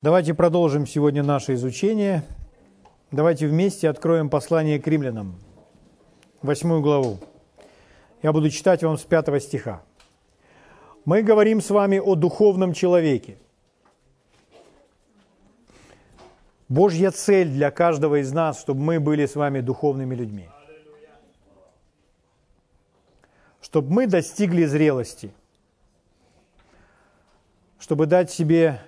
Давайте 0.00 0.32
продолжим 0.32 0.86
сегодня 0.86 1.24
наше 1.24 1.54
изучение. 1.54 2.22
Давайте 3.10 3.48
вместе 3.48 3.88
откроем 3.88 4.30
послание 4.30 4.78
к 4.80 4.86
римлянам, 4.86 5.40
восьмую 6.40 6.82
главу. 6.82 7.18
Я 8.22 8.32
буду 8.32 8.48
читать 8.48 8.84
вам 8.84 8.96
с 8.96 9.02
пятого 9.02 9.40
стиха. 9.40 9.82
Мы 11.04 11.22
говорим 11.22 11.60
с 11.60 11.70
вами 11.70 11.98
о 11.98 12.14
духовном 12.14 12.74
человеке. 12.74 13.38
Божья 16.68 17.10
цель 17.10 17.48
для 17.48 17.72
каждого 17.72 18.20
из 18.20 18.30
нас, 18.32 18.60
чтобы 18.60 18.80
мы 18.80 19.00
были 19.00 19.26
с 19.26 19.34
вами 19.34 19.58
духовными 19.58 20.14
людьми. 20.14 20.48
Чтобы 23.60 23.92
мы 23.92 24.06
достигли 24.06 24.64
зрелости. 24.64 25.32
Чтобы 27.80 28.06
дать 28.06 28.30
себе 28.30 28.80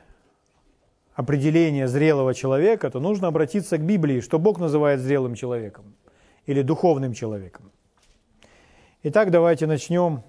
определение 1.20 1.86
зрелого 1.86 2.32
человека, 2.34 2.90
то 2.90 2.98
нужно 2.98 3.28
обратиться 3.28 3.76
к 3.76 3.84
Библии, 3.84 4.20
что 4.20 4.38
Бог 4.38 4.58
называет 4.58 5.00
зрелым 5.00 5.34
человеком 5.34 5.94
или 6.46 6.62
духовным 6.62 7.12
человеком. 7.12 7.70
Итак, 9.02 9.30
давайте 9.30 9.66
начнем 9.66 10.22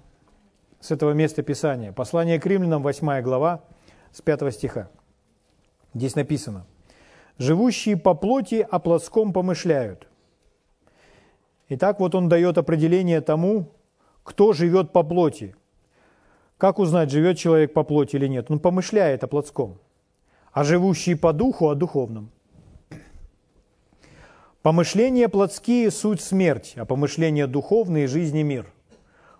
с 0.80 0.90
этого 0.90 1.12
места 1.12 1.42
Писания. 1.42 1.92
Послание 1.92 2.38
к 2.38 2.44
римлянам, 2.44 2.82
8 2.82 3.22
глава, 3.22 3.64
с 4.12 4.20
5 4.20 4.52
стиха. 4.52 4.90
Здесь 5.94 6.14
написано. 6.14 6.66
«Живущие 7.38 7.96
по 7.96 8.12
плоти 8.12 8.66
о 8.70 8.78
плотском 8.78 9.32
помышляют». 9.32 10.06
Итак, 11.70 12.00
вот 12.00 12.14
он 12.14 12.28
дает 12.28 12.58
определение 12.58 13.22
тому, 13.22 13.72
кто 14.22 14.52
живет 14.52 14.92
по 14.92 15.02
плоти. 15.02 15.56
Как 16.58 16.78
узнать, 16.78 17.10
живет 17.10 17.38
человек 17.38 17.72
по 17.72 17.82
плоти 17.82 18.16
или 18.16 18.26
нет? 18.26 18.50
Он 18.50 18.58
помышляет 18.58 19.24
о 19.24 19.26
плотском– 19.26 19.78
а 20.52 20.64
живущие 20.64 21.16
по 21.16 21.32
духу 21.32 21.68
о 21.68 21.74
духовном. 21.74 22.30
Помышления 24.62 25.28
плотские– 25.28 25.90
суть 25.90 26.20
смерть, 26.20 26.74
а 26.76 26.84
помышления 26.84 27.46
духовные– 27.46 28.06
жизнь 28.08 28.36
и 28.38 28.42
мир. 28.44 28.66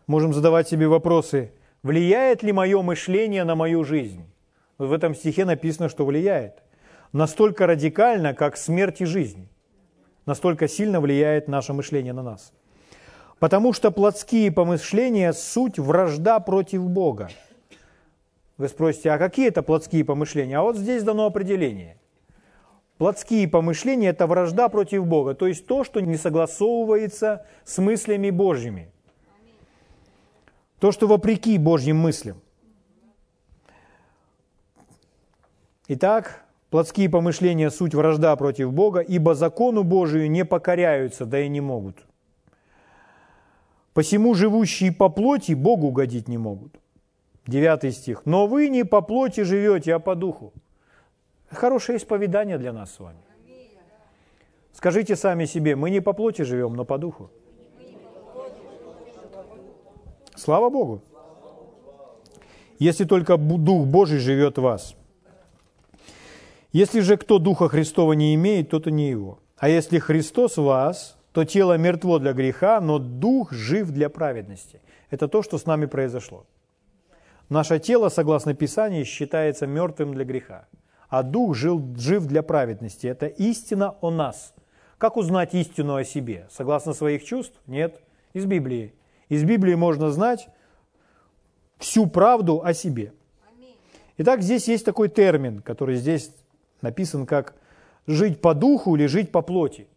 Можем 0.08 0.34
задавать 0.34 0.68
себе 0.68 0.88
вопросы, 0.88 1.52
влияет 1.82 2.42
ли 2.42 2.52
мое 2.52 2.82
мышление 2.82 3.44
на 3.44 3.54
мою 3.54 3.84
жизнь? 3.84 4.24
в 4.78 4.92
этом 4.92 5.14
стихе 5.14 5.44
написано, 5.44 5.88
что 5.88 6.04
влияет. 6.04 6.62
Настолько 7.12 7.66
радикально, 7.66 8.34
как 8.34 8.56
смерть 8.56 9.00
и 9.00 9.04
жизнь. 9.04 9.48
Настолько 10.26 10.66
сильно 10.66 11.00
влияет 11.00 11.46
наше 11.46 11.72
мышление 11.72 12.12
на 12.12 12.22
нас. 12.22 12.52
Потому 13.38 13.72
что 13.72 13.90
плотские 13.90 14.50
помышления– 14.50 15.32
суть 15.34 15.78
вражда 15.78 16.40
против 16.40 16.88
Бога. 16.88 17.30
Вы 18.58 18.68
спросите, 18.68 19.10
а 19.10 19.18
какие 19.18 19.48
это 19.48 19.62
плотские 19.62 20.04
помышления? 20.04 20.58
А 20.58 20.62
вот 20.62 20.76
здесь 20.76 21.02
дано 21.02 21.26
определение. 21.26 21.98
Плотские 22.98 23.48
помышления– 23.48 24.10
это 24.10 24.26
вражда 24.26 24.68
против 24.68 25.06
Бога, 25.06 25.34
то 25.34 25.48
есть 25.48 25.66
то, 25.66 25.82
что 25.82 26.00
не 26.00 26.16
согласовывается 26.16 27.44
с 27.64 27.78
мыслями 27.78 28.30
Божьими. 28.30 28.92
То, 30.78 30.92
что 30.92 31.08
вопреки 31.08 31.58
Божьим 31.58 31.96
мыслям. 31.96 32.40
Итак, 35.88 36.44
плотские 36.70 37.08
помышления– 37.08 37.70
суть 37.70 37.94
вражда 37.94 38.36
против 38.36 38.72
Бога, 38.72 39.00
ибо 39.00 39.34
закону 39.34 39.82
Божию 39.82 40.30
не 40.30 40.44
покоряются, 40.44 41.26
да 41.26 41.40
и 41.40 41.48
не 41.48 41.60
могут. 41.60 42.06
Посему 43.94 44.34
живущие 44.34 44.92
по 44.92 45.08
плоти 45.08 45.52
Богу 45.54 45.88
угодить 45.88 46.28
не 46.28 46.38
могут. 46.38 46.78
Девятый 47.46 47.92
стих. 47.92 48.22
«Но 48.24 48.46
вы 48.46 48.68
не 48.68 48.84
по 48.84 49.00
плоти 49.00 49.42
живете, 49.42 49.94
а 49.94 49.98
по 49.98 50.14
духу». 50.14 50.52
Хорошее 51.50 51.98
исповедание 51.98 52.58
для 52.58 52.72
нас 52.72 52.94
с 52.94 53.00
вами. 53.00 53.18
Скажите 54.72 55.16
сами 55.16 55.44
себе, 55.44 55.76
мы 55.76 55.90
не 55.90 56.00
по 56.00 56.12
плоти 56.12 56.42
живем, 56.42 56.74
но 56.74 56.84
по 56.84 56.98
духу. 56.98 57.30
Слава 60.34 60.70
Богу. 60.70 61.02
Если 62.78 63.04
только 63.04 63.36
Дух 63.36 63.86
Божий 63.86 64.18
живет 64.18 64.58
в 64.58 64.62
вас. 64.62 64.96
Если 66.72 67.00
же 67.00 67.16
кто 67.16 67.38
Духа 67.38 67.68
Христова 67.68 68.14
не 68.14 68.34
имеет, 68.34 68.70
то 68.70 68.80
то 68.80 68.90
не 68.90 69.10
его. 69.10 69.38
А 69.58 69.68
если 69.68 69.98
Христос 69.98 70.56
в 70.56 70.64
вас, 70.64 71.16
то 71.32 71.44
тело 71.44 71.76
мертво 71.76 72.18
для 72.18 72.32
греха, 72.32 72.80
но 72.80 72.98
Дух 72.98 73.52
жив 73.52 73.90
для 73.90 74.08
праведности. 74.08 74.80
Это 75.10 75.28
то, 75.28 75.42
что 75.42 75.58
с 75.58 75.66
нами 75.66 75.86
произошло. 75.86 76.46
Наше 77.52 77.78
тело, 77.78 78.08
согласно 78.08 78.54
Писанию, 78.54 79.04
считается 79.04 79.66
мертвым 79.66 80.14
для 80.14 80.24
греха, 80.24 80.64
а 81.10 81.22
дух 81.22 81.54
жил, 81.54 81.84
жив 81.98 82.24
для 82.24 82.42
праведности. 82.42 83.06
Это 83.06 83.26
истина 83.26 83.94
о 84.00 84.10
нас. 84.10 84.54
Как 84.96 85.18
узнать 85.18 85.52
истину 85.52 85.96
о 85.96 86.02
себе? 86.02 86.48
Согласно 86.50 86.94
своих 86.94 87.22
чувств? 87.24 87.60
Нет. 87.66 88.00
Из 88.32 88.46
Библии. 88.46 88.94
Из 89.28 89.44
Библии 89.44 89.74
можно 89.74 90.10
знать 90.10 90.48
всю 91.76 92.06
правду 92.06 92.62
о 92.64 92.72
себе. 92.72 93.12
Итак, 94.16 94.40
здесь 94.40 94.66
есть 94.66 94.86
такой 94.86 95.10
термин, 95.10 95.60
который 95.60 95.96
здесь 95.96 96.34
написан 96.80 97.26
как 97.26 97.54
«жить 98.06 98.40
по 98.40 98.54
духу» 98.54 98.96
или 98.96 99.04
«жить 99.04 99.30
по 99.30 99.42
плоти». 99.42 99.88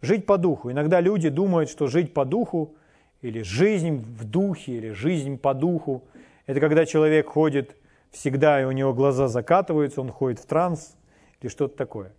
Жить 0.00 0.26
по 0.26 0.38
духу. 0.38 0.72
Иногда 0.72 1.00
люди 1.00 1.28
думают, 1.28 1.70
что 1.70 1.86
жить 1.86 2.12
по 2.12 2.24
духу 2.24 2.74
или 3.20 3.42
жизнь 3.42 3.98
в 3.98 4.24
духе, 4.24 4.72
или 4.72 4.90
жизнь 4.90 5.38
по 5.38 5.54
духу 5.54 6.02
это 6.46 6.60
когда 6.60 6.86
человек 6.86 7.28
ходит 7.28 7.76
всегда, 8.10 8.60
и 8.60 8.64
у 8.64 8.72
него 8.72 8.92
глаза 8.92 9.28
закатываются, 9.28 10.00
он 10.00 10.10
ходит 10.10 10.40
в 10.40 10.46
транс 10.46 10.96
или 11.40 11.48
что-то 11.48 11.76
такое. 11.76 12.12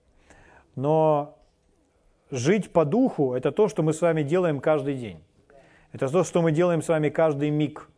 Но 0.75 1.37
жить 2.31 2.71
по 2.71 2.85
духу– 2.85 3.33
это 3.35 3.51
то, 3.51 3.67
что 3.67 3.83
мы 3.83 3.93
с 3.93 4.01
вами 4.01 4.23
делаем 4.23 4.59
каждый 4.59 4.95
день. 4.95 5.23
Это 5.91 6.07
то, 6.07 6.23
что 6.23 6.41
мы 6.41 6.51
делаем 6.51 6.81
с 6.81 6.87
вами 6.87 7.09
каждый 7.09 7.51
миг. 7.51 7.89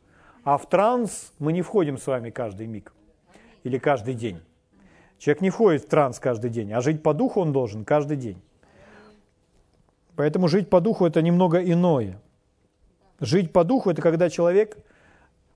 А 0.44 0.58
в 0.58 0.68
транс 0.68 1.34
мы 1.40 1.54
не 1.54 1.62
входим 1.62 1.98
с 1.98 2.06
вами 2.06 2.30
каждый 2.30 2.68
миг 2.68 2.94
или 3.64 3.78
каждый 3.78 4.14
день. 4.14 4.42
Человек 5.18 5.42
не 5.42 5.50
входит 5.50 5.84
в 5.84 5.88
транс 5.88 6.20
каждый 6.20 6.50
день, 6.50 6.74
а 6.74 6.82
жить 6.82 7.02
по 7.02 7.14
духу 7.14 7.40
он 7.40 7.54
должен 7.54 7.86
каждый 7.86 8.18
день. 8.18 8.42
Поэтому 10.16 10.48
жить 10.48 10.70
по 10.70 10.82
духу– 10.82 11.06
это 11.08 11.22
немного 11.22 11.64
иное. 11.64 12.22
Жить 13.20 13.54
по 13.54 13.64
духу– 13.64 13.90
это 13.92 14.02
когда 14.02 14.30
человек– 14.30 14.78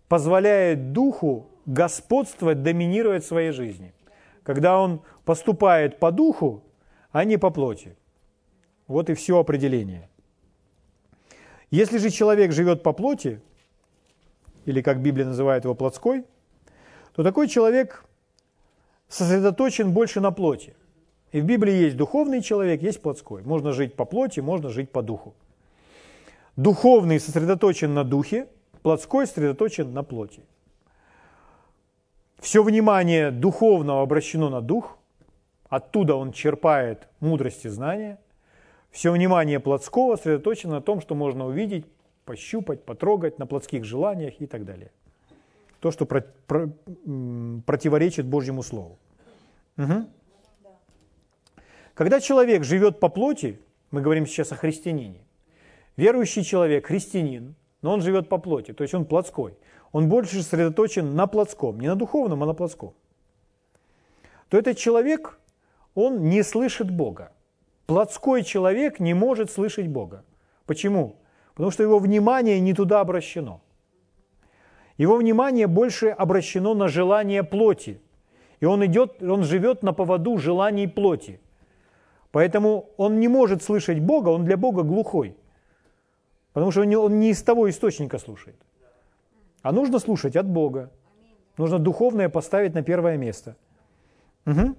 позволяет 0.10 0.92
духу 0.92 1.48
господствовать, 1.66 2.64
доминировать 2.64 3.24
в 3.24 3.28
своей 3.28 3.52
жизни. 3.52 3.94
Когда 4.44 4.80
он 4.80 5.02
поступает 5.24 6.00
по 6.00 6.12
духу, 6.12 6.64
а 7.12 7.24
не 7.24 7.38
по 7.38 7.52
плоти. 7.52 7.96
Вот 8.88 9.10
и 9.10 9.14
все 9.14 9.40
определение. 9.40 10.10
Если 11.72 12.00
же 12.00 12.10
человек 12.10 12.52
живет 12.52 12.82
по 12.82 12.94
плоти, 12.94 13.40
или 14.66 14.82
как 14.82 15.02
Библия 15.02 15.26
называет 15.26 15.64
его 15.64 15.76
плотской, 15.76 16.26
то 17.14 17.24
такой 17.24 17.48
человек 17.48 18.04
сосредоточен 19.08 19.92
больше 19.92 20.20
на 20.20 20.32
плоти. 20.32 20.76
И 21.32 21.42
в 21.42 21.46
Библии 21.46 21.74
есть 21.74 21.98
духовный 21.98 22.42
человек, 22.42 22.82
есть 22.82 23.02
плотской. 23.02 23.44
Можно 23.44 23.72
жить 23.74 23.96
по 23.96 24.06
плоти, 24.06 24.40
можно 24.40 24.70
жить 24.70 24.92
по 24.92 25.04
духу. 25.04 25.36
Духовный 26.56 27.20
сосредоточен 27.20 27.94
на 27.94 28.04
духе, 28.04 28.48
плотской 28.82 29.28
сосредоточен 29.28 29.94
на 29.94 30.04
плоти. 30.04 30.44
Все 32.40 32.64
внимание 32.64 33.32
духовного 33.32 34.02
обращено 34.02 34.50
на 34.50 34.62
дух, 34.62 34.98
оттуда 35.68 36.16
он 36.16 36.32
черпает 36.32 37.08
мудрость 37.20 37.66
и 37.66 37.70
знания. 37.70 38.20
Все 38.92 39.12
внимание 39.12 39.60
плотского 39.60 40.16
сосредоточено 40.16 40.76
на 40.76 40.82
том, 40.82 41.02
что 41.02 41.16
можно 41.16 41.46
увидеть, 41.46 41.86
пощупать, 42.26 42.84
потрогать, 42.84 43.40
на 43.40 43.46
плотских 43.46 43.84
желаниях 43.84 44.40
и 44.40 44.48
так 44.48 44.66
далее. 44.66 44.92
То, 45.80 45.92
что 45.92 46.06
про, 46.06 46.22
про, 46.48 46.70
противоречит 47.66 48.26
Божьему 48.26 48.64
Слову. 48.64 48.98
Угу. 49.78 50.08
Когда 51.94 52.20
человек 52.20 52.64
живет 52.64 53.00
по 53.00 53.10
плоти, 53.10 53.60
мы 53.92 54.02
говорим 54.02 54.26
сейчас 54.26 54.52
о 54.52 54.56
христианине, 54.56 55.22
верующий 55.98 56.44
человек, 56.44 56.88
христианин, 56.88 57.56
но 57.82 57.94
он 57.94 58.02
живет 58.02 58.30
по 58.30 58.38
плоти, 58.38 58.74
то 58.74 58.84
есть 58.84 58.94
он 58.94 59.06
плотской. 59.06 59.58
Он 59.92 60.08
больше 60.08 60.42
сосредоточен 60.44 61.16
на 61.16 61.28
плотском, 61.28 61.80
не 61.80 61.88
на 61.88 61.96
духовном, 61.96 62.44
а 62.44 62.46
на 62.46 62.54
плотском. 62.54 62.94
То 64.50 64.58
этот 64.58 64.78
человек, 64.78 65.40
он 65.96 66.30
не 66.30 66.44
слышит 66.44 66.92
Бога. 66.92 67.32
Плотской 67.86 68.44
человек 68.44 69.00
не 69.00 69.14
может 69.14 69.50
слышать 69.50 69.88
Бога. 69.88 70.24
Почему? 70.66 71.16
Потому 71.54 71.72
что 71.72 71.84
его 71.84 72.00
внимание 72.00 72.60
не 72.60 72.74
туда 72.74 73.02
обращено. 73.02 73.62
Его 74.98 75.16
внимание 75.16 75.66
больше 75.66 76.10
обращено 76.10 76.74
на 76.74 76.88
желание 76.88 77.44
плоти. 77.44 78.00
И 78.60 78.66
он 78.66 78.86
идет, 78.86 79.24
он 79.24 79.44
живет 79.44 79.82
на 79.82 79.94
поводу 79.94 80.38
желаний 80.38 80.88
плоти. 80.88 81.40
Поэтому 82.32 82.90
он 82.98 83.20
не 83.20 83.28
может 83.28 83.64
слышать 83.64 84.00
Бога, 84.00 84.30
он 84.30 84.46
для 84.46 84.58
Бога 84.58 84.84
глухой. 84.84 85.36
Потому 86.54 86.72
что 86.72 86.82
он 86.82 87.20
не, 87.20 87.30
из 87.30 87.44
того 87.44 87.70
источника 87.70 88.18
слушает. 88.18 88.58
А 89.62 89.72
нужно 89.72 90.00
слушать 90.00 90.36
от 90.36 90.48
Бога. 90.48 90.90
Нужно 91.58 91.80
духовное 91.80 92.30
поставить 92.30 92.74
на 92.74 92.82
первое 92.82 93.18
место. 93.18 93.56
Угу. 94.46 94.76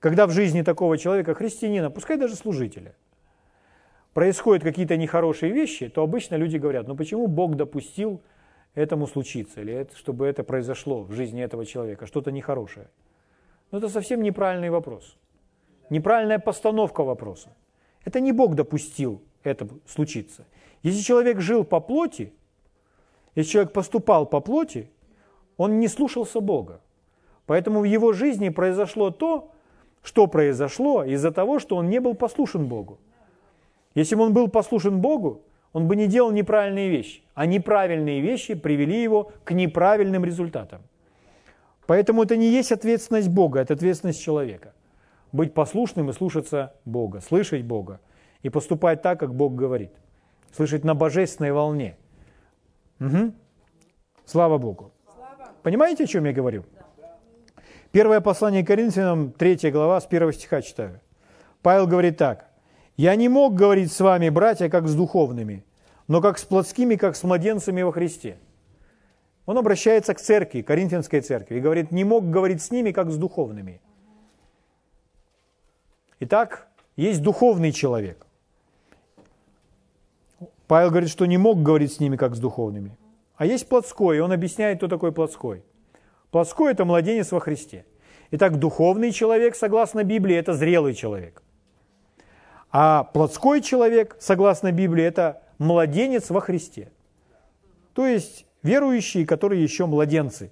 Когда 0.00 0.26
в 0.26 0.30
жизни 0.30 0.62
такого 0.62 0.96
человека, 0.96 1.34
христианина, 1.34 1.90
пускай 1.90 2.16
даже 2.16 2.34
служителя, 2.34 2.94
происходят 4.14 4.62
какие-то 4.62 4.96
нехорошие 4.96 5.52
вещи, 5.52 5.88
то 5.88 6.02
обычно 6.02 6.36
люди 6.36 6.56
говорят, 6.56 6.88
ну 6.88 6.96
почему 6.96 7.26
Бог 7.26 7.56
допустил 7.56 8.20
этому 8.74 9.06
случиться, 9.06 9.60
или 9.60 9.72
это, 9.72 9.96
чтобы 9.96 10.26
это 10.26 10.44
произошло 10.44 11.02
в 11.02 11.12
жизни 11.12 11.42
этого 11.42 11.66
человека, 11.66 12.06
что-то 12.06 12.30
нехорошее. 12.30 12.88
Но 13.70 13.78
это 13.78 13.88
совсем 13.88 14.22
неправильный 14.22 14.70
вопрос. 14.70 15.16
Неправильная 15.90 16.38
постановка 16.38 17.02
вопроса. 17.02 17.50
Это 18.04 18.20
не 18.20 18.32
Бог 18.32 18.54
допустил 18.54 19.22
это 19.42 19.68
случиться. 19.86 20.46
Если 20.82 21.02
человек 21.02 21.40
жил 21.40 21.64
по 21.64 21.80
плоти, 21.80 22.32
если 23.34 23.52
человек 23.52 23.72
поступал 23.72 24.26
по 24.26 24.40
плоти, 24.40 24.90
он 25.56 25.80
не 25.80 25.88
слушался 25.88 26.40
Бога. 26.40 26.80
Поэтому 27.46 27.80
в 27.80 27.84
его 27.84 28.12
жизни 28.12 28.48
произошло 28.48 29.10
то, 29.10 29.50
что 30.02 30.26
произошло 30.26 31.04
из-за 31.04 31.30
того, 31.32 31.58
что 31.58 31.76
он 31.76 31.88
не 31.88 32.00
был 32.00 32.14
послушен 32.14 32.66
Богу. 32.66 32.98
Если 33.94 34.14
бы 34.14 34.22
он 34.22 34.32
был 34.32 34.48
послушен 34.48 35.00
Богу, 35.00 35.42
он 35.72 35.88
бы 35.88 35.96
не 35.96 36.06
делал 36.06 36.30
неправильные 36.30 36.88
вещи, 36.88 37.22
а 37.34 37.46
неправильные 37.46 38.20
вещи 38.20 38.54
привели 38.54 39.02
его 39.02 39.32
к 39.44 39.52
неправильным 39.52 40.24
результатам. 40.24 40.82
Поэтому 41.86 42.22
это 42.22 42.36
не 42.36 42.48
есть 42.48 42.70
ответственность 42.72 43.28
Бога, 43.28 43.60
это 43.60 43.74
ответственность 43.74 44.22
человека. 44.22 44.74
Быть 45.32 45.54
послушным 45.54 46.10
и 46.10 46.12
слушаться 46.12 46.74
Бога, 46.84 47.20
слышать 47.20 47.64
Бога 47.64 48.00
и 48.42 48.50
поступать 48.50 49.02
так, 49.02 49.18
как 49.20 49.34
Бог 49.34 49.54
говорит. 49.54 49.92
Слышать 50.52 50.84
на 50.84 50.94
божественной 50.94 51.52
волне. 51.52 51.96
Угу. 53.00 53.32
Слава 54.24 54.58
Богу. 54.58 54.92
Понимаете, 55.62 56.04
о 56.04 56.06
чем 56.06 56.24
я 56.24 56.32
говорю? 56.32 56.64
Первое 57.92 58.20
послание 58.20 58.64
Коринфянам, 58.64 59.32
3 59.32 59.70
глава, 59.70 60.00
с 60.00 60.06
1 60.06 60.32
стиха 60.32 60.62
читаю. 60.62 61.00
Павел 61.62 61.86
говорит 61.86 62.16
так. 62.16 62.46
«Я 62.96 63.14
не 63.16 63.28
мог 63.28 63.54
говорить 63.54 63.92
с 63.92 64.00
вами, 64.00 64.28
братья, 64.28 64.68
как 64.68 64.88
с 64.88 64.94
духовными, 64.94 65.64
но 66.08 66.20
как 66.20 66.38
с 66.38 66.44
плотскими, 66.44 66.96
как 66.96 67.16
с 67.16 67.22
младенцами 67.22 67.82
во 67.82 67.92
Христе». 67.92 68.38
Он 69.46 69.56
обращается 69.56 70.12
к 70.12 70.20
церкви, 70.20 70.60
Коринфянской 70.60 71.22
церкви, 71.22 71.56
и 71.56 71.60
говорит, 71.60 71.90
не 71.90 72.04
мог 72.04 72.28
говорить 72.28 72.60
с 72.60 72.70
ними, 72.70 72.92
как 72.92 73.10
с 73.10 73.16
духовными. 73.16 73.80
Итак, 76.20 76.68
есть 76.96 77.22
духовный 77.22 77.72
человек. 77.72 78.26
Павел 80.68 80.90
говорит, 80.90 81.08
что 81.08 81.24
не 81.24 81.38
мог 81.38 81.62
говорить 81.62 81.94
с 81.94 81.98
ними, 81.98 82.16
как 82.16 82.36
с 82.36 82.38
духовными. 82.38 82.96
А 83.36 83.46
есть 83.46 83.68
плотской, 83.68 84.18
и 84.18 84.20
он 84.20 84.32
объясняет, 84.32 84.78
кто 84.78 84.88
такой 84.88 85.12
плотской. 85.12 85.64
Плотской– 86.30 86.72
это 86.72 86.84
младенец 86.84 87.32
во 87.32 87.40
Христе. 87.40 87.86
Итак, 88.32 88.58
духовный 88.58 89.10
человек, 89.10 89.56
согласно 89.56 90.04
Библии, 90.04 90.36
это 90.36 90.52
зрелый 90.52 90.92
человек. 90.92 91.42
А 92.70 93.04
плотской 93.04 93.62
человек, 93.62 94.16
согласно 94.20 94.70
Библии, 94.70 95.02
это 95.02 95.42
младенец 95.56 96.28
во 96.28 96.42
Христе. 96.42 96.92
То 97.94 98.04
есть 98.04 98.44
верующие, 98.62 99.24
которые 99.24 99.62
еще 99.62 99.86
младенцы. 99.86 100.50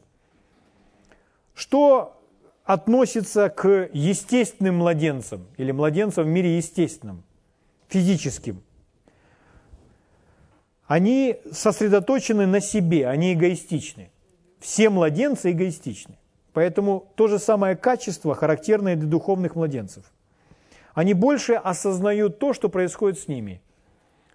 Что 1.55 2.19
относится 2.65 3.51
к 3.51 3.91
естественным 3.93 4.77
младенцам 4.77 5.47
или 5.59 5.73
младенцам 5.73 6.25
в 6.25 6.29
мире 6.29 6.57
естественном, 6.57 7.23
физическим? 7.89 8.63
Они 10.87 11.37
сосредоточены 11.51 12.47
на 12.47 12.61
себе, 12.61 13.09
они 13.09 13.35
эгоистичны. 13.35 14.11
Все 14.61 14.89
младенцы 14.89 15.51
эгоистичны. 15.53 16.17
Поэтому 16.53 17.13
то 17.17 17.29
же 17.29 17.39
самое 17.39 17.77
качество, 17.77 18.35
характерное 18.35 18.97
для 18.97 19.09
духовных 19.09 19.57
младенцев. 19.57 20.05
Они 20.95 21.13
больше 21.13 21.55
осознают 21.55 22.39
то, 22.39 22.55
что 22.55 22.69
происходит 22.69 23.19
с 23.19 23.29
ними, 23.29 23.61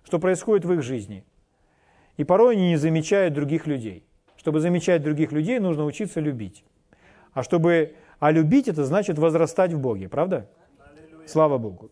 что 0.04 0.20
происходит 0.20 0.66
в 0.66 0.74
их 0.74 0.84
жизни. 0.84 1.24
И 2.18 2.24
порой 2.24 2.56
они 2.56 2.70
не 2.70 2.78
замечают 2.78 3.34
других 3.34 3.66
людей. 3.66 4.06
Чтобы 4.38 4.60
замечать 4.60 5.02
других 5.02 5.32
людей, 5.32 5.60
нужно 5.60 5.86
учиться 5.86 6.20
любить. 6.20 6.64
А 7.34 7.44
чтобы 7.44 7.96
а 8.20 8.32
любить 8.32 8.68
это 8.68 8.86
значит 8.86 9.18
возрастать 9.18 9.74
в 9.74 9.80
Боге, 9.80 10.08
правда? 10.08 10.48
Слава 11.26 11.58
Богу. 11.58 11.90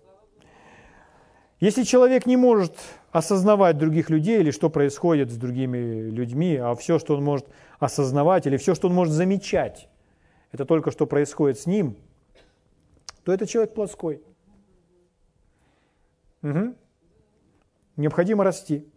Если 1.59 1.83
человек 1.83 2.25
не 2.25 2.37
может 2.37 2.73
осознавать 3.11 3.77
других 3.77 4.09
людей 4.09 4.39
или 4.39 4.51
что 4.51 4.69
происходит 4.69 5.29
с 5.29 5.35
другими 5.35 6.09
людьми, 6.09 6.55
а 6.55 6.73
все, 6.75 6.99
что 6.99 7.15
он 7.15 7.23
может 7.23 7.47
осознавать 7.79 8.47
или 8.47 8.57
все, 8.57 8.75
что 8.75 8.87
он 8.87 8.93
может 8.93 9.13
замечать, 9.13 9.89
это 10.51 10.65
только 10.65 10.91
что 10.91 11.05
происходит 11.05 11.59
с 11.59 11.65
ним, 11.65 11.97
то 13.23 13.33
это 13.33 13.45
человек 13.45 13.73
плоской. 13.73 14.21
Угу. 16.43 16.75
Необходимо 17.97 18.43
расти. 18.45 18.87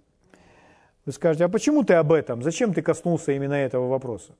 Вы 1.04 1.12
скажете, 1.12 1.44
а 1.44 1.48
почему 1.48 1.82
ты 1.82 1.94
об 1.94 2.12
этом? 2.12 2.42
Зачем 2.42 2.72
ты 2.72 2.80
коснулся 2.80 3.32
именно 3.32 3.54
этого 3.54 3.88
вопроса? 3.88 4.36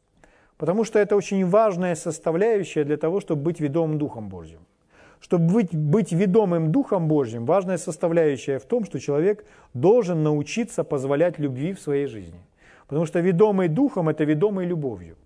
Потому 0.56 0.84
что 0.84 1.00
это 1.00 1.16
очень 1.16 1.44
важная 1.44 1.96
составляющая 1.96 2.84
для 2.84 2.96
того, 2.96 3.20
чтобы 3.20 3.42
быть 3.42 3.58
ведомым 3.58 3.98
Духом 3.98 4.28
Божьим. 4.28 4.60
Чтобы 5.22 5.54
быть, 5.54 5.72
быть 5.72 6.10
ведомым 6.10 6.72
Духом 6.72 7.06
Божьим, 7.06 7.46
важная 7.46 7.78
составляющая 7.78 8.58
в 8.58 8.64
том, 8.64 8.84
что 8.84 8.98
человек 8.98 9.44
должен 9.72 10.24
научиться 10.24 10.82
позволять 10.82 11.38
любви 11.38 11.74
в 11.74 11.80
своей 11.80 12.06
жизни. 12.06 12.40
Потому 12.88 13.06
что 13.06 13.20
ведомый 13.20 13.68
Духом– 13.68 14.08
это 14.08 14.24
ведомый 14.24 14.66
любовью. 14.66 15.16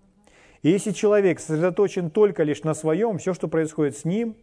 И 0.61 0.69
если 0.69 0.91
человек 0.91 1.39
сосредоточен 1.39 2.11
только 2.11 2.43
лишь 2.43 2.61
на 2.61 2.75
своем, 2.75 3.17
все, 3.17 3.33
что 3.33 3.47
происходит 3.47 3.97
с 3.97 4.05
ним, 4.05 4.35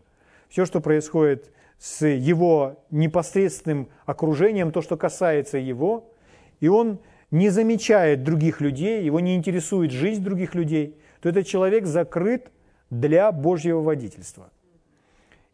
все, 0.49 0.67
что 0.67 0.81
происходит 0.81 1.53
с 1.79 2.05
его 2.05 2.81
непосредственным 2.91 3.89
окружением, 4.07 4.73
то, 4.73 4.83
что 4.83 4.97
касается 4.97 5.59
его, 5.59 6.13
и 6.59 6.67
он 6.67 6.99
не 7.31 7.49
замечает 7.51 8.25
других 8.25 8.61
людей, 8.61 9.05
его 9.05 9.21
не 9.21 9.37
интересует 9.37 9.93
жизнь 9.93 10.25
других 10.25 10.57
людей, 10.57 10.99
то 11.21 11.29
этот 11.29 11.47
человек 11.47 11.87
закрыт 11.87 12.51
для 12.91 13.31
Божьего 13.31 13.81
водительства. 13.81 14.51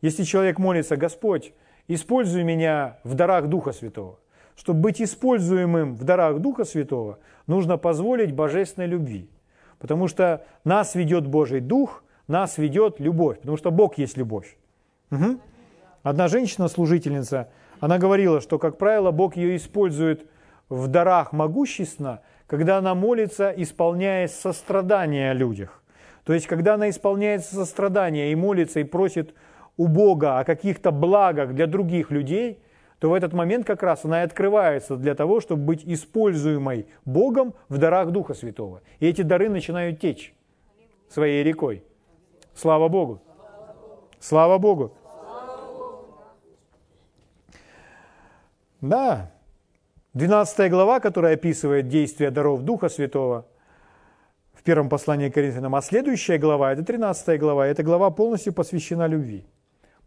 Если 0.00 0.25
человек 0.25 0.58
молится, 0.58 0.97
Господь, 0.97 1.52
используй 1.88 2.43
меня 2.43 2.99
в 3.05 3.14
дарах 3.14 3.49
Духа 3.49 3.73
Святого. 3.73 4.19
Чтобы 4.56 4.81
быть 4.81 5.00
используемым 5.00 5.94
в 5.94 6.05
дарах 6.05 6.38
Духа 6.38 6.64
Святого, 6.64 7.19
нужно 7.47 7.79
позволить 7.79 8.32
божественной 8.32 8.87
любви. 8.87 9.29
Потому 9.79 10.08
что 10.08 10.44
нас 10.64 10.94
ведет 10.94 11.26
Божий 11.26 11.61
Дух, 11.61 12.05
нас 12.29 12.58
ведет 12.58 13.00
любовь, 13.00 13.38
потому 13.38 13.56
что 13.56 13.70
Бог 13.70 13.99
есть 13.99 14.17
любовь. 14.17 14.56
Угу. 15.11 15.41
Одна 16.03 16.29
женщина-служительница, 16.29 17.48
она 17.81 17.98
говорила, 17.98 18.41
что, 18.41 18.58
как 18.58 18.79
правило, 18.79 19.10
Бог 19.10 19.36
ее 19.36 19.56
использует 19.56 20.27
в 20.69 20.86
дарах 20.86 21.32
могущественно, 21.32 22.20
когда 22.46 22.79
она 22.79 22.94
молится, 22.94 23.53
исполняя 23.56 24.29
сострадание 24.29 25.31
о 25.31 25.34
людях. 25.34 25.82
То 26.24 26.34
есть, 26.34 26.46
когда 26.46 26.74
она 26.74 26.91
исполняет 26.91 27.44
сострадание 27.44 28.32
и 28.32 28.34
молится, 28.34 28.81
и 28.81 28.84
просит 28.84 29.34
у 29.77 29.86
Бога 29.86 30.39
о 30.39 30.44
каких-то 30.44 30.91
благах 30.91 31.55
для 31.55 31.67
других 31.67 32.10
людей, 32.10 32.58
то 32.98 33.10
в 33.10 33.15
этот 33.15 33.32
момент 33.32 33.67
как 33.67 33.82
раз 33.82 34.05
она 34.05 34.22
и 34.22 34.24
открывается 34.24 34.96
для 34.96 35.15
того, 35.15 35.41
чтобы 35.41 35.62
быть 35.62 35.84
используемой 35.84 36.86
Богом 37.05 37.55
в 37.69 37.79
дарах 37.79 38.10
Духа 38.10 38.34
Святого. 38.34 38.82
И 38.98 39.06
эти 39.06 39.22
дары 39.22 39.48
начинают 39.48 40.00
течь 40.00 40.34
своей 41.08 41.43
рекой. 41.43 41.82
Слава 42.55 42.89
Богу! 42.89 43.22
Слава 44.19 44.58
Богу! 44.58 44.93
Да, 48.82 49.31
12 50.15 50.70
глава, 50.70 51.00
которая 51.00 51.34
описывает 51.34 51.89
действия 51.89 52.31
даров 52.31 52.62
Духа 52.62 52.89
Святого– 52.89 53.46
в 54.60 54.62
первом 54.62 54.91
послании 54.91 55.31
к 55.31 55.34
Коринфянам, 55.34 55.74
а 55.74 55.81
следующая 55.81 56.36
глава, 56.36 56.72
это 56.72 56.84
13 56.84 57.41
глава, 57.41 57.67
эта 57.67 57.82
глава 57.82 58.10
полностью 58.10 58.53
посвящена 58.53 59.06
любви. 59.06 59.46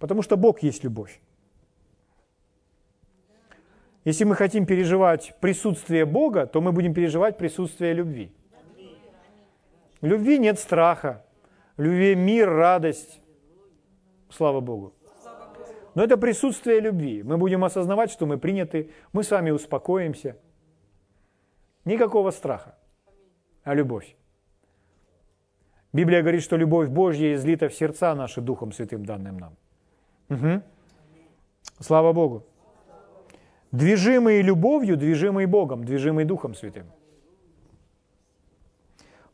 Потому 0.03 0.21
что 0.21 0.35
Бог 0.35 0.63
есть 0.63 0.83
любовь. 0.83 1.21
Если 4.03 4.25
мы 4.25 4.35
хотим 4.35 4.65
переживать 4.65 5.33
присутствие 5.39 6.05
Бога, 6.05 6.45
то 6.45 6.59
мы 6.59 6.73
будем 6.73 6.93
переживать 6.93 7.37
присутствие 7.37 7.93
любви. 7.93 8.29
В 10.01 10.05
любви 10.05 10.39
нет 10.39 10.59
страха. 10.59 11.23
В 11.77 11.83
любви 11.83 12.15
мир, 12.15 12.49
радость. 12.49 13.21
Слава 14.29 14.59
Богу. 14.59 14.93
Но 15.95 16.03
это 16.03 16.17
присутствие 16.17 16.81
любви. 16.81 17.23
Мы 17.23 17.37
будем 17.37 17.63
осознавать, 17.63 18.11
что 18.11 18.25
мы 18.25 18.37
приняты, 18.37 18.89
мы 19.13 19.23
с 19.23 19.31
вами 19.31 19.51
успокоимся. 19.51 20.35
Никакого 21.85 22.31
страха, 22.31 22.75
а 23.63 23.73
любовь. 23.73 24.17
Библия 25.93 26.19
говорит, 26.19 26.43
что 26.43 26.57
любовь 26.57 26.89
Божья 26.89 27.35
излита 27.35 27.69
в 27.69 27.73
сердца 27.73 28.13
наши 28.15 28.41
Духом 28.41 28.73
Святым, 28.73 29.05
данным 29.05 29.37
нам. 29.37 29.55
Угу. 30.33 30.61
Слава 31.79 32.13
Богу. 32.13 32.43
Движимые 33.71 34.41
любовью, 34.41 34.97
движимые 34.97 35.47
Богом, 35.47 35.83
движимые 35.83 36.25
Духом 36.25 36.53
Святым. 36.53 36.85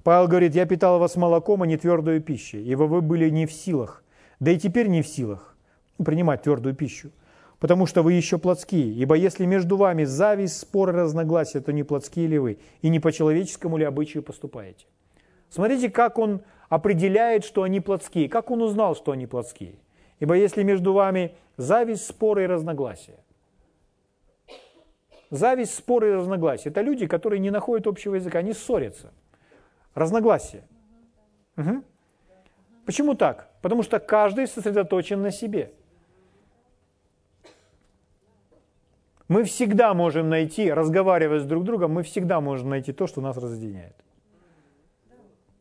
Павел 0.03 0.27
говорит, 0.27 0.55
я 0.55 0.65
питал 0.65 0.99
вас 0.99 1.15
молоком, 1.15 1.61
а 1.61 1.67
не 1.67 1.77
твердую 1.77 2.21
пищей, 2.21 2.63
ибо 2.63 2.83
вы 2.83 3.01
были 3.01 3.29
не 3.29 3.45
в 3.45 3.51
силах 3.51 4.03
да 4.39 4.51
и 4.51 4.57
теперь 4.57 4.87
не 4.87 5.01
в 5.01 5.07
силах 5.07 5.55
принимать 6.03 6.43
твердую 6.43 6.75
пищу, 6.75 7.11
потому 7.59 7.85
что 7.85 8.01
вы 8.01 8.13
еще 8.13 8.37
плотские. 8.37 8.93
Ибо 8.93 9.15
если 9.15 9.45
между 9.45 9.75
вами 9.75 10.05
зависть, 10.05 10.59
споры, 10.59 10.93
разногласия, 10.93 11.59
то 11.59 11.73
не 11.73 11.83
плотские 11.83 12.27
ли 12.27 12.39
вы, 12.39 12.59
и 12.81 12.89
не 12.89 12.99
по 12.99 13.11
человеческому 13.11 13.77
ли 13.77 13.83
обычаю 13.83 14.23
поступаете. 14.23 14.85
Смотрите, 15.49 15.89
как 15.89 16.17
он 16.17 16.41
определяет, 16.69 17.43
что 17.43 17.63
они 17.63 17.81
плотские, 17.81 18.29
как 18.29 18.51
он 18.51 18.61
узнал, 18.61 18.95
что 18.95 19.11
они 19.11 19.27
плотские. 19.27 19.75
Ибо 20.19 20.35
если 20.35 20.63
между 20.63 20.93
вами 20.93 21.35
зависть, 21.57 22.07
споры 22.07 22.43
и 22.43 22.47
разногласия. 22.47 23.19
Зависть, 25.29 25.75
споры 25.75 26.09
и 26.09 26.13
разногласия– 26.13 26.69
это 26.71 26.81
люди, 26.81 27.07
которые 27.07 27.39
не 27.39 27.51
находят 27.51 27.87
общего 27.87 28.15
языка, 28.15 28.39
они 28.39 28.53
ссорятся. 28.53 29.13
Разногласия. 29.93 30.63
Угу. 31.57 31.83
Почему 32.85 33.13
так? 33.13 33.49
Потому 33.61 33.83
что 33.83 33.99
каждый 33.99 34.47
сосредоточен 34.47 35.21
на 35.21 35.31
себе– 35.31 35.73
Мы 39.29 39.43
всегда 39.43 39.93
можем 39.93 40.27
найти, 40.27 40.73
разговаривая 40.73 41.39
с 41.39 41.45
друг 41.45 41.63
другом, 41.63 41.91
мы 41.93 42.01
всегда 42.01 42.41
можем 42.41 42.69
найти 42.69 42.91
то, 42.91 43.05
что 43.05 43.21
нас 43.21 43.37
разъединяет. 43.37 43.95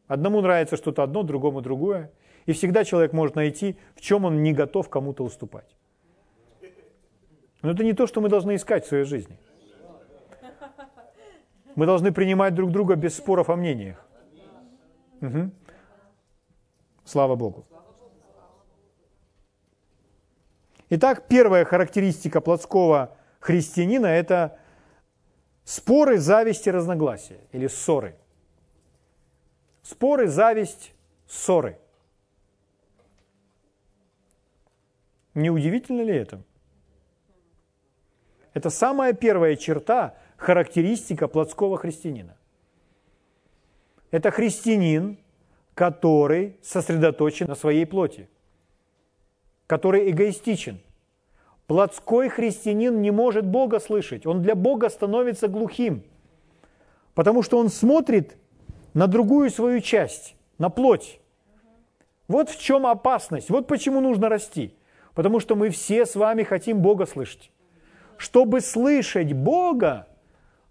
Одному 0.06 0.40
нравится 0.40 0.78
что-то 0.78 1.02
одно, 1.02 1.22
другому 1.22 1.60
другое. 1.60 2.10
И 2.48 2.52
всегда 2.54 2.82
человек 2.82 3.12
может 3.12 3.36
найти, 3.36 3.76
в 3.94 4.00
чем 4.00 4.24
он 4.24 4.42
не 4.42 4.54
готов 4.54 4.88
кому-то 4.88 5.22
уступать. 5.22 5.76
Но 7.60 7.72
это 7.72 7.84
не 7.84 7.92
то, 7.92 8.06
что 8.06 8.22
мы 8.22 8.30
должны 8.30 8.54
искать 8.54 8.86
в 8.86 8.88
своей 8.88 9.04
жизни. 9.04 9.38
Мы 11.74 11.84
должны 11.84 12.10
принимать 12.10 12.54
друг 12.54 12.70
друга 12.70 12.96
без 12.96 13.14
споров 13.14 13.50
о 13.50 13.56
мнениях. 13.56 14.02
Угу. 15.20 15.50
Слава 17.04 17.36
Богу. 17.36 17.66
Итак, 20.88 21.28
первая 21.28 21.66
характеристика 21.66 22.40
плотского 22.40 23.14
христианина– 23.40 24.06
это 24.06 24.58
споры, 25.64 26.16
зависть 26.16 26.66
и 26.66 26.70
разногласия, 26.70 27.40
или 27.52 27.66
ссоры. 27.66 28.16
Споры, 29.82 30.28
зависть, 30.28 30.94
ссоры. 31.26 31.78
Не 35.38 35.50
удивительно 35.50 36.02
ли 36.02 36.14
это? 36.16 36.42
Это 38.54 38.71
самая 38.71 39.12
первая 39.12 39.54
черта, 39.54 40.16
характеристика 40.37 41.28
плотского 41.28 41.78
христианина. 41.78 42.37
Это 44.11 44.33
христианин, 44.33 45.16
который 45.75 46.57
сосредоточен 46.61 47.47
на 47.47 47.54
своей 47.54 47.87
плоти, 47.87 48.28
который 49.66 50.11
эгоистичен– 50.11 50.80
Плотской 51.68 52.30
христианин 52.30 53.02
не 53.02 53.11
может 53.11 53.45
Бога 53.45 53.78
слышать, 53.78 54.25
он 54.25 54.40
для 54.40 54.54
Бога 54.54 54.88
становится 54.88 55.49
глухим, 55.49 56.02
потому 57.14 57.42
что 57.42 57.59
он 57.59 57.68
смотрит 57.68 58.38
на 58.95 59.07
другую 59.07 59.50
свою 59.50 59.83
часть, 59.83 60.35
на 60.57 60.71
плоть. 60.71 61.21
Вот 62.26 62.49
в 62.49 62.59
чем 62.59 62.87
опасность, 62.87 63.50
вот 63.50 63.66
почему 63.66 64.00
нужно 64.00 64.30
расти. 64.30 64.75
Потому 65.18 65.40
что 65.40 65.56
мы 65.56 65.70
все 65.70 66.06
с 66.06 66.14
вами 66.14 66.44
хотим 66.44 66.78
Бога 66.78 67.04
слышать. 67.04 67.50
Чтобы 68.18 68.60
слышать 68.60 69.32
Бога, 69.32 70.06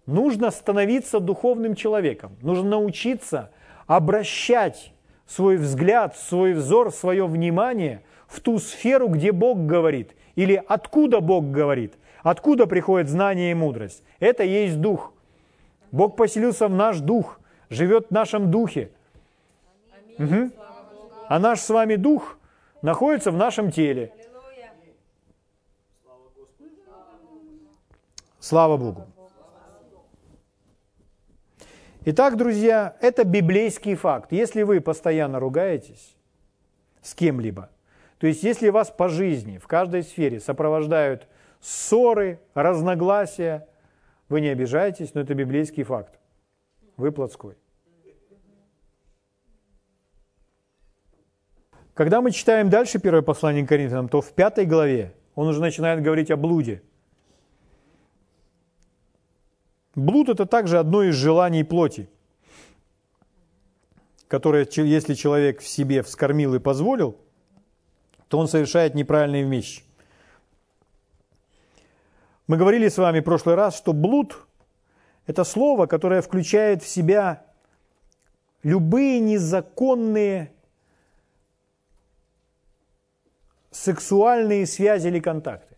нужно 0.06 0.50
становиться 0.50 1.20
духовным 1.20 1.74
человеком. 1.74 2.34
Нужно 2.40 2.70
научиться 2.70 3.50
обращать 3.86 4.94
свой 5.26 5.58
взгляд, 5.58 6.16
свой 6.16 6.54
взор, 6.54 6.92
свое 6.92 7.26
внимание 7.26 8.00
в 8.26 8.40
ту 8.40 8.58
сферу, 8.58 9.08
где 9.08 9.32
Бог 9.32 9.66
говорит, 9.66 10.12
или 10.34 10.64
откуда 10.66 11.20
Бог 11.20 11.50
говорит, 11.50 11.92
откуда 12.22 12.66
приходит 12.66 13.10
знание 13.10 13.50
и 13.50 13.54
мудрость. 13.54 14.02
Это 14.18 14.44
есть 14.44 14.80
дух. 14.80 15.12
Бог 15.92 16.16
поселился 16.16 16.68
в 16.68 16.74
наш 16.74 17.00
дух, 17.00 17.38
живет 17.68 18.06
в 18.08 18.12
нашем 18.12 18.50
духе. 18.50 18.92
Угу. 20.18 20.52
А 21.28 21.38
наш 21.38 21.60
с 21.60 21.68
вами 21.68 21.96
дух 21.96 22.38
находится 22.80 23.30
в 23.30 23.36
нашем 23.36 23.70
теле. 23.70 24.10
Слава 28.48 28.78
Богу. 28.78 29.06
Итак, 32.06 32.38
друзья, 32.38 32.96
это 33.02 33.24
библейский 33.24 33.94
факт. 33.94 34.32
Если 34.32 34.62
вы 34.62 34.80
постоянно 34.80 35.38
ругаетесь 35.38 36.16
с 37.02 37.12
кем-либо, 37.12 37.68
то 38.16 38.26
есть 38.26 38.42
если 38.42 38.70
вас 38.70 38.90
по 38.90 39.10
жизни, 39.10 39.58
в 39.58 39.66
каждой 39.66 40.02
сфере 40.02 40.40
сопровождают 40.40 41.28
ссоры, 41.60 42.40
разногласия, 42.54 43.68
вы 44.30 44.40
не 44.40 44.48
обижаетесь, 44.48 45.12
но 45.12 45.20
это 45.20 45.34
библейский 45.34 45.82
факт. 45.82 46.18
Вы 46.96 47.12
плотской. 47.12 47.54
Когда 51.92 52.22
мы 52.22 52.30
читаем 52.30 52.70
дальше 52.70 52.98
первое 52.98 53.20
послание 53.20 53.66
к 53.66 53.68
Коринфянам, 53.68 54.08
то 54.08 54.22
в 54.22 54.32
пятой 54.32 54.64
главе 54.64 55.12
он 55.34 55.48
уже 55.48 55.60
начинает 55.60 56.00
говорить 56.00 56.30
о 56.30 56.38
блуде. 56.38 56.82
Блуд– 59.98 60.28
это 60.30 60.46
также 60.46 60.78
одно 60.78 61.02
из 61.02 61.14
желаний 61.14 61.64
плоти, 61.64 62.08
которое, 64.28 64.66
если 64.76 65.14
человек 65.14 65.60
в 65.60 65.68
себе 65.68 66.02
вскормил 66.02 66.54
и 66.54 66.58
позволил– 66.58 67.16
то 68.28 68.38
он 68.38 68.46
совершает 68.46 68.94
неправильные 68.94 69.44
вещи. 69.44 69.82
Мы 72.46 72.56
говорили 72.56 72.88
с 72.88 72.96
вами 72.98 73.20
в 73.20 73.24
прошлый 73.24 73.54
раз, 73.54 73.76
что 73.76 73.92
блуд– 73.92 74.46
это 75.26 75.44
слово, 75.44 75.86
которое 75.86 76.22
включает 76.22 76.82
в 76.82 76.88
себя 76.88 77.44
любые 78.62 79.20
незаконные 79.20 80.52
сексуальные 83.70 84.66
связи 84.66 85.08
или 85.08 85.20
контакты. 85.20 85.76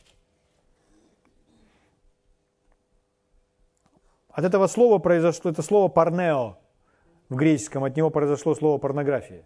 От 4.33 4.45
этого 4.45 4.67
слова 4.67 4.99
произошло, 4.99 5.51
это 5.51 5.63
слово 5.63 5.89
«парнео» 5.89 6.59
в 7.29 7.37
греческом, 7.37 7.85
от 7.85 7.97
него 7.97 8.11
произошло 8.11 8.55
слово 8.55 8.79
«порнография». 8.79 9.45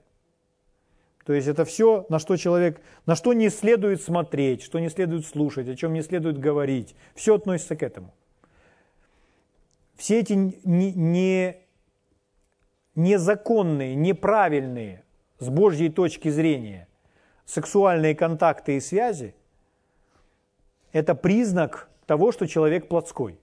То 1.25 1.33
есть 1.33 1.49
это 1.49 1.65
все, 1.65 2.05
на 2.11 2.19
что 2.19 2.37
человек, 2.37 2.83
на 3.07 3.15
что 3.15 3.33
не 3.33 3.49
следует 3.49 4.03
смотреть, 4.03 4.63
что 4.63 4.79
не 4.79 4.91
следует 4.91 5.27
слушать, 5.27 5.69
о 5.69 5.75
чем 5.75 5.95
не 5.95 6.03
следует 6.03 6.39
говорить. 6.39 6.95
Все 7.15 7.37
относится 7.37 7.77
к 7.77 7.83
этому. 7.83 8.15
Все 9.97 10.21
эти 10.21 10.35
не, 10.35 10.93
не, 10.93 11.57
незаконные, 12.95 13.95
неправильные 13.95 15.03
с 15.39 15.49
Божьей 15.49 15.89
точки 15.89 16.29
зрения 16.29 16.89
сексуальные 17.47 18.15
контакты 18.15 18.77
и 18.77 18.81
связи– 18.81 19.35
это 20.93 21.15
признак 21.15 21.89
того, 22.07 22.33
что 22.33 22.47
человек 22.47 22.89
плотской. 22.89 23.39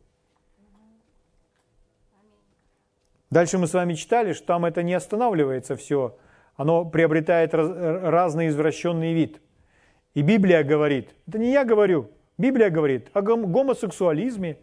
Дальше 3.31 3.57
мы 3.57 3.65
с 3.65 3.73
вами 3.73 3.95
читали, 3.95 4.33
что 4.33 4.45
там 4.45 4.65
это 4.65 4.83
не 4.83 4.93
останавливается 4.93 5.75
все– 5.75 6.15
оно 6.61 6.85
приобретает 6.85 7.55
раз, 7.55 7.71
разный 7.71 8.49
извращенный 8.49 9.13
вид. 9.13 9.41
И 10.13 10.21
Библия 10.21 10.63
говорит, 10.63 11.15
это 11.27 11.39
не 11.39 11.51
я 11.51 11.63
говорю, 11.65 12.11
Библия 12.37 12.69
говорит 12.69 13.09
о 13.13 13.21
гомосексуализме 13.21 14.57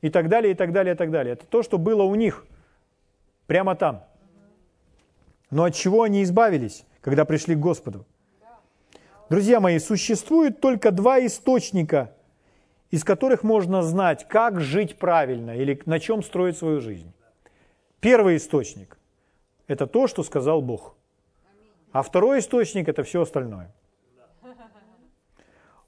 и 0.00 0.10
так 0.10 0.28
далее, 0.28 0.52
и 0.52 0.54
так 0.54 0.72
далее, 0.72 0.94
и 0.94 0.96
так 0.96 1.12
далее. 1.12 1.34
Это 1.34 1.46
то, 1.46 1.62
что 1.62 1.78
было 1.78 2.02
у 2.02 2.14
них 2.16 2.44
прямо 3.46 3.76
там. 3.76 4.04
Но 5.50 5.62
от 5.62 5.74
чего 5.74 6.02
они 6.02 6.24
избавились, 6.24 6.84
когда 7.02 7.24
пришли 7.24 7.54
к 7.54 7.60
Господу? 7.60 8.04
Друзья 9.30 9.60
мои, 9.60 9.78
существует 9.78 10.60
только 10.60 10.90
два 10.90 11.24
источника, 11.24 12.14
из 12.90 13.04
которых 13.04 13.44
можно 13.44 13.82
знать, 13.82 14.26
как 14.26 14.60
жить 14.60 14.98
правильно 14.98 15.54
или 15.54 15.80
на 15.84 16.00
чем 16.00 16.22
строить 16.22 16.56
свою 16.56 16.80
жизнь. 16.80 17.12
Первый 18.00 18.36
источник– 18.36 18.98
это 19.66 19.86
то, 19.86 20.06
что 20.06 20.22
сказал 20.22 20.62
Бог. 20.62 20.94
А 21.90 22.02
второй 22.02 22.38
источник– 22.38 22.88
это 22.90 23.02
все 23.02 23.22
остальное. 23.22 23.72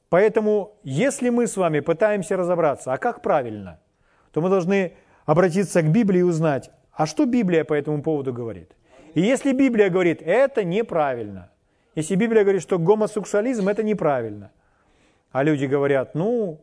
Поэтому, 0.09 0.77
если 0.83 1.31
мы 1.31 1.47
с 1.47 1.57
вами 1.57 1.79
пытаемся 1.81 2.37
разобраться, 2.37 2.93
а 2.93 2.99
как 2.99 3.23
правильно, 3.23 3.79
то 4.33 4.41
мы 4.41 4.49
должны 4.49 4.97
обратиться 5.25 5.83
к 5.83 5.93
Библии 5.93 6.21
и 6.21 6.25
узнать, 6.25 6.71
а 6.93 7.07
что 7.07 7.27
Библия 7.27 7.65
по 7.65 7.75
этому 7.75 8.03
поводу 8.03 8.33
говорит. 8.33 8.75
И 9.15 9.21
если 9.21 9.53
Библия 9.53 9.89
говорит, 9.89 10.21
это 10.21 10.65
неправильно, 10.65 11.51
если 11.95 12.17
Библия 12.17 12.43
говорит, 12.43 12.63
что 12.63 12.79
гомосексуализм– 12.79 13.69
это 13.71 13.85
неправильно, 13.85 14.51
а 15.31 15.45
люди 15.45 15.67
говорят, 15.67 16.17
ну, 16.17 16.61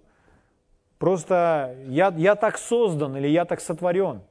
просто 1.00 1.76
я, 1.86 2.14
я 2.18 2.36
так 2.36 2.58
создан 2.58 3.16
или 3.16 3.30
я 3.30 3.46
так 3.46 3.62
сотворен, 3.62 4.22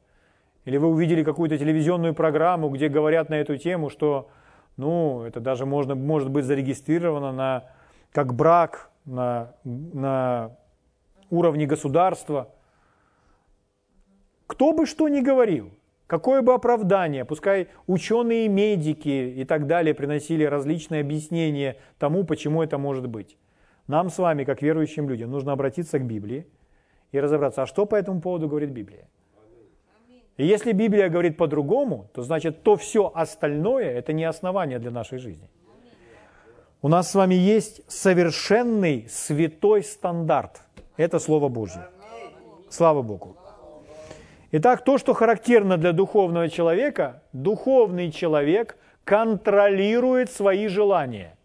или 0.67 0.77
вы 0.79 0.89
увидели 0.89 1.23
какую-то 1.23 1.57
телевизионную 1.57 2.13
программу, 2.13 2.69
где 2.69 2.89
говорят 2.89 3.31
на 3.31 3.35
эту 3.35 3.57
тему, 3.57 3.89
что 3.89 4.29
ну, 4.77 5.23
это 5.23 5.41
даже 5.41 5.65
можно, 5.65 5.95
может 5.95 6.29
быть 6.29 6.45
зарегистрировано 6.45 7.33
на, 7.33 7.65
как 8.13 8.35
брак 8.35 8.91
на, 9.05 9.55
на 9.65 10.57
уровне 11.31 11.67
государства. 11.67 12.53
Кто 14.49 14.73
бы 14.73 14.87
что 14.87 15.09
ни 15.09 15.21
говорил, 15.21 15.71
какое 16.09 16.43
бы 16.43 16.53
оправдание, 16.53 17.25
пускай 17.25 17.69
ученые, 17.87 18.49
медики 18.49 19.35
и 19.37 19.45
так 19.45 19.69
далее 19.69 19.95
приносили 19.95 20.43
различные 20.43 21.03
объяснения 21.03 21.77
тому, 21.99 22.25
почему 22.25 22.61
это 22.61 22.77
может 22.77 23.07
быть. 23.07 23.39
Нам 23.87 24.11
с 24.11 24.19
вами, 24.19 24.43
как 24.43 24.63
верующим 24.63 25.09
людям, 25.09 25.31
нужно 25.31 25.53
обратиться 25.53 26.01
к 26.01 26.05
Библии 26.05 26.45
и 27.13 27.21
разобраться, 27.21 27.63
а 27.63 27.67
что 27.67 27.87
по 27.87 27.95
этому 27.95 28.21
поводу 28.21 28.49
говорит 28.49 28.71
Библия. 28.71 29.09
И 30.37 30.47
если 30.47 30.73
Библия 30.73 31.09
говорит 31.09 31.37
по-другому, 31.37 32.11
то 32.13 32.23
значит 32.23 32.63
то 32.63 32.77
все 32.77 33.11
остальное– 33.15 33.91
это 33.99 34.13
не 34.13 34.25
основание 34.25 34.79
для 34.79 34.91
нашей 34.91 35.19
жизни. 35.19 35.49
У 36.83 36.89
нас 36.89 37.11
с 37.11 37.15
вами 37.15 37.35
есть 37.35 37.81
совершенный 37.91 39.07
святой 39.09 39.83
стандарт. 39.83 40.61
Это 40.99 41.19
Слово 41.19 41.49
Божье. 41.49 41.89
Слава 42.69 43.03
Богу. 43.03 43.37
Итак, 44.53 44.85
то, 44.85 44.99
что 44.99 45.15
характерно 45.15 45.79
для 45.79 45.93
духовного 45.93 46.49
человека, 46.49 47.23
духовный 47.33 48.13
человек 48.13 48.77
контролирует 49.05 50.31
свои 50.31 50.69
желания. 50.69 51.37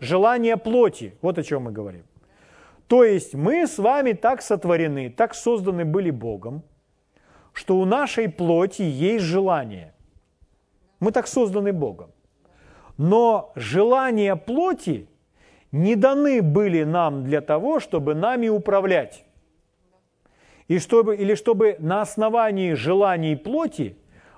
Желания 0.00 0.56
плоти. 0.56 1.14
Вот 1.22 1.38
о 1.38 1.42
чем 1.42 1.62
мы 1.62 1.72
говорим. 1.72 2.04
То 2.88 3.04
есть 3.04 3.34
мы 3.34 3.66
с 3.66 3.78
вами 3.78 4.12
так 4.12 4.42
сотворены, 4.42 5.10
так 5.10 5.34
созданы 5.34 5.84
были 5.84 6.10
Богом, 6.10 6.62
что 7.54 7.78
у 7.78 7.86
нашей 7.86 8.28
плоти 8.28 8.82
есть 8.82 9.24
желание. 9.24 9.94
Мы 11.00 11.12
так 11.12 11.26
созданы 11.26 11.72
Богом. 11.72 12.10
Но 12.98 13.52
желания 13.54 14.36
плоти 14.36 15.08
не 15.72 15.94
даны 15.96 16.42
были 16.42 16.84
нам 16.84 17.24
для 17.24 17.40
того, 17.40 17.80
чтобы 17.80 18.14
нами 18.14 18.48
управлять. 18.48 19.24
И 20.68 20.78
чтобы, 20.78 21.16
или 21.16 21.34
чтобы 21.34 21.76
на 21.78 22.00
основании 22.00 22.74
желаний 22.74 23.36
плоти 23.36 23.96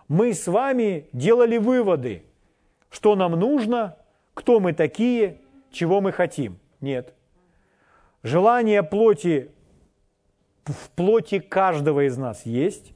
мы 0.09 0.35
с 0.35 0.47
вами 0.47 1.09
делали 1.13 1.57
выводы, 1.57 2.23
что 2.91 3.17
нам 3.17 3.33
нужно, 3.33 3.97
кто 4.35 4.61
мы 4.61 4.73
такие, 4.73 5.39
чего 5.71 6.01
мы 6.01 6.13
хотим. 6.13 6.59
Нет. 6.81 7.15
Желание 8.23 8.83
плоти 8.83 9.51
в 10.65 10.91
плоти 10.91 11.39
каждого 11.39 12.07
из 12.07 12.17
нас 12.17 12.45
есть, 12.45 12.93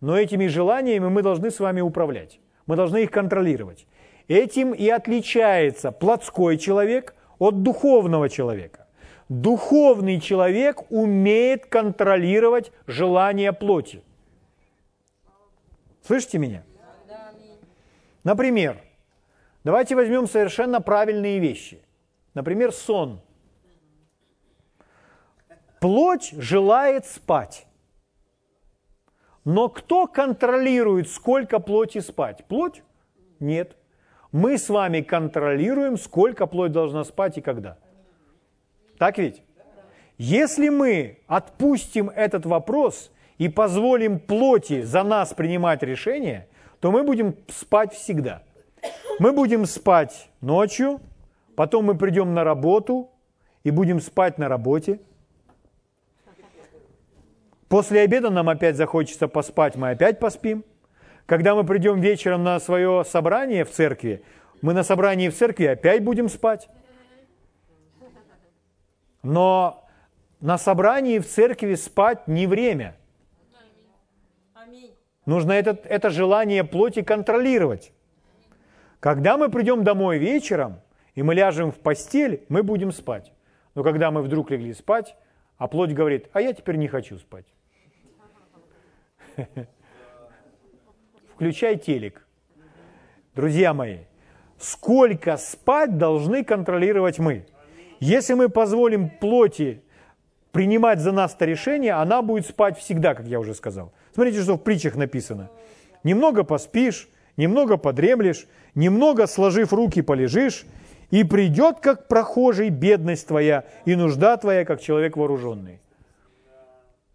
но 0.00 0.18
этими 0.18 0.46
желаниями 0.46 1.08
мы 1.08 1.22
должны 1.22 1.50
с 1.50 1.60
вами 1.60 1.80
управлять. 1.80 2.40
Мы 2.66 2.76
должны 2.76 3.02
их 3.02 3.10
контролировать. 3.10 3.86
Этим 4.28 4.72
и 4.72 4.88
отличается 4.88 5.90
плотской 5.90 6.58
человек 6.58 7.14
от 7.38 7.62
духовного 7.62 8.28
человека. 8.28 8.86
Духовный 9.28 10.20
человек 10.20 10.90
умеет 10.90 11.66
контролировать 11.66 12.72
желания 12.86 13.52
плоти. 13.52 14.02
Слышите 16.02 16.38
меня? 16.38 16.64
Например, 18.24 18.80
давайте 19.64 19.94
возьмем 19.94 20.26
совершенно 20.26 20.80
правильные 20.80 21.38
вещи. 21.38 21.82
Например, 22.34 22.72
сон. 22.72 23.20
Плоть 25.80 26.32
желает 26.32 27.06
спать. 27.06 27.67
Но 29.48 29.70
кто 29.70 30.06
контролирует, 30.06 31.08
сколько 31.08 31.58
плоти 31.58 32.00
спать? 32.00 32.44
Плоть? 32.48 32.82
Нет. 33.40 33.78
Мы 34.30 34.58
с 34.58 34.68
вами 34.68 35.00
контролируем, 35.00 35.96
сколько 35.96 36.46
плоть 36.46 36.70
должна 36.70 37.02
спать 37.02 37.38
и 37.38 37.40
когда. 37.40 37.78
Так 38.98 39.16
ведь? 39.16 39.42
Если 40.18 40.68
мы 40.68 41.20
отпустим 41.26 42.10
этот 42.10 42.44
вопрос 42.44 43.10
и 43.38 43.48
позволим 43.48 44.20
плоти 44.20 44.82
за 44.82 45.02
нас 45.02 45.32
принимать 45.32 45.82
решения, 45.82 46.46
то 46.80 46.92
мы 46.92 47.02
будем 47.02 47.34
спать 47.48 47.94
всегда. 47.94 48.42
Мы 49.18 49.32
будем 49.32 49.64
спать 49.64 50.28
ночью, 50.42 51.00
потом 51.56 51.86
мы 51.86 51.96
придем 51.96 52.34
на 52.34 52.44
работу 52.44 53.08
и 53.64 53.70
будем 53.70 54.02
спать 54.02 54.36
на 54.36 54.50
работе– 54.50 55.00
После 57.68 58.00
обеда 58.00 58.30
нам 58.30 58.48
опять 58.48 58.76
захочется 58.76 59.28
поспать, 59.28 59.76
мы 59.76 59.90
опять 59.90 60.18
поспим. 60.18 60.64
Когда 61.26 61.54
мы 61.54 61.64
придем 61.64 62.00
вечером 62.00 62.42
на 62.42 62.58
свое 62.60 63.04
собрание 63.04 63.64
в 63.64 63.70
церкви, 63.70 64.22
мы 64.62 64.72
на 64.72 64.82
собрании 64.82 65.28
в 65.28 65.36
церкви 65.36 65.66
опять 65.66 66.02
будем 66.02 66.30
спать. 66.30 66.70
Но 69.22 69.86
на 70.40 70.56
собрании 70.56 71.18
в 71.18 71.26
церкви 71.26 71.74
спать 71.74 72.26
не 72.26 72.46
время. 72.46 72.96
Нужно 75.26 75.52
это, 75.52 75.78
это 75.84 76.08
желание 76.08 76.64
плоти 76.64 77.02
контролировать. 77.02 77.92
Когда 78.98 79.36
мы 79.36 79.50
придем 79.50 79.84
домой 79.84 80.16
вечером, 80.16 80.80
и 81.14 81.22
мы 81.22 81.34
ляжем 81.34 81.70
в 81.70 81.78
постель, 81.78 82.46
мы 82.48 82.62
будем 82.62 82.92
спать. 82.92 83.32
Но 83.74 83.82
когда 83.82 84.10
мы 84.10 84.22
вдруг 84.22 84.50
легли 84.50 84.72
спать, 84.72 85.14
а 85.58 85.68
плоть 85.68 85.92
говорит, 85.92 86.30
а 86.32 86.40
я 86.40 86.54
теперь 86.54 86.76
не 86.76 86.88
хочу 86.88 87.18
спать. 87.18 87.44
Включай 91.34 91.76
телек. 91.76 92.26
Друзья 93.34 93.72
мои, 93.72 93.98
сколько 94.58 95.36
спать 95.36 95.96
должны 95.98 96.44
контролировать 96.44 97.18
мы? 97.18 97.46
Если 98.00 98.34
мы 98.34 98.48
позволим 98.48 99.10
плоти 99.10 99.82
принимать 100.52 101.00
за 101.00 101.12
нас 101.12 101.34
это 101.34 101.44
решение, 101.44 101.92
она 101.92 102.22
будет 102.22 102.46
спать 102.46 102.78
всегда, 102.78 103.14
как 103.14 103.26
я 103.26 103.38
уже 103.38 103.54
сказал. 103.54 103.92
Смотрите, 104.14 104.42
что 104.42 104.54
в 104.54 104.62
притчах 104.62 104.96
написано. 104.96 105.50
Немного 106.04 106.42
поспишь, 106.42 107.08
немного 107.36 107.76
подремлешь, 107.76 108.46
немного 108.74 109.26
сложив 109.26 109.72
руки 109.72 110.02
полежишь, 110.02 110.64
и 111.10 111.24
придет, 111.24 111.80
как 111.80 112.06
прохожий, 112.06 112.68
бедность 112.68 113.26
твоя 113.28 113.64
и 113.86 113.96
нужда 113.96 114.36
твоя, 114.36 114.64
как 114.64 114.80
человек 114.80 115.16
вооруженный. 115.16 115.80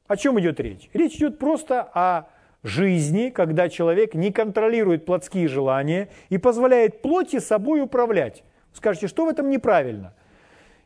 О 0.08 0.18
чем 0.18 0.40
идет 0.40 0.60
речь? 0.60 0.90
Речь 0.94 1.16
идет 1.16 1.40
просто 1.40 1.82
о 1.94 2.28
жизни, 2.62 3.30
когда 3.30 3.70
человек 3.70 4.16
не 4.16 4.32
контролирует 4.32 5.06
плотские 5.06 5.48
желания 5.48 6.10
и 6.30 6.38
позволяет 6.38 7.02
плоти 7.02 7.40
собой 7.40 7.82
управлять. 7.82 8.44
Скажете, 8.74 9.08
что 9.08 9.26
в 9.26 9.30
этом 9.30 9.50
неправильно? 9.50 10.14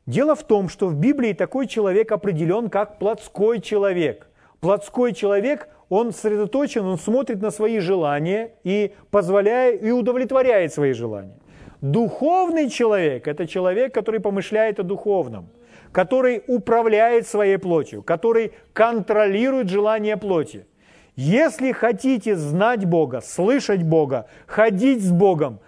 Дело 0.05 0.35
в 0.35 0.43
том, 0.43 0.69
что 0.69 0.87
в 0.87 0.95
Библии 0.95 1.33
такой 1.33 1.67
человек 1.67 2.11
определен 2.11 2.69
как 2.69 2.99
плотской 2.99 3.59
человек. 3.59 4.27
Плотской 4.59 5.13
человек, 5.13 5.67
он 5.89 6.13
сосредоточен, 6.13 6.85
он 6.85 6.97
смотрит 6.97 7.41
на 7.41 7.49
свои 7.49 7.79
желания 7.79 8.51
и 8.63 8.93
позволяет 9.09 9.83
и 9.83 9.91
удовлетворяет 9.91 10.73
свои 10.73 10.93
желания. 10.93 11.37
Духовный 11.81 12.69
человек– 12.69 13.27
это 13.29 13.47
человек, 13.47 13.93
который 13.93 14.19
помышляет 14.19 14.79
о 14.79 14.83
духовном 14.83 15.49
который 15.97 16.43
управляет 16.45 17.27
своей 17.27 17.57
плотью, 17.57 18.03
который 18.03 18.53
контролирует 18.71 19.67
желание 19.67 20.15
плоти. 20.15 20.67
Если 21.15 21.71
хотите 21.71 22.35
знать 22.35 22.85
Бога, 22.85 23.19
слышать 23.19 23.81
Бога, 23.81 24.27
ходить 24.45 25.01
с 25.01 25.11
Богом, 25.11 25.59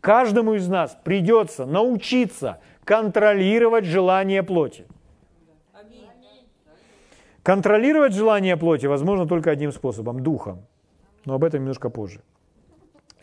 каждому 0.00 0.54
из 0.54 0.68
нас 0.68 0.96
придется 1.02 1.66
научиться 1.66 2.60
контролировать 2.84 3.84
желание 3.84 4.44
плоти. 4.44 4.86
Контролировать 7.42 8.14
желание 8.14 8.56
плоти 8.56 8.86
возможно 8.86 9.26
только 9.26 9.50
одним 9.50 9.72
способом– 9.72 10.20
духом. 10.22 10.64
Но 11.24 11.34
об 11.34 11.42
этом 11.42 11.62
немножко 11.62 11.90
позже. 11.90 12.20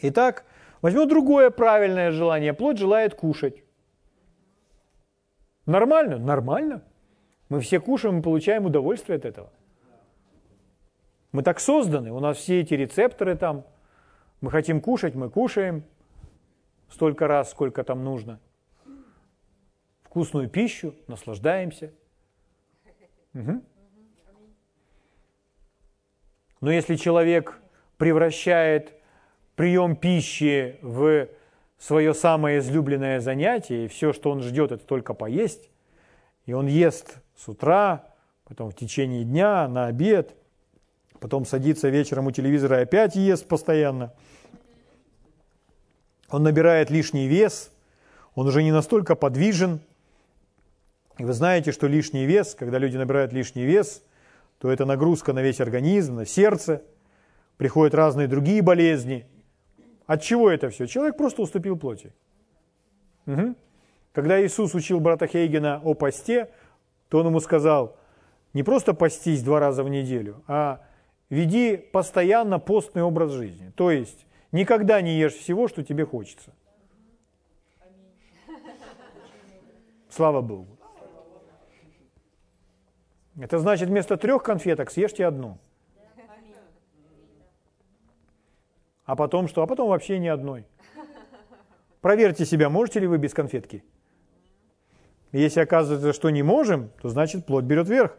Итак, 0.02 0.43
возьмем 0.82 1.08
другое 1.08 1.52
правильное 1.52 2.12
желание. 2.12 2.54
Плоть 2.54 2.78
желает 2.78 3.15
кушать. 3.15 3.63
Нормально? 5.69 6.17
Нормально. 6.17 6.84
Мы 7.49 7.60
все 7.62 7.79
кушаем 7.79 8.19
и 8.19 8.23
получаем 8.23 8.65
удовольствие 8.65 9.17
от 9.17 9.25
этого. 9.25 9.51
Мы 11.32 11.43
так 11.43 11.60
созданы, 11.60 12.12
у 12.12 12.19
нас 12.19 12.38
все 12.38 12.62
эти 12.62 12.73
рецепторы 12.73 13.36
там. 13.36 13.65
Мы 14.41 14.49
хотим 14.49 14.82
кушать, 14.82 15.13
мы 15.13 15.29
кушаем 15.29 15.84
столько 16.89 17.27
раз, 17.27 17.51
сколько 17.51 17.84
там 17.84 18.03
нужно. 18.03 18.39
Вкусную 20.01 20.49
пищу, 20.49 20.95
наслаждаемся. 21.05 21.93
Угу. 23.36 23.62
Но 26.62 26.71
если 26.71 26.95
человек 26.95 27.60
превращает 27.97 28.95
прием 29.55 29.95
пищи 29.95 30.79
в 30.82 31.27
свое 31.80 32.13
самое 32.13 32.60
излюбленное 32.60 33.22
занятие, 33.22 33.86
и 33.86 33.88
все, 33.88 34.13
что 34.13 34.30
он 34.32 34.44
ждет, 34.44 34.72
это 34.72 34.86
только 34.86 35.13
поесть. 35.13 35.70
И 36.46 36.54
он 36.54 36.68
ест 36.68 37.18
с 37.38 37.48
утра, 37.48 38.06
потом 38.44 38.70
в 38.70 38.76
течение 38.76 39.24
дня, 39.24 39.68
на 39.68 39.86
обед, 39.86 40.36
потом 41.20 41.46
садится 41.46 41.89
вечером 41.89 42.28
у 42.28 42.32
телевизора 42.32 42.80
и 42.80 42.84
опять 42.84 43.15
ест 43.15 43.48
постоянно. 43.48 44.13
он 46.30 46.44
набирает 46.44 46.89
лишний 46.89 47.28
вес, 47.28 47.72
он 48.36 48.48
уже 48.48 48.62
не 48.62 48.72
настолько 48.72 49.15
подвижен. 49.15 49.80
И 51.18 51.24
вы 51.24 51.34
знаете, 51.34 51.72
что 51.72 51.88
лишний 51.88 52.26
вес, 52.26 52.56
когда 52.56 52.78
люди 52.78 52.98
набирают 52.98 53.34
лишний 53.34 53.65
вес, 53.65 54.04
то 54.60 54.72
это 54.72 54.86
нагрузка 54.86 55.34
на 55.34 55.42
весь 55.42 55.60
организм, 55.60 56.15
на 56.15 56.26
сердце, 56.26 56.82
приходят 57.58 57.94
разные 57.94 58.28
другие 58.28 58.62
болезни. 58.62 59.26
От 60.10 60.24
чего 60.24 60.50
это 60.50 60.72
все? 60.72 60.88
Человек 60.88 61.17
просто 61.17 61.43
уступил 61.43 61.78
плоти. 61.78 62.12
Угу. 63.28 63.56
Когда 64.12 64.43
Иисус 64.43 64.74
учил 64.74 65.00
брата 65.00 65.28
Хейгена 65.28 65.82
о 65.84 65.93
посте, 65.93 66.50
то 67.10 67.19
он 67.19 67.28
ему 67.28 67.39
сказал, 67.39 67.95
не 68.54 68.63
просто 68.63 68.95
постись 68.95 69.43
два 69.43 69.60
раза 69.60 69.84
в 69.84 69.89
неделю, 69.89 70.43
а 70.48 70.82
веди 71.30 71.78
постоянно 71.78 72.58
постный 72.58 73.04
образ 73.04 73.34
жизни. 73.34 73.72
То 73.76 73.91
есть 73.91 74.26
никогда 74.52 75.00
не 75.00 75.15
ешь 75.19 75.36
всего, 75.36 75.67
что 75.67 75.84
тебе 75.84 76.08
хочется. 76.08 76.56
Слава 80.10 80.41
Богу. 80.41 80.76
Это 83.39 83.60
значит, 83.60 83.89
вместо 83.89 84.17
трех 84.17 84.41
конфеток 84.41 84.89
съешьте 84.89 85.28
одну. 85.28 85.60
А 89.10 89.15
потом 89.15 89.48
что? 89.48 89.63
А 89.63 89.65
потом 89.65 89.89
вообще 89.89 90.19
ни 90.19 90.28
одной. 90.28 90.65
Проверьте 92.00 92.45
себя, 92.45 92.69
можете 92.69 93.00
ли 93.00 93.08
вы 93.08 93.17
без 93.17 93.34
конфетки. 93.34 93.84
Если 95.32 95.62
оказывается, 95.62 96.13
что 96.13 96.30
не 96.30 96.43
можем, 96.43 96.91
то 97.02 97.10
значит 97.10 97.48
плоть 97.48 97.63
берет 97.63 97.89
верх. 97.89 98.15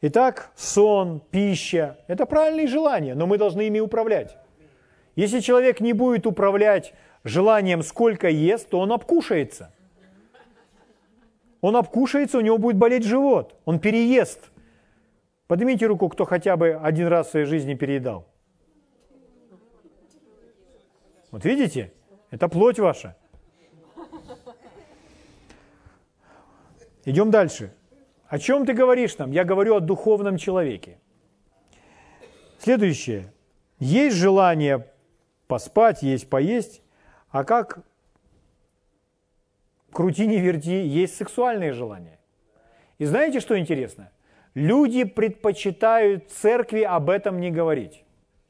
Итак, 0.00 0.50
сон, 0.56 1.20
пища– 1.30 1.98
это 2.06 2.24
правильные 2.24 2.68
желания, 2.68 3.14
но 3.14 3.26
мы 3.26 3.36
должны 3.36 3.66
ими 3.66 3.80
управлять. 3.80 4.38
Если 5.14 5.40
человек 5.40 5.80
не 5.80 5.92
будет 5.92 6.26
управлять 6.26 6.94
желанием, 7.22 7.82
сколько 7.82 8.30
ест, 8.30 8.70
то 8.70 8.78
он 8.78 8.92
обкушается. 8.92 9.74
Он 11.60 11.76
обкушается, 11.76 12.38
у 12.38 12.40
него 12.40 12.56
будет 12.56 12.78
болеть 12.78 13.04
живот, 13.04 13.56
он 13.66 13.78
переест. 13.78 14.50
Поднимите 15.48 15.86
руку, 15.86 16.10
кто 16.10 16.26
хотя 16.26 16.56
бы 16.56 16.74
один 16.74 17.08
раз 17.08 17.28
в 17.28 17.30
своей 17.30 17.46
жизни 17.46 17.74
переедал. 17.74 18.28
Вот 21.30 21.44
видите, 21.44 21.92
это 22.30 22.48
плоть 22.48 22.78
ваша. 22.78 23.16
Идем 27.06 27.30
дальше. 27.30 27.74
О 28.28 28.38
чем 28.38 28.66
ты 28.66 28.74
говоришь 28.74 29.16
нам? 29.16 29.30
Я 29.30 29.44
говорю 29.44 29.76
о 29.76 29.80
духовном 29.80 30.36
человеке. 30.36 30.98
Следующее. 32.58 33.32
Есть 33.78 34.16
желание 34.16 34.86
поспать, 35.46 36.02
есть 36.02 36.28
поесть, 36.28 36.82
а 37.30 37.44
как 37.44 37.78
крути 39.92 40.26
не 40.26 40.40
верти, 40.40 40.86
есть 40.86 41.16
сексуальные 41.16 41.72
желания. 41.72 42.18
И 42.98 43.06
знаете, 43.06 43.40
что 43.40 43.58
интересно? 43.58 44.10
Люди 44.54 45.04
предпочитают 45.04 46.30
церкви 46.30 46.82
об 46.82 47.10
этом 47.10 47.40
не 47.40 47.50
говорить. 47.50 48.04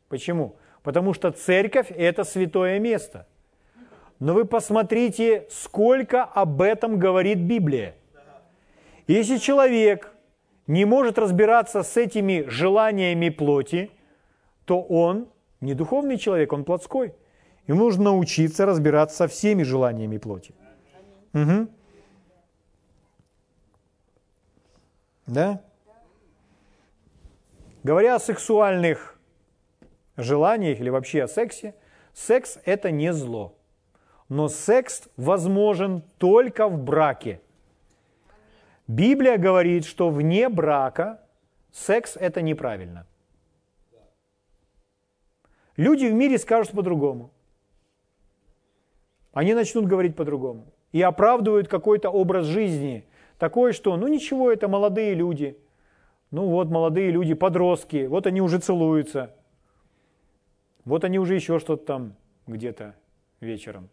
Почему? 0.09 0.57
Потому 0.83 1.13
что 1.15 1.31
церковь– 1.33 1.91
это 1.97 2.25
святое 2.25 2.79
место. 2.79 3.27
Но 4.21 4.35
вы 4.35 4.45
посмотрите, 4.45 5.47
сколько 5.51 6.25
об 6.25 6.63
этом 6.63 6.99
говорит 6.99 7.39
Библия. 7.39 7.95
Если 9.07 9.39
человек 9.39 10.13
не 10.67 10.85
может 10.85 11.19
разбираться 11.19 11.83
с 11.83 11.97
этими 11.97 12.45
желаниями 12.49 13.29
плоти, 13.29 13.91
то 14.65 14.83
он 14.83 15.29
не 15.61 15.75
духовный 15.75 16.19
человек, 16.19 16.53
он 16.53 16.65
плотской. 16.65 17.15
Ему 17.67 17.85
нужно 17.85 18.05
научиться 18.05 18.67
разбираться 18.67 19.17
со 19.17 19.29
всеми 19.29 19.63
желаниями 19.63 20.19
плоти. 20.19 20.55
Угу. 21.35 21.69
Да? 25.27 25.63
Говоря 27.89 28.17
о 28.17 28.21
сексуальных 28.21 29.19
желаниях 30.19 30.79
или 30.79 30.91
вообще 30.91 31.23
о 31.23 31.27
сексе, 31.27 31.75
секс– 32.13 32.59
это 32.67 32.91
не 32.91 33.15
зло. 33.15 33.57
Но 34.29 34.49
секс 34.49 35.09
возможен 35.17 36.03
только 36.19 36.69
в 36.69 36.77
браке– 36.77 37.41
Библия 38.87 39.39
говорит, 39.39 39.87
что 39.87 40.11
вне 40.11 40.51
брака 40.51 41.23
секс– 41.73 42.15
это 42.21 42.43
неправильно. 42.43 43.07
Люди 45.79 46.05
в 46.05 46.13
мире 46.13 46.37
скажут 46.37 46.73
по-другому. 46.73 47.31
Они 49.33 49.55
начнут 49.55 49.87
говорить 49.87 50.15
по-другому. 50.15 50.67
И 50.93 51.01
оправдывают 51.01 51.69
какой-то 51.69 52.11
образ 52.11 52.45
жизни, 52.45 53.09
такой, 53.39 53.73
что, 53.73 53.97
ну 53.97 54.09
ничего, 54.09 54.53
это 54.53 54.69
молодые 54.69 55.15
люди. 55.15 55.59
Ну 56.31 56.47
вот, 56.49 56.69
молодые 56.69 57.11
люди, 57.11 57.35
подростки, 57.35 58.07
вот 58.07 58.27
они 58.27 58.41
уже 58.41 58.59
целуются. 58.59 59.35
Вот 60.85 61.05
они 61.05 61.19
уже 61.19 61.35
еще 61.35 61.59
что-то 61.59 61.85
там 61.85 62.15
где-то 62.47 62.95
вечером. 63.41 63.89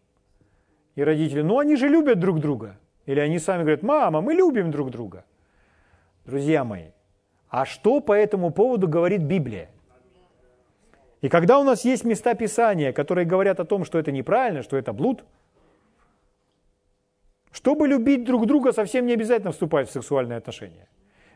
И 0.95 1.03
родители, 1.03 1.41
ну 1.41 1.59
они 1.59 1.75
же 1.75 1.87
любят 1.87 2.19
друг 2.19 2.39
друга. 2.39 2.77
Или 3.05 3.19
они 3.19 3.39
сами 3.39 3.61
говорят, 3.61 3.83
мама, 3.83 4.21
мы 4.21 4.33
любим 4.33 4.71
друг 4.71 4.91
друга. 4.91 5.25
Друзья 6.25 6.63
мои, 6.63 6.87
а 7.49 7.65
что 7.65 7.99
по 7.99 8.13
этому 8.13 8.51
поводу 8.51 8.87
говорит 8.87 9.21
Библия? 9.21 9.69
И 11.21 11.29
когда 11.29 11.59
у 11.59 11.63
нас 11.63 11.85
есть 11.85 12.03
места 12.03 12.33
Писания, 12.33 12.91
которые 12.93 13.25
говорят 13.25 13.59
о 13.59 13.65
том, 13.65 13.85
что 13.85 13.97
это 13.97 14.11
неправильно, 14.11 14.61
что 14.61 14.77
это 14.77 14.93
блуд, 14.93 15.23
чтобы 17.51 17.87
любить 17.87 18.25
друг 18.25 18.45
друга, 18.45 18.73
совсем 18.73 19.05
не 19.05 19.13
обязательно 19.13 19.51
вступать 19.51 19.87
в 19.87 19.91
сексуальные 19.91 20.37
отношения. 20.37 20.87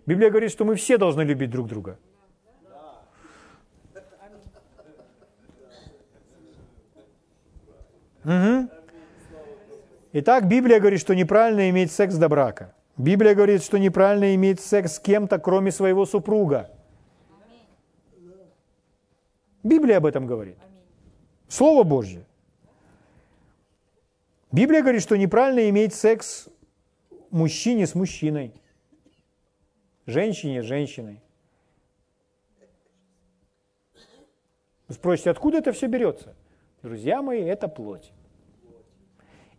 Библия 0.09 0.31
говорит, 0.31 0.49
что 0.49 0.65
мы 0.65 0.73
все 0.73 0.97
должны 0.97 1.21
любить 1.21 1.51
друг 1.51 1.67
друга. 1.67 1.99
Угу. 8.25 8.69
Итак, 10.13 10.47
Библия 10.47 10.79
говорит, 10.79 10.99
что 10.99 11.13
неправильно 11.13 11.69
иметь 11.69 11.91
секс 11.91 12.15
до 12.15 12.27
брака. 12.27 12.73
Библия 12.97 13.35
говорит, 13.35 13.61
что 13.61 13.77
неправильно 13.77 14.33
иметь 14.33 14.59
секс 14.59 14.93
с 14.93 14.99
кем-то, 14.99 15.37
кроме 15.37 15.71
своего 15.71 16.07
супруга. 16.07 16.71
Библия 19.61 19.97
об 19.97 20.07
этом 20.07 20.25
говорит. 20.25 20.57
Слово 21.47 21.83
Божье. 21.83 22.25
Библия 24.51 24.81
говорит, 24.81 25.03
что 25.03 25.15
неправильно 25.15 25.69
иметь 25.69 25.93
секс 25.93 26.49
мужчине 27.29 27.85
с 27.85 27.93
мужчиной, 27.93 28.55
женщине 30.09 30.61
женщиной. 30.61 31.21
Вы 34.87 34.95
спросите, 34.95 35.29
откуда 35.29 35.59
это 35.59 35.71
все 35.71 35.87
берется? 35.87 36.35
Друзья 36.81 37.21
мои, 37.21 37.43
это 37.43 37.67
плоть. 37.67 38.11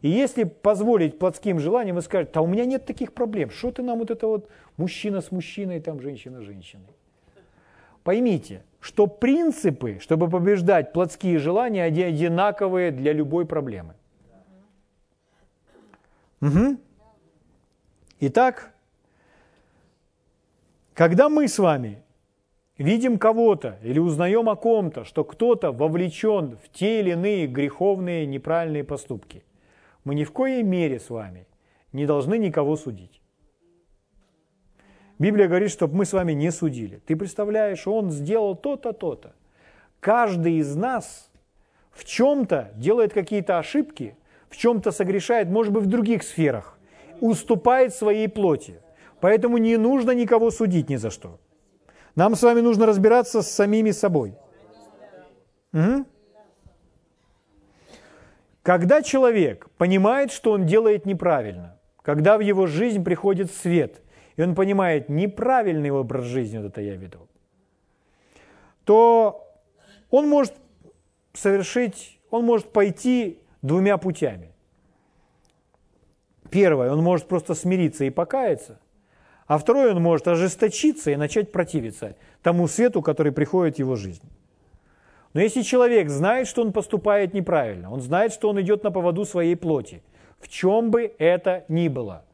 И 0.02 0.08
если 0.08 0.44
позволить 0.44 1.18
плотским 1.18 1.58
желаниям 1.58 1.98
и 1.98 2.02
сказать, 2.02 2.34
а 2.34 2.40
у 2.40 2.46
меня 2.46 2.64
нет 2.64 2.86
таких 2.86 3.12
проблем, 3.12 3.50
что 3.50 3.70
ты 3.70 3.82
нам 3.82 3.98
вот 3.98 4.10
это 4.10 4.26
вот 4.26 4.48
мужчина 4.76 5.20
с 5.20 5.30
мужчиной, 5.30 5.80
там 5.80 6.00
женщина 6.00 6.40
с 6.40 6.44
женщиной. 6.44 6.88
Поймите, 8.02 8.64
что 8.80 9.06
принципы, 9.06 9.98
чтобы 10.00 10.28
побеждать 10.30 10.92
плотские 10.92 11.38
желания, 11.38 11.84
они 11.84 12.02
одинаковые 12.02 12.90
для 12.90 13.12
любой 13.12 13.44
проблемы. 13.44 13.94
Угу. 16.40 16.78
Итак, 18.20 18.72
когда 21.00 21.30
мы 21.30 21.48
с 21.48 21.58
вами 21.58 22.02
видим 22.76 23.18
кого-то 23.18 23.78
или 23.82 23.98
узнаем 23.98 24.50
о 24.50 24.54
ком-то, 24.54 25.04
что 25.04 25.24
кто-то 25.24 25.72
вовлечен 25.72 26.58
в 26.62 26.68
те 26.68 27.00
или 27.00 27.12
иные 27.12 27.46
греховные 27.46 28.26
неправильные 28.26 28.84
поступки– 28.84 29.42
мы 30.04 30.14
ни 30.14 30.24
в 30.24 30.32
коей 30.32 30.62
мере 30.62 31.00
с 31.00 31.08
вами 31.08 31.46
не 31.94 32.04
должны 32.04 32.36
никого 32.36 32.76
судить. 32.76 33.22
Библия 35.18 35.48
говорит, 35.48 35.70
чтобы 35.70 35.96
мы 35.96 36.04
с 36.04 36.12
вами 36.12 36.34
не 36.34 36.52
судили. 36.52 37.00
Ты 37.06 37.16
представляешь, 37.16 37.86
он 37.86 38.10
сделал 38.10 38.54
то-то, 38.54 38.92
то-то. 38.92 39.34
Каждый 40.00 40.58
из 40.58 40.76
нас 40.76 41.30
в 41.92 42.04
чем-то 42.04 42.72
делает 42.76 43.14
какие-то 43.14 43.58
ошибки, 43.58 44.18
в 44.50 44.56
чем-то 44.58 44.92
согрешает, 44.92 45.48
может 45.48 45.72
быть, 45.72 45.84
в 45.84 45.88
других 45.88 46.24
сферах, 46.24 46.78
уступает 47.20 47.94
своей 47.94 48.28
плоти. 48.28 48.82
Поэтому 49.20 49.58
не 49.58 49.76
нужно 49.76 50.12
никого 50.12 50.50
судить 50.50 50.88
ни 50.88 50.96
за 50.96 51.10
что. 51.10 51.38
Нам 52.16 52.34
с 52.34 52.42
вами 52.42 52.60
нужно 52.60 52.86
разбираться 52.86 53.42
с 53.42 53.50
самими 53.50 53.90
собой. 53.90 54.34
Угу. 55.72 56.06
Когда 58.62 59.02
человек 59.02 59.68
понимает, 59.78 60.32
что 60.32 60.52
он 60.52 60.66
делает 60.66 61.06
неправильно, 61.06 61.78
когда 62.02 62.36
в 62.36 62.40
его 62.40 62.66
жизнь 62.66 63.04
приходит 63.04 63.50
свет, 63.50 64.02
и 64.36 64.42
он 64.42 64.54
понимает, 64.54 65.08
неправильный 65.08 65.90
образ 65.90 66.24
жизни 66.24 66.58
вот 66.58 66.66
это 66.66 66.80
я 66.80 66.96
веду, 66.96 67.28
то 68.84 69.46
он 70.10 70.28
может 70.28 70.54
совершить, 71.32 72.18
он 72.30 72.44
может 72.44 72.72
пойти 72.72 73.38
двумя 73.62 73.96
путями. 73.96 74.52
Первое, 76.50 76.90
он 76.90 77.02
может 77.02 77.28
просто 77.28 77.54
смириться 77.54 78.04
и 78.04 78.10
покаяться, 78.10 78.80
а 79.50 79.58
второе, 79.58 79.96
он 79.96 80.00
может 80.00 80.28
ожесточиться 80.28 81.10
и 81.10 81.16
начать 81.16 81.50
противиться 81.50 82.14
тому 82.40 82.68
свету, 82.68 83.02
который 83.02 83.32
приходит 83.32 83.74
в 83.74 83.78
его 83.80 83.96
жизнь. 83.96 84.22
Но 85.34 85.40
если 85.40 85.62
человек 85.62 86.08
знает, 86.08 86.46
что 86.46 86.62
он 86.62 86.72
поступает 86.72 87.34
неправильно, 87.34 87.90
он 87.90 88.00
знает, 88.00 88.32
что 88.32 88.48
он 88.48 88.60
идет 88.60 88.84
на 88.84 88.92
поводу 88.92 89.24
своей 89.24 89.56
плоти, 89.56 90.04
в 90.38 90.46
чем 90.46 90.92
бы 90.92 91.12
это 91.18 91.64
ни 91.66 91.88
было. 91.88 92.24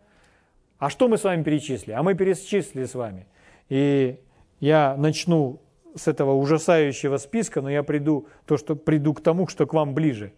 А 0.79 0.91
что 0.91 1.09
мы 1.09 1.17
с 1.17 1.25
вами 1.25 1.43
перечислили? 1.43 1.95
А 1.95 2.03
мы 2.03 2.13
перечислили 2.13 2.85
с 2.85 2.95
вами. 2.95 3.27
И 3.71 4.21
я 4.61 4.95
начну 4.99 5.63
с 5.95 6.09
этого 6.09 6.35
ужасающего 6.35 7.17
списка, 7.17 7.63
но 7.63 7.71
я 7.71 7.83
приду, 7.83 8.27
то, 8.45 8.59
что, 8.59 8.77
приду 8.77 9.15
к 9.15 9.23
тому, 9.23 9.49
что 9.49 9.67
к 9.67 9.73
вам 9.73 9.95
ближе. 9.95 10.35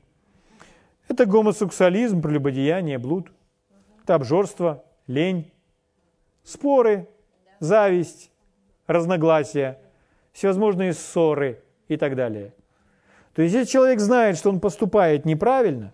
Это 1.09 1.27
гомосексуализм, 1.27 2.23
прелюбодеяние, 2.23 2.99
блуд, 2.99 3.33
это 4.05 4.14
обжорство, 4.14 4.85
лень, 5.09 5.51
споры, 6.49 7.07
зависть, 7.61 8.31
разногласия, 8.87 9.79
всевозможные 10.33 10.95
ссоры 10.95 11.63
и 11.89 11.97
так 11.99 12.17
далее. 12.17 12.55
То 13.35 13.43
есть, 13.43 13.55
если 13.55 13.71
человек 13.71 14.01
знает, 14.01 14.39
что 14.39 14.49
он 14.49 14.59
поступает 14.59 15.27
неправильно, 15.27 15.93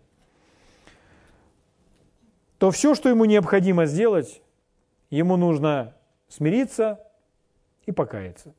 то 2.59 2.71
все, 2.71 2.95
что 2.95 3.09
ему 3.09 3.25
необходимо 3.25 3.87
сделать, 3.87 4.43
ему 5.11 5.37
нужно 5.37 5.95
смириться 6.29 7.01
и 7.85 7.93
покаяться. 7.93 8.55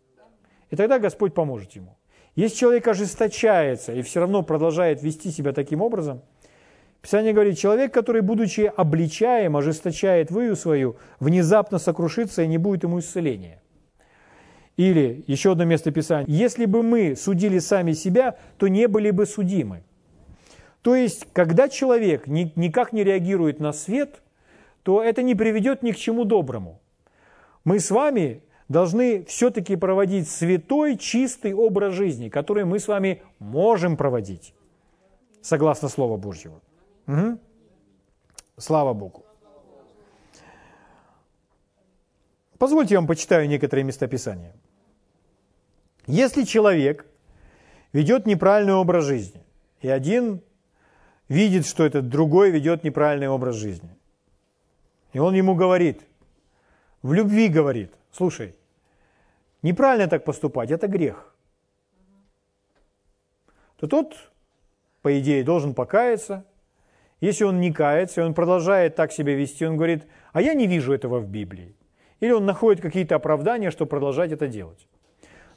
И 0.69 0.75
тогда 0.75 0.99
Господь 0.99 1.33
поможет 1.33 1.71
ему. 1.71 1.95
Если 2.35 2.57
человек 2.57 2.87
ожесточается 2.89 3.93
и 3.93 4.01
все 4.01 4.19
равно 4.19 4.43
продолжает 4.43 5.01
вести 5.01 5.31
себя 5.31 5.53
таким 5.53 5.81
образом, 5.81 6.21
Писание 7.05 7.33
говорит, 7.33 7.59
человек, 7.59 7.93
который, 7.93 8.23
будучи 8.23 8.61
обличаем, 8.61 9.55
ожесточает 9.55 10.31
выю 10.31 10.55
свою, 10.55 10.95
внезапно 11.19 11.77
сокрушится 11.77 12.41
и 12.41 12.47
не 12.47 12.57
будет 12.57 12.81
ему 12.81 12.97
исцеления. 12.97 13.61
Или 14.75 15.23
еще 15.27 15.51
одно 15.51 15.65
место 15.65 15.91
Писания. 15.91 16.25
Если 16.27 16.65
бы 16.65 16.81
мы 16.81 17.15
судили 17.15 17.59
сами 17.59 17.91
себя, 17.91 18.39
то 18.57 18.67
не 18.67 18.87
были 18.87 19.11
бы 19.11 19.27
судимы. 19.27 19.83
То 20.81 20.95
есть, 20.95 21.27
когда 21.31 21.69
человек 21.69 22.25
никак 22.25 22.91
не 22.91 23.03
реагирует 23.03 23.59
на 23.59 23.71
свет, 23.71 24.23
то 24.81 25.03
это 25.03 25.21
не 25.21 25.35
приведет 25.35 25.83
ни 25.83 25.91
к 25.91 25.97
чему 25.97 26.25
доброму. 26.25 26.81
Мы 27.65 27.79
с 27.81 27.91
вами 27.91 28.41
должны 28.67 29.25
все-таки 29.25 29.75
проводить 29.75 30.27
святой, 30.27 30.97
чистый 30.97 31.53
образ 31.53 31.93
жизни, 31.93 32.29
который 32.29 32.65
мы 32.65 32.79
с 32.79 32.87
вами 32.87 33.21
можем 33.37 33.95
проводить, 33.95 34.55
согласно 35.43 35.87
Слову 35.87 36.17
Божьему. 36.17 36.61
Угу. 37.07 37.39
Слава 38.57 38.93
Богу. 38.93 39.25
Позвольте 42.57 42.93
я 42.93 42.99
вам 42.99 43.07
почитаю 43.07 43.47
некоторые 43.47 43.83
места 43.83 44.07
Писания. 44.07 44.55
Если 46.07 46.43
человек 46.43 47.05
ведет 47.93 48.25
неправильный 48.25 48.73
образ 48.73 49.05
жизни, 49.05 49.43
и 49.81 49.89
один 49.89 50.41
видит, 51.27 51.65
что 51.65 51.85
этот 51.85 52.09
другой 52.09 52.51
ведет 52.51 52.83
неправильный 52.83 53.27
образ 53.27 53.55
жизни, 53.55 53.89
и 55.13 55.19
он 55.19 55.35
ему 55.35 55.55
говорит, 55.55 56.01
в 57.01 57.13
любви 57.13 57.47
говорит– 57.49 57.91
Слушай, 58.15 58.55
неправильно 59.61 60.07
так 60.07 60.23
поступать, 60.23 60.71
это 60.71 60.87
грех. 60.87 61.35
То 63.75 63.87
тот, 63.87 64.31
по 65.01 65.19
идее, 65.19 65.43
должен 65.43 65.73
покаяться. 65.73 66.45
Если 67.21 67.43
он 67.43 67.59
не 67.59 67.71
кается, 67.71 68.21
и 68.21 68.23
он 68.23 68.33
продолжает 68.33 68.95
так 68.95 69.11
себя 69.11 69.35
вести, 69.35 69.65
он 69.65 69.77
говорит, 69.77 70.05
а 70.33 70.41
я 70.41 70.53
не 70.53 70.67
вижу 70.67 70.93
этого 70.93 71.19
в 71.19 71.27
Библии. 71.27 71.75
Или 72.19 72.31
он 72.31 72.45
находит 72.45 72.81
какие-то 72.81 73.15
оправдания, 73.15 73.71
чтобы 73.71 73.89
продолжать 73.89 74.31
это 74.31 74.47
делать. 74.47 74.87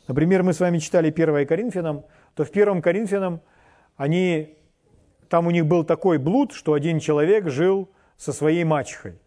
Например, 0.07 0.43
мы 0.43 0.53
с 0.53 0.61
вами 0.61 0.79
читали 0.79 1.11
1 1.11 1.47
Коринфянам, 1.47 2.05
то 2.35 2.45
в 2.45 2.51
1 2.51 2.81
Коринфянам 2.81 3.41
они, 3.97 4.57
там 5.29 5.47
у 5.47 5.51
них 5.51 5.67
был 5.67 5.85
такой 5.85 6.19
блуд, 6.19 6.53
что 6.53 6.73
один 6.73 7.01
человек 7.01 7.49
жил 7.49 7.91
со 8.17 8.33
своей 8.33 8.65
мачехой. 8.65 9.19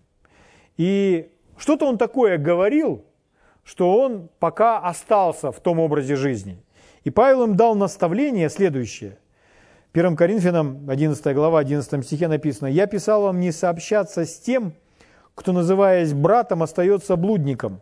И 0.77 1.31
что-то 1.57 1.85
он 1.85 1.97
такое 1.97 2.37
говорил, 2.37 3.05
что 3.63 3.95
он 3.97 4.29
пока 4.39 4.79
остался 4.79 5.51
в 5.51 5.59
том 5.59 5.79
образе 5.79 6.15
жизни. 6.15 6.63
И 7.03 7.09
Павел 7.09 7.43
им 7.43 7.55
дал 7.55 7.75
наставление 7.75 8.49
следующее. 8.49 9.17
1 9.93 10.15
Коринфянам 10.15 10.89
11 10.89 11.35
глава 11.35 11.59
11 11.59 12.05
стихе 12.05 12.27
написано, 12.27 12.67
«Я 12.67 12.87
писал 12.87 13.23
вам 13.23 13.39
не 13.39 13.51
сообщаться 13.51 14.25
с 14.25 14.39
тем, 14.39 14.73
кто, 15.35 15.51
называясь 15.51 16.13
братом, 16.13 16.63
остается 16.63 17.15
блудником». 17.17 17.81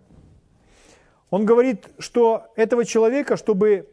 Он 1.30 1.46
говорит, 1.46 1.88
что 2.00 2.48
этого 2.56 2.84
человека, 2.86 3.38
чтобы 3.38 3.90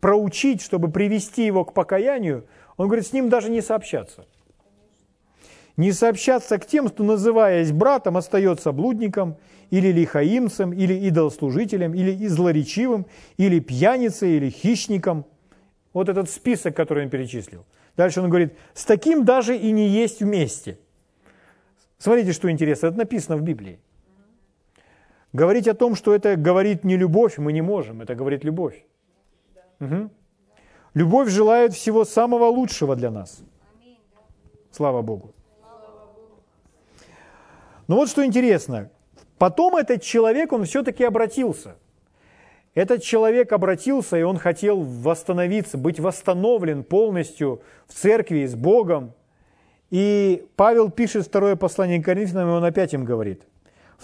проучить, 0.00 0.60
чтобы 0.60 0.90
привести 0.90 1.46
его 1.46 1.64
к 1.64 1.72
покаянию, 1.72 2.44
он 2.76 2.88
говорит, 2.88 3.06
с 3.06 3.14
ним 3.14 3.30
даже 3.30 3.50
не 3.50 3.62
сообщаться. 3.62 4.26
Не 5.78 5.92
сообщаться 5.92 6.58
к 6.58 6.66
тем, 6.66 6.88
кто, 6.88 7.04
называясь 7.04 7.72
братом, 7.72 8.16
остается 8.16 8.72
блудником– 8.72 9.36
или 9.70 9.88
лихаимцем, 9.88 10.72
или 10.72 10.94
идолослужителем, 10.94 11.94
или 11.94 12.26
злоречивым, 12.26 13.06
или 13.36 13.58
пьяницей, 13.60 14.36
или 14.36 14.50
хищником. 14.50 15.24
Вот 15.96 16.10
этот 16.10 16.28
список, 16.28 16.76
который 16.76 17.04
он 17.04 17.10
перечислил. 17.10 17.64
Дальше 17.96 18.20
он 18.20 18.28
говорит, 18.28 18.52
с 18.74 18.84
таким 18.84 19.24
даже 19.24 19.56
и 19.56 19.72
не 19.72 19.88
есть 19.88 20.20
вместе. 20.20 20.78
Смотрите, 21.96 22.32
что 22.32 22.50
интересно, 22.50 22.88
это 22.88 22.98
написано 22.98 23.38
в 23.38 23.40
Библии. 23.40 23.80
Говорить 25.32 25.66
о 25.68 25.72
том, 25.72 25.94
что 25.94 26.14
это 26.14 26.36
говорит 26.36 26.84
не 26.84 26.98
любовь, 26.98 27.38
мы 27.38 27.50
не 27.54 27.62
можем, 27.62 28.02
это 28.02 28.14
говорит 28.14 28.44
любовь. 28.44 28.84
Угу. 29.80 30.10
Любовь 30.92 31.30
желает 31.30 31.72
всего 31.72 32.04
самого 32.04 32.44
лучшего 32.44 32.94
для 32.94 33.10
нас. 33.10 33.40
Слава 34.72 35.00
Богу. 35.00 35.32
Но 37.88 37.96
вот 37.96 38.10
что 38.10 38.22
интересно, 38.22 38.90
Потом 39.38 39.76
этот 39.76 40.02
человек, 40.02 40.52
он 40.52 40.64
все-таки 40.64 41.04
обратился. 41.04 41.76
Этот 42.76 43.02
человек 43.02 43.52
обратился, 43.52 44.18
и 44.18 44.22
он 44.22 44.36
хотел 44.36 44.82
восстановиться, 44.82 45.78
быть 45.78 45.98
восстановлен 45.98 46.84
полностью 46.84 47.62
в 47.86 47.94
церкви 47.94 48.44
с 48.44 48.54
Богом. 48.54 49.14
И 49.90 50.46
Павел 50.56 50.90
пишет 50.90 51.24
второе 51.24 51.56
послание 51.56 52.02
к 52.02 52.04
Коринфянам, 52.04 52.50
и 52.50 52.52
он 52.52 52.62
опять 52.62 52.92
им 52.92 53.06
говорит. 53.06 53.44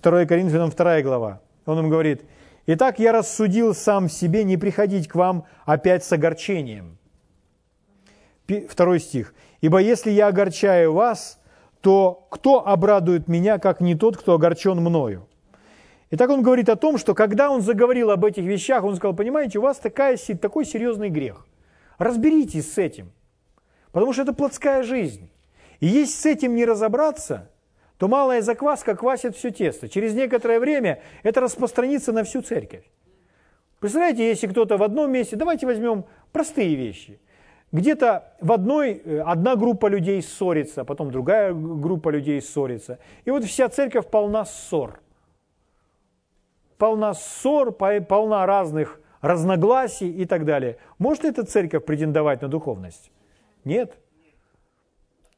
2 0.03 0.25
Коринфянам 0.25 0.71
2 0.71 1.03
глава. 1.03 1.43
Он 1.67 1.81
им 1.81 1.91
говорит, 1.91 2.25
«Итак, 2.65 2.99
я 2.99 3.13
рассудил 3.13 3.75
сам 3.75 4.09
себе 4.09 4.43
не 4.43 4.57
приходить 4.57 5.07
к 5.07 5.17
вам 5.17 5.45
опять 5.67 6.03
с 6.03 6.11
огорчением». 6.11 6.97
Второй 8.71 9.01
стих. 9.01 9.35
«Ибо 9.61 9.81
если 9.81 10.11
я 10.11 10.29
огорчаю 10.29 10.95
вас, 10.95 11.39
то 11.83 12.27
кто 12.31 12.67
обрадует 12.67 13.29
меня, 13.29 13.59
как 13.59 13.83
не 13.83 13.95
тот, 13.95 14.17
кто 14.17 14.33
огорчен 14.33 14.79
мною? 14.79 15.29
Итак, 16.15 16.29
он 16.29 16.43
говорит 16.43 16.69
о 16.69 16.77
том, 16.77 16.99
что 16.99 17.15
когда 17.15 17.51
он 17.51 17.63
заговорил 17.63 18.11
об 18.11 18.27
этих 18.27 18.45
вещах, 18.45 18.85
он 18.85 18.97
сказал, 18.97 19.17
понимаете, 19.17 19.59
у 19.59 19.63
вас 19.63 19.79
такая, 19.79 20.19
такой 20.39 20.67
серьезный 20.67 21.09
грех. 21.09 21.47
Разберитесь 21.97 22.71
с 22.71 22.77
этим, 22.77 23.13
потому 23.93 24.13
что 24.13 24.21
это 24.21 24.35
плотская 24.35 24.83
жизнь. 24.83 25.31
И 25.81 25.87
если 25.87 26.13
с 26.13 26.27
этим 26.27 26.55
не 26.55 26.67
разобраться, 26.67 27.51
то 27.97 28.09
малая 28.09 28.43
закваска 28.43 28.95
квасит 28.95 29.37
все 29.37 29.51
тесто. 29.53 29.89
Через 29.89 30.13
некоторое 30.13 30.61
время 30.61 31.01
это 31.23 31.41
распространится 31.41 32.13
на 32.13 32.25
всю 32.25 32.43
церковь. 32.43 32.85
Представляете, 33.81 34.29
если 34.29 34.49
кто-то 34.49 34.77
в 34.77 34.83
одном 34.83 35.11
месте, 35.11 35.37
давайте 35.37 35.67
возьмем 35.67 36.05
простые 36.31 36.75
вещи– 36.75 37.19
где-то 37.73 38.35
в 38.39 38.53
одной, 38.53 39.01
э, 39.03 39.21
одна 39.21 39.57
группа 39.57 39.87
людей 39.87 40.21
ссорится, 40.21 40.85
потом 40.85 41.11
другая 41.11 41.55
группа 41.55 42.11
людей 42.11 42.43
ссорится. 42.43 42.99
И 43.25 43.31
вот 43.31 43.45
вся 43.45 43.71
церковь 43.71 44.09
полна 44.09 44.45
ссор. 44.45 45.01
Полна 46.83 47.15
ссор, 47.15 47.71
полна 47.71 48.45
разных 48.45 49.01
разногласий 49.21 50.11
и 50.11 50.25
так 50.25 50.45
далее. 50.45 50.79
Может 50.99 51.23
ли 51.23 51.31
эта 51.31 51.45
церковь 51.45 51.85
претендовать 51.85 52.43
на 52.43 52.49
духовность? 52.49 53.13
Нет. 53.63 53.95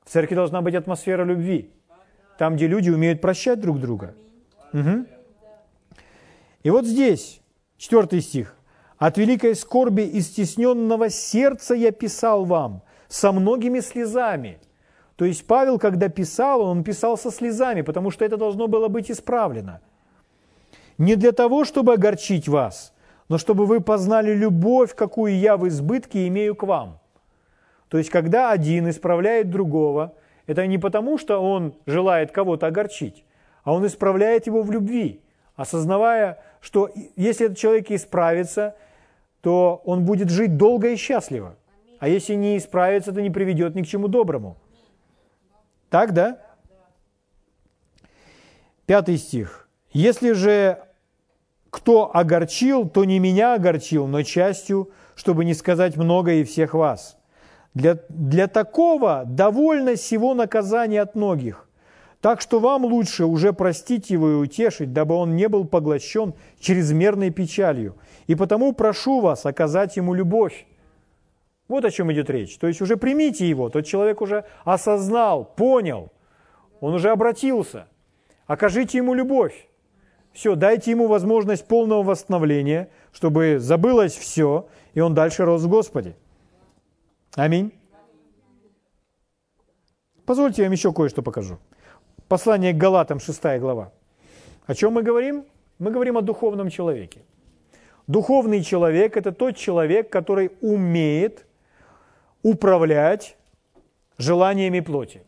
В 0.04 0.08
церкви 0.08 0.36
должна 0.36 0.62
быть 0.62 0.74
атмосфера 0.74 1.22
любви. 1.22 1.70
Там, 2.38 2.56
где 2.56 2.66
люди 2.66 2.88
умеют 2.88 3.20
прощать 3.20 3.60
друг 3.60 3.78
друга. 3.78 4.14
Угу. 4.72 5.04
И 6.62 6.70
вот 6.70 6.86
здесь, 6.86 7.42
четвертый 7.76 8.22
стих. 8.22 8.56
От 8.96 9.18
великой 9.18 9.54
скорби 9.54 10.00
и 10.00 10.22
стесненного 10.22 11.10
сердца 11.10 11.74
я 11.74 11.92
писал 11.92 12.46
вам 12.46 12.82
со 13.08 13.32
многими 13.32 13.80
слезами. 13.80 14.60
То 15.16 15.26
есть 15.26 15.46
Павел, 15.46 15.78
когда 15.78 16.08
писал, 16.08 16.62
он 16.62 16.82
писал 16.84 17.18
со 17.18 17.30
слезами, 17.30 17.82
потому 17.82 18.10
что 18.10 18.24
это 18.24 18.38
должно 18.38 18.66
было 18.66 18.88
быть 18.88 19.10
исправлено. 19.10 19.82
Не 20.98 21.16
для 21.16 21.32
того, 21.32 21.64
чтобы 21.64 21.94
огорчить 21.94 22.48
вас, 22.48 22.92
но 23.28 23.38
чтобы 23.38 23.66
вы 23.66 23.80
познали 23.80 24.34
любовь, 24.34 24.94
какую 24.94 25.38
я 25.38 25.56
в 25.56 25.66
избытке 25.68 26.28
имею 26.28 26.54
к 26.54 26.62
вам. 26.62 27.00
То 27.88 27.98
есть, 27.98 28.10
когда 28.10 28.50
один 28.50 28.88
исправляет 28.88 29.50
другого, 29.50 30.14
это 30.46 30.66
не 30.66 30.78
потому, 30.78 31.18
что 31.18 31.38
он 31.38 31.74
желает 31.86 32.32
кого-то 32.32 32.66
огорчить, 32.66 33.24
а 33.62 33.72
он 33.72 33.86
исправляет 33.86 34.46
его 34.46 34.62
в 34.62 34.70
любви, 34.70 35.20
осознавая, 35.56 36.38
что 36.60 36.90
если 37.16 37.46
этот 37.46 37.58
человек 37.58 37.90
исправится, 37.90 38.76
то 39.40 39.82
он 39.84 40.04
будет 40.04 40.30
жить 40.30 40.56
долго 40.56 40.90
и 40.90 40.96
счастливо. 40.96 41.56
А 41.98 42.08
если 42.08 42.34
не 42.34 42.58
исправится, 42.58 43.12
то 43.12 43.22
не 43.22 43.30
приведет 43.30 43.74
ни 43.74 43.82
к 43.82 43.86
чему 43.86 44.08
доброму. 44.08 44.56
Так, 45.88 46.12
да? 46.12 46.38
Пятый 48.86 49.16
стих. 49.16 49.63
«Если 49.94 50.32
же 50.32 50.78
кто 51.74 52.14
огорчил, 52.14 52.88
то 52.88 53.04
не 53.04 53.18
меня 53.18 53.54
огорчил, 53.54 54.06
но 54.06 54.22
частью, 54.22 54.90
чтобы 55.16 55.44
не 55.44 55.54
сказать 55.54 55.96
много 55.96 56.34
и 56.34 56.44
всех 56.44 56.72
вас. 56.72 57.16
Для, 57.74 57.98
для 58.08 58.46
такого 58.46 59.24
довольно 59.26 59.96
всего 59.96 60.34
наказания 60.34 61.02
от 61.02 61.16
многих. 61.16 61.68
Так 62.20 62.40
что 62.40 62.60
вам 62.60 62.84
лучше 62.84 63.24
уже 63.24 63.52
простить 63.52 64.08
его 64.08 64.30
и 64.30 64.34
утешить, 64.34 64.92
дабы 64.92 65.16
он 65.16 65.34
не 65.34 65.48
был 65.48 65.64
поглощен 65.64 66.34
чрезмерной 66.60 67.30
печалью. 67.30 67.96
И 68.28 68.36
потому 68.36 68.72
прошу 68.72 69.20
вас 69.20 69.44
оказать 69.44 69.96
ему 69.96 70.14
любовь. 70.14 70.66
Вот 71.66 71.84
о 71.84 71.90
чем 71.90 72.12
идет 72.12 72.30
речь. 72.30 72.56
То 72.58 72.68
есть 72.68 72.80
уже 72.80 72.96
примите 72.96 73.48
его, 73.48 73.68
тот 73.68 73.84
человек 73.84 74.22
уже 74.22 74.44
осознал, 74.64 75.44
понял, 75.44 76.12
он 76.78 76.94
уже 76.94 77.10
обратился. 77.10 77.88
Окажите 78.46 78.98
ему 78.98 79.12
любовь. 79.12 79.66
Все, 80.34 80.56
дайте 80.56 80.90
ему 80.90 81.06
возможность 81.06 81.66
полного 81.66 82.02
восстановления, 82.02 82.88
чтобы 83.12 83.60
забылось 83.60 84.16
все, 84.16 84.66
и 84.92 85.00
он 85.00 85.14
дальше 85.14 85.44
рос 85.44 85.62
в 85.62 85.68
Господе. 85.68 86.16
Аминь. 87.36 87.72
Позвольте 90.26 90.62
я 90.62 90.66
вам 90.66 90.72
еще 90.72 90.92
кое-что 90.92 91.22
покажу. 91.22 91.58
Послание 92.26 92.72
к 92.72 92.76
Галатам, 92.76 93.20
6 93.20 93.60
глава. 93.60 93.92
О 94.66 94.74
чем 94.74 94.94
мы 94.94 95.04
говорим? 95.04 95.44
Мы 95.78 95.92
говорим 95.92 96.18
о 96.18 96.20
духовном 96.20 96.68
человеке. 96.68 97.20
Духовный 98.08 98.62
человек– 98.62 99.16
это 99.16 99.30
тот 99.30 99.56
человек, 99.56 100.10
который 100.10 100.50
умеет 100.60 101.46
управлять 102.42 103.36
желаниями 104.18 104.80
плоти. 104.80 105.22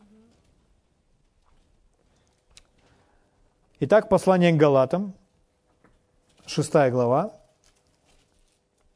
Итак, 3.79 4.09
послание 4.09 4.51
к 4.53 4.57
Галатам, 4.57 5.13
6 6.47 6.71
глава, 6.89 7.39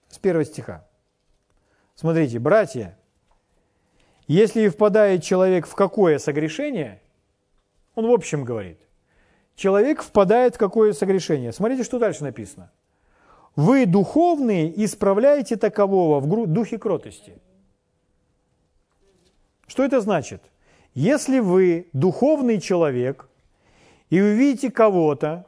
с 0.09 0.17
1 0.17 0.43
стиха. 0.43 0.87
Смотрите, 1.93 2.39
братья, 2.39 2.97
если 4.25 4.69
впадает 4.69 5.21
человек 5.21 5.67
в 5.67 5.75
какое 5.75 6.17
согрешение, 6.17 6.99
он 7.93 8.07
в 8.07 8.11
общем 8.11 8.43
говорит, 8.43 8.79
человек 9.55 10.01
впадает 10.01 10.55
в 10.55 10.57
какое 10.57 10.93
согрешение. 10.93 11.51
Смотрите, 11.51 11.83
что 11.83 11.99
дальше 11.99 12.23
написано. 12.23 12.71
Вы 13.55 13.85
духовные 13.85 14.83
исправляете 14.83 15.57
такового 15.57 16.19
в 16.19 16.47
духе 16.47 16.79
кротости. 16.79 17.39
Что 19.67 19.83
это 19.83 20.01
значит? 20.01 20.41
Если 20.95 21.37
вы 21.37 21.87
духовный 21.93 22.59
человек– 22.59 23.27
и 24.11 24.21
увидите 24.21 24.69
кого-то 24.69 25.47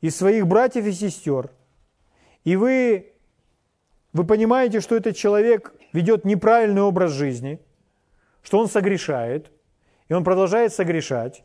из 0.00 0.14
своих 0.14 0.46
братьев 0.46 0.84
и 0.84 0.92
сестер, 0.92 1.50
и 2.44 2.54
вы, 2.54 3.12
вы 4.12 4.24
понимаете, 4.24 4.80
что 4.80 4.94
этот 4.94 5.16
человек 5.16 5.74
ведет 5.92 6.24
неправильный 6.24 6.82
образ 6.82 7.10
жизни, 7.10 7.58
что 8.42 8.60
он 8.60 8.68
согрешает, 8.68 9.50
и 10.08 10.12
он 10.12 10.22
продолжает 10.22 10.72
согрешать, 10.72 11.42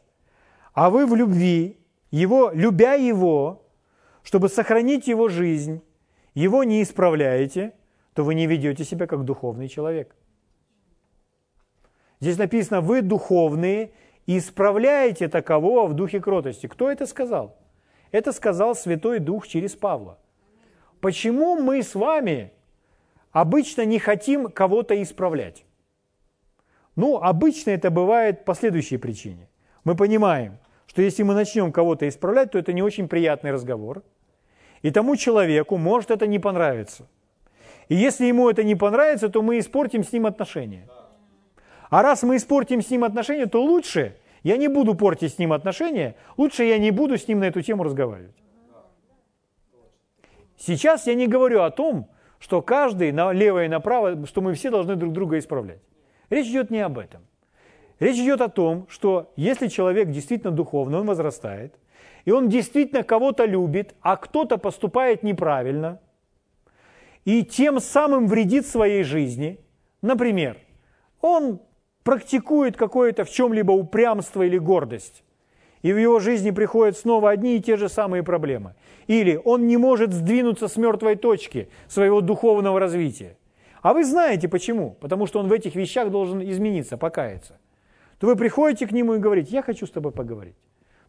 а 0.74 0.90
вы 0.90 1.08
в 1.08 1.16
любви, 1.16 1.80
его, 2.12 2.52
любя 2.54 2.94
его, 2.94 3.66
чтобы 4.22 4.50
сохранить 4.50 5.08
его 5.08 5.30
жизнь, 5.30 5.82
его 6.36 6.66
не 6.66 6.84
исправляете, 6.84 7.74
то 8.14 8.24
вы 8.24 8.36
не 8.36 8.46
ведете 8.46 8.84
себя 8.84 9.08
как 9.08 9.24
духовный 9.24 9.70
человек. 9.70 10.16
Здесь 12.20 12.38
написано, 12.38 12.82
вы 12.82 13.02
духовные 13.02 13.94
и 14.32 14.38
исправляете 14.38 15.28
такового 15.28 15.88
в 15.88 15.94
духе 15.94 16.22
кротости. 16.22 16.68
Кто 16.68 16.90
это 16.90 17.06
сказал? 17.06 17.58
Это 18.12 18.32
сказал 18.32 18.76
Святой 18.76 19.20
Дух 19.20 19.46
через 19.46 19.76
Павла. 19.76 20.18
Почему 21.02 21.60
мы 21.60 21.84
с 21.84 21.96
вами 21.96 22.54
обычно 23.32 23.84
не 23.84 24.00
хотим 24.00 24.50
кого-то 24.50 25.02
исправлять? 25.02 25.66
Ну, 26.96 27.18
обычно 27.18 27.72
это 27.72 27.90
бывает 27.90 28.46
по 28.46 28.56
следующей 28.56 28.96
причине. 28.96 29.50
Мы 29.84 29.98
понимаем, 29.98 30.60
что 30.88 31.02
если 31.02 31.24
мы 31.24 31.34
начнем 31.34 31.74
кого-то 31.74 32.08
исправлять, 32.08 32.52
то 32.52 32.58
это 32.58 32.72
не 32.72 32.82
очень 32.82 33.10
приятный 33.10 33.52
разговор. 33.52 34.02
И 34.82 34.92
тому 34.92 35.18
человеку 35.18 35.76
может 35.76 36.10
это 36.10 36.26
не 36.26 36.40
понравиться. 36.40 37.06
И 37.90 37.96
если 37.96 38.28
ему 38.28 38.50
это 38.50 38.64
не 38.64 38.76
понравится, 38.76 39.28
то 39.28 39.42
мы 39.42 39.60
испортим 39.60 40.06
с 40.06 40.14
ним 40.14 40.26
отношения. 40.26 40.88
А 41.90 42.02
раз 42.02 42.24
мы 42.24 42.38
испортим 42.38 42.82
с 42.82 42.90
ним 42.90 43.04
отношения, 43.04 43.48
то 43.48 43.62
лучше 43.62 44.16
я 44.44 44.58
не 44.58 44.68
буду 44.68 44.96
портить 44.96 45.34
с 45.34 45.40
ним 45.40 45.54
отношения, 45.54 46.16
лучше 46.38 46.64
я 46.64 46.78
не 46.78 46.92
буду 46.92 47.18
с 47.18 47.28
ним 47.28 47.40
на 47.40 47.46
эту 47.46 47.62
тему 47.62 47.84
разговаривать. 47.84 48.36
Сейчас 50.58 51.08
я 51.08 51.16
не 51.16 51.28
говорю 51.28 51.62
о 51.62 51.72
том, 51.72 52.08
что 52.40 52.62
каждый 52.62 53.12
налево 53.12 53.66
и 53.66 53.68
направо, 53.68 54.26
что 54.26 54.42
мы 54.42 54.54
все 54.54 54.70
должны 54.70 54.96
друг 54.96 55.14
друга 55.14 55.38
исправлять. 55.38 55.82
Речь 56.30 56.48
идет 56.48 56.72
не 56.72 56.80
об 56.80 56.98
этом. 56.98 57.22
Речь 58.00 58.18
идет 58.18 58.42
о 58.42 58.50
том, 58.50 58.88
что 58.90 59.32
если 59.36 59.68
человек 59.68 60.10
действительно 60.10 60.52
духовный, 60.52 61.00
он 61.00 61.06
возрастает, 61.06 61.76
и 62.26 62.32
он 62.32 62.50
действительно 62.50 63.04
кого-то 63.04 63.46
любит, 63.46 63.96
а 64.02 64.18
кто-то 64.18 64.58
поступает 64.58 65.24
неправильно, 65.24 66.00
и 67.26 67.44
тем 67.44 67.80
самым 67.80 68.28
вредит 68.28 68.66
своей 68.66 69.04
жизни, 69.04 69.60
например, 70.02 70.58
он 71.22 71.62
практикует 72.04 72.78
какое-то 72.78 73.24
в 73.26 73.30
чем-либо 73.30 73.72
упрямство 73.72 74.44
или 74.44 74.58
гордость, 74.58 75.24
и 75.82 75.94
в 75.94 75.98
его 75.98 76.20
жизни 76.20 76.52
приходят 76.52 76.98
снова 76.98 77.32
одни 77.32 77.58
и 77.58 77.62
те 77.62 77.76
же 77.76 77.90
самые 77.90 78.24
проблемы. 78.24 78.76
Или 79.08 79.40
он 79.44 79.68
не 79.68 79.78
может 79.78 80.14
сдвинуться 80.14 80.68
с 80.68 80.78
мертвой 80.78 81.16
точки 81.16 81.70
своего 81.88 82.22
духовного 82.22 82.80
развития. 82.80 83.38
А 83.82 83.94
вы 83.94 84.06
знаете 84.06 84.48
почему? 84.48 84.92
Потому 85.02 85.26
что 85.26 85.40
он 85.40 85.48
в 85.48 85.52
этих 85.52 85.76
вещах 85.76 86.12
должен 86.12 86.42
измениться, 86.44 86.98
покаяться. 86.98 87.60
То 88.20 88.28
вы 88.28 88.36
приходите 88.36 88.86
к 88.86 88.92
нему 88.92 89.16
и 89.16 89.20
говорите, 89.20 89.50
я 89.52 89.64
хочу 89.64 89.88
с 89.88 89.92
тобой 89.92 90.12
поговорить. 90.12 90.56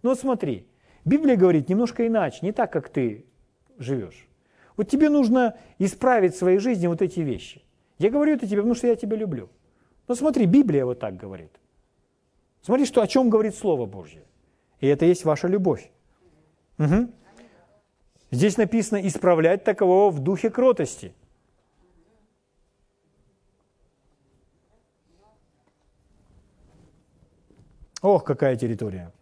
Но 0.02 0.10
вот 0.10 0.18
смотри, 0.18 0.66
Библия 1.04 1.36
говорит 1.36 1.68
немножко 1.68 2.06
иначе, 2.06 2.38
не 2.40 2.52
так, 2.52 2.72
как 2.72 2.88
ты 2.88 3.26
живешь. 3.78 4.26
Вот 4.78 4.88
тебе 4.88 5.10
нужно 5.10 5.56
исправить 5.78 6.34
в 6.34 6.38
своей 6.38 6.58
жизни 6.58 6.86
вот 6.86 7.02
эти 7.02 7.20
вещи. 7.20 7.62
Я 7.98 8.08
говорю 8.08 8.32
это 8.32 8.46
тебе, 8.46 8.58
потому 8.58 8.74
что 8.74 8.86
я 8.86 8.96
тебя 8.96 9.18
люблю. 9.18 9.50
Ну 10.08 10.14
смотри, 10.14 10.46
Библия 10.46 10.84
вот 10.84 10.98
так 10.98 11.16
говорит. 11.16 11.50
Смотри, 12.62 12.86
что, 12.86 13.02
о 13.02 13.06
чем 13.06 13.30
говорит 13.30 13.54
Слово 13.54 13.86
Божье. 13.86 14.22
И 14.80 14.86
это 14.86 15.04
есть 15.04 15.24
ваша 15.24 15.48
любовь. 15.48 15.90
Угу. 16.78 17.08
Здесь 18.30 18.56
написано 18.56 19.06
«исправлять 19.06 19.64
такового 19.64 20.10
в 20.10 20.20
духе 20.20 20.50
кротости». 20.50 21.12
Ох, 28.00 28.24
какая 28.24 28.56
территория. 28.56 29.12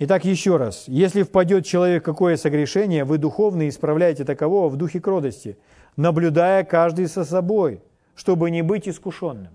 Итак, 0.00 0.24
еще 0.24 0.56
раз. 0.56 0.88
Если 0.88 1.22
впадет 1.22 1.64
человек 1.64 2.04
какое 2.04 2.36
согрешение, 2.36 3.04
вы 3.04 3.18
духовно 3.18 3.68
исправляете 3.68 4.24
такового 4.24 4.68
в 4.68 4.76
духе 4.76 5.00
кротости, 5.00 5.56
наблюдая 5.96 6.64
каждый 6.64 7.06
со 7.06 7.24
собой– 7.24 7.80
чтобы 8.14 8.50
не 8.50 8.62
быть 8.62 8.88
искушенным. 8.88 9.52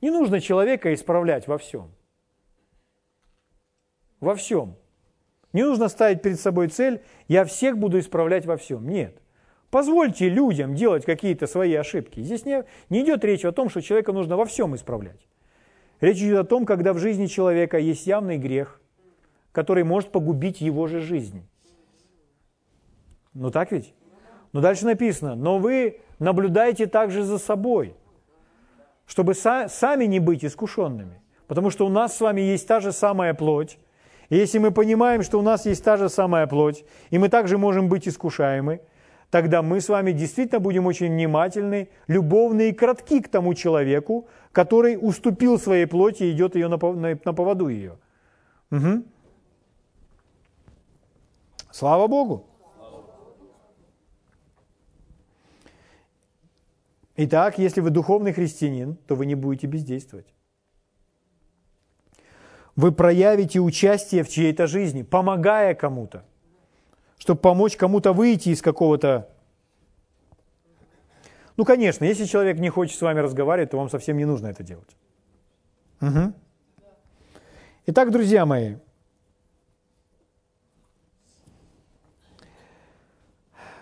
Не 0.00 0.10
нужно 0.10 0.40
человека 0.40 0.92
исправлять 0.94 1.46
во 1.48 1.58
всем. 1.58 1.90
Во 4.20 4.34
всем. 4.34 4.76
Не 5.52 5.64
нужно 5.64 5.88
ставить 5.88 6.22
перед 6.22 6.38
собой 6.38 6.68
цель 6.68 7.02
«я 7.28 7.44
всех 7.44 7.78
буду 7.78 7.98
исправлять 7.98 8.46
во 8.46 8.56
всем». 8.56 8.88
Нет. 8.88 9.20
Позвольте 9.70 10.28
людям 10.28 10.74
делать 10.74 11.04
какие-то 11.04 11.46
свои 11.46 11.74
ошибки. 11.74 12.20
Здесь 12.20 12.44
не, 12.44 12.64
не 12.88 13.02
идет 13.02 13.24
речь 13.24 13.44
о 13.44 13.52
том, 13.52 13.68
что 13.68 13.82
человека 13.82 14.12
нужно 14.12 14.36
во 14.36 14.44
всем 14.44 14.74
исправлять. 14.74 15.26
Речь 16.00 16.18
идет 16.18 16.38
о 16.38 16.44
том, 16.44 16.66
когда 16.66 16.92
в 16.92 16.98
жизни 16.98 17.26
человека 17.26 17.78
есть 17.78 18.06
явный 18.06 18.38
грех, 18.38 18.80
который 19.52 19.84
может 19.84 20.12
погубить 20.12 20.60
его 20.60 20.86
же 20.86 21.00
жизнь. 21.00 21.46
Ну 23.32 23.50
так 23.50 23.72
ведь? 23.72 23.94
Но 24.52 24.60
дальше 24.60 24.86
написано, 24.86 25.34
но 25.34 25.58
вы 25.58 26.00
наблюдайте 26.18 26.86
также 26.86 27.22
за 27.22 27.38
собой, 27.38 27.94
чтобы 29.06 29.32
са- 29.32 29.68
сами 29.68 30.04
не 30.04 30.20
быть 30.20 30.44
искушенными. 30.44 31.20
Потому 31.46 31.70
что 31.70 31.86
у 31.86 31.88
нас 31.88 32.16
с 32.16 32.20
вами 32.20 32.40
есть 32.40 32.66
та 32.66 32.80
же 32.80 32.92
самая 32.92 33.34
плоть. 33.34 33.78
И 34.28 34.36
если 34.36 34.58
мы 34.58 34.72
понимаем, 34.72 35.22
что 35.22 35.38
у 35.38 35.42
нас 35.42 35.66
есть 35.66 35.84
та 35.84 35.96
же 35.96 36.08
самая 36.08 36.46
плоть, 36.46 36.84
и 37.10 37.18
мы 37.18 37.28
также 37.28 37.58
можем 37.58 37.88
быть 37.88 38.08
искушаемы, 38.08 38.80
тогда 39.30 39.62
мы 39.62 39.80
с 39.80 39.88
вами 39.88 40.12
действительно 40.12 40.60
будем 40.60 40.86
очень 40.86 41.12
внимательны, 41.12 41.88
любовны 42.08 42.70
и 42.70 42.72
кратки 42.72 43.20
к 43.20 43.28
тому 43.28 43.54
человеку, 43.54 44.26
который 44.52 44.98
уступил 45.00 45.58
своей 45.58 45.86
плоти 45.86 46.24
и 46.24 46.32
идет 46.32 46.56
ее 46.56 46.68
на, 46.68 46.78
на 46.78 47.32
поводу 47.32 47.68
ее. 47.68 47.98
Угу. 48.72 49.04
Слава 51.70 52.06
Богу! 52.08 52.46
Итак, 57.18 57.58
если 57.58 57.80
вы 57.80 57.90
духовный 57.90 58.32
христианин, 58.32 58.96
то 59.06 59.14
вы 59.14 59.24
не 59.24 59.34
будете 59.34 59.66
бездействовать. 59.66 60.26
Вы 62.74 62.92
проявите 62.92 63.58
участие 63.60 64.22
в 64.22 64.28
чьей-то 64.28 64.66
жизни, 64.66 65.02
помогая 65.02 65.74
кому-то, 65.74 66.24
чтобы 67.16 67.40
помочь 67.40 67.76
кому-то 67.76 68.12
выйти 68.12 68.50
из 68.50 68.60
какого-то... 68.60 69.30
Ну, 71.56 71.64
конечно, 71.64 72.04
если 72.04 72.26
человек 72.26 72.58
не 72.58 72.68
хочет 72.68 72.98
с 72.98 73.02
вами 73.02 73.20
разговаривать, 73.20 73.70
то 73.70 73.78
вам 73.78 73.88
совсем 73.88 74.18
не 74.18 74.26
нужно 74.26 74.48
это 74.48 74.62
делать. 74.62 74.94
Угу. 76.02 76.34
Итак, 77.86 78.10
друзья 78.10 78.44
мои, 78.44 78.76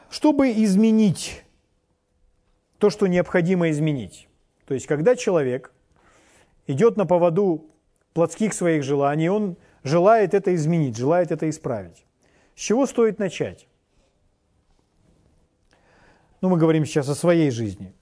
чтобы 0.09 0.53
изменить 0.53 1.44
то, 2.85 2.91
что 2.91 3.07
необходимо 3.07 3.71
изменить. 3.71 4.29
То 4.67 4.75
есть, 4.75 4.87
когда 4.87 5.17
человек 5.17 5.73
идет 6.67 6.99
на 6.99 7.07
поводу 7.07 7.71
плотских 8.13 8.53
своих 8.53 8.83
желаний, 8.83 9.31
он 9.31 9.57
желает 9.85 10.35
это 10.35 10.55
изменить, 10.55 10.95
желает 10.95 11.33
это 11.33 11.49
исправить. 11.49 12.05
С 12.55 12.61
чего 12.61 12.85
стоит 12.85 13.19
начать? 13.19 13.67
Ну, 16.43 16.51
мы 16.51 16.59
говорим 16.59 16.85
сейчас 16.85 17.09
о 17.09 17.15
своей 17.15 17.51
жизни. 17.51 17.95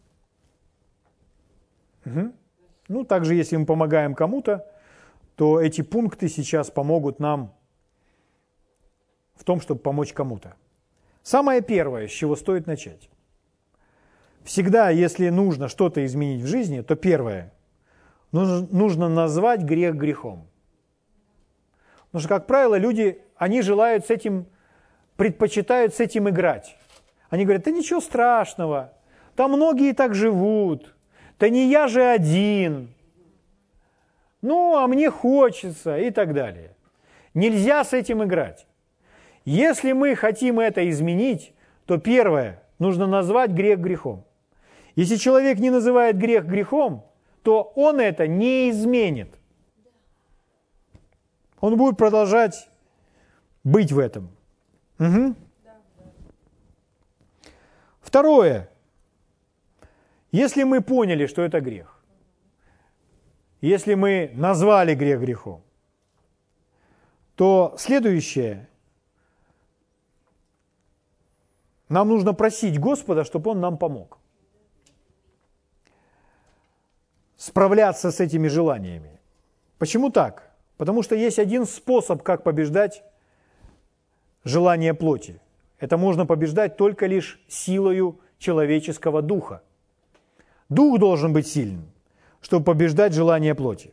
Угу. 2.04 2.32
Ну, 2.88 3.04
также, 3.04 3.36
если 3.36 3.54
мы 3.54 3.66
помогаем 3.66 4.16
кому-то, 4.16 4.68
то 5.36 5.60
эти 5.60 5.82
пункты 5.82 6.28
сейчас 6.28 6.72
помогут 6.72 7.20
нам 7.20 7.54
в 9.36 9.44
том, 9.44 9.60
чтобы 9.60 9.80
помочь 9.80 10.12
кому-то. 10.12 10.56
Самое 11.22 11.62
первое, 11.62 12.08
с 12.08 12.10
чего 12.10 12.34
стоит 12.34 12.66
начать. 12.66 13.08
Всегда, 14.44 14.90
если 14.90 15.28
нужно 15.28 15.68
что-то 15.68 16.04
изменить 16.04 16.42
в 16.42 16.46
жизни, 16.46 16.80
то 16.80 16.96
первое, 16.96 17.52
нужно 18.32 19.08
назвать 19.08 19.62
грех 19.62 19.94
грехом. 19.94 20.46
Потому 22.06 22.20
что, 22.20 22.28
как 22.28 22.46
правило, 22.46 22.76
люди, 22.76 23.22
они 23.36 23.62
желают 23.62 24.06
с 24.06 24.10
этим, 24.10 24.46
предпочитают 25.16 25.94
с 25.94 26.00
этим 26.00 26.28
играть. 26.28 26.76
Они 27.30 27.44
говорят, 27.44 27.64
да 27.64 27.70
ничего 27.70 28.00
страшного, 28.00 28.92
там 29.36 29.52
многие 29.52 29.92
так 29.92 30.14
живут, 30.14 30.94
да 31.38 31.48
не 31.48 31.70
я 31.70 31.88
же 31.88 32.02
один, 32.02 32.92
ну, 34.42 34.76
а 34.76 34.88
мне 34.88 35.08
хочется 35.08 35.96
и 35.96 36.10
так 36.10 36.34
далее. 36.34 36.74
Нельзя 37.32 37.84
с 37.84 37.92
этим 37.92 38.24
играть. 38.24 38.66
Если 39.44 39.92
мы 39.92 40.14
хотим 40.16 40.58
это 40.60 40.88
изменить, 40.90 41.54
то 41.86 41.96
первое, 41.96 42.62
нужно 42.78 43.06
назвать 43.06 43.52
грех 43.52 43.78
грехом. 43.78 44.24
Если 44.94 45.16
человек 45.16 45.58
не 45.58 45.70
называет 45.70 46.18
грех 46.18 46.44
грехом, 46.44 47.06
то 47.42 47.72
он 47.74 48.00
это 48.00 48.26
не 48.26 48.70
изменит. 48.70 49.34
Он 51.60 51.76
будет 51.76 51.96
продолжать 51.96 52.68
быть 53.64 53.92
в 53.92 53.98
этом. 53.98 54.30
Угу. 54.98 55.34
Второе. 58.00 58.68
Если 60.32 60.64
мы 60.64 60.80
поняли, 60.80 61.26
что 61.26 61.42
это 61.42 61.60
грех, 61.60 62.02
если 63.60 63.94
мы 63.94 64.32
назвали 64.34 64.94
грех 64.94 65.20
грехом, 65.20 65.62
то 67.36 67.74
следующее. 67.78 68.68
Нам 71.88 72.08
нужно 72.08 72.32
просить 72.34 72.78
Господа, 72.78 73.24
чтобы 73.24 73.50
Он 73.50 73.60
нам 73.60 73.78
помог. 73.78 74.21
Справляться 77.42 78.12
с 78.12 78.20
этими 78.20 78.46
желаниями. 78.46 79.18
Почему 79.78 80.10
так? 80.10 80.52
Потому 80.76 81.02
что 81.02 81.16
есть 81.16 81.40
один 81.40 81.66
способ, 81.66 82.22
как 82.22 82.44
побеждать 82.44 83.02
желание 84.44 84.94
плоти. 84.94 85.40
Это 85.80 85.96
можно 85.96 86.24
побеждать 86.24 86.76
только 86.76 87.06
лишь 87.06 87.40
силою 87.48 88.20
человеческого 88.38 89.22
духа. 89.22 89.60
Дух 90.68 91.00
должен 91.00 91.32
быть 91.32 91.48
сильным, 91.48 91.90
чтобы 92.40 92.64
побеждать 92.64 93.12
желание 93.12 93.56
плоти. 93.56 93.92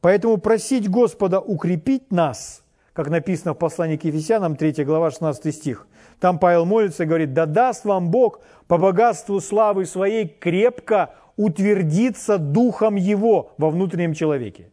Поэтому 0.00 0.38
просить 0.38 0.90
Господа 0.90 1.38
укрепить 1.38 2.10
нас, 2.10 2.64
как 2.94 3.10
написано 3.10 3.54
в 3.54 3.58
послании 3.58 3.96
к 3.96 4.04
Ефесянам, 4.04 4.56
3 4.56 4.84
глава, 4.84 5.12
16 5.12 5.54
стих. 5.54 5.86
Там 6.18 6.40
Павел 6.40 6.64
молится 6.64 7.04
и 7.04 7.06
говорит, 7.06 7.32
«Да 7.32 7.46
даст 7.46 7.84
вам 7.84 8.10
Бог 8.10 8.40
по 8.66 8.76
богатству 8.76 9.40
славы 9.40 9.86
своей 9.86 10.26
крепко 10.26 11.14
утвердиться 11.36 12.38
духом 12.38 12.96
его 12.96 13.52
во 13.58 13.70
внутреннем 13.70 14.14
человеке. 14.14 14.70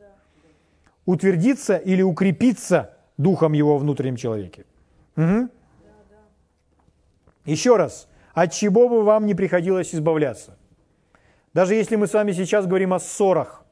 Утвердиться 1.05 1.77
или 1.77 2.01
укрепиться 2.01 2.97
духом 3.17 3.53
его 3.53 3.73
во 3.73 3.79
внутреннем 3.79 4.15
человеке. 4.15 4.65
Угу. 5.15 5.49
Еще 7.45 7.77
раз, 7.77 8.07
от 8.33 8.53
чего 8.53 8.87
бы 8.89 9.03
вам 9.03 9.25
не 9.25 9.33
приходилось 9.33 9.95
избавляться? 9.95 10.57
Даже 11.53 11.73
если 11.73 11.95
мы 11.95 12.07
с 12.07 12.13
вами 12.13 12.31
сейчас 12.31 12.67
говорим 12.67 12.93
о 12.93 12.99
ссорах, 12.99 13.65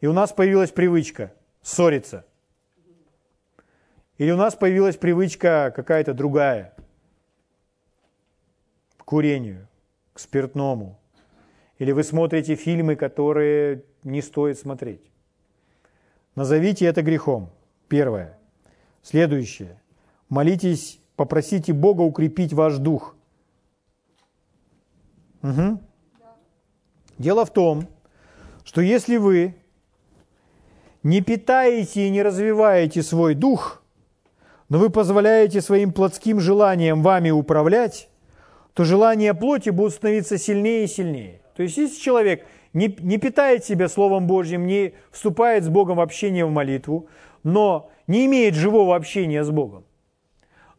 и 0.00 0.06
у 0.06 0.12
нас 0.12 0.32
появилась 0.32 0.70
привычка 0.70 1.32
ссориться, 1.60 2.24
или 4.18 4.30
у 4.30 4.36
нас 4.36 4.54
появилась 4.54 4.96
привычка 4.96 5.72
какая-то 5.74 6.14
другая, 6.14 6.74
курению, 9.04 9.68
к 10.12 10.18
спиртному. 10.18 10.98
Или 11.78 11.92
вы 11.92 12.02
смотрите 12.04 12.54
фильмы, 12.54 12.96
которые 12.96 13.84
не 14.04 14.22
стоит 14.22 14.58
смотреть. 14.58 15.02
Назовите 16.34 16.86
это 16.86 17.02
грехом. 17.02 17.50
Первое. 17.88 18.38
Следующее. 19.02 19.80
Молитесь, 20.28 21.00
попросите 21.16 21.72
Бога 21.72 22.02
укрепить 22.02 22.52
ваш 22.52 22.78
дух. 22.78 23.16
Угу. 25.42 25.80
Дело 27.18 27.44
в 27.44 27.52
том, 27.52 27.88
что 28.64 28.80
если 28.80 29.16
вы 29.16 29.56
не 31.02 31.20
питаете 31.20 32.06
и 32.06 32.10
не 32.10 32.22
развиваете 32.22 33.02
свой 33.02 33.34
дух, 33.34 33.82
но 34.68 34.78
вы 34.78 34.88
позволяете 34.88 35.60
своим 35.60 35.92
плотским 35.92 36.40
желаниям 36.40 37.02
вами 37.02 37.30
управлять, 37.30 38.08
то 38.74 38.84
желания 38.84 39.34
плоти 39.34 39.70
будут 39.70 39.94
становиться 39.94 40.38
сильнее 40.38 40.84
и 40.84 40.88
сильнее. 40.88 41.40
То 41.56 41.62
есть, 41.62 41.76
если 41.76 42.00
человек 42.00 42.46
не, 42.72 42.94
не 43.00 43.18
питает 43.18 43.64
себя 43.64 43.88
Словом 43.88 44.26
Божьим, 44.26 44.66
не 44.66 44.94
вступает 45.10 45.64
с 45.64 45.68
Богом 45.68 45.98
в 45.98 46.00
общение 46.00 46.46
в 46.46 46.50
молитву, 46.50 47.08
но 47.42 47.90
не 48.06 48.24
имеет 48.26 48.54
живого 48.54 48.96
общения 48.96 49.44
с 49.44 49.50
Богом, 49.50 49.84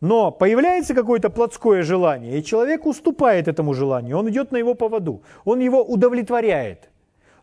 но 0.01 0.31
появляется 0.31 0.93
какое-то 0.95 1.29
плотское 1.29 1.83
желание, 1.83 2.39
и 2.39 2.43
человек 2.43 2.85
уступает 2.85 3.47
этому 3.47 3.73
желанию, 3.73 4.17
он 4.17 4.29
идет 4.29 4.51
на 4.51 4.57
его 4.57 4.73
поводу, 4.73 5.21
он 5.45 5.59
его 5.59 5.83
удовлетворяет, 5.83 6.89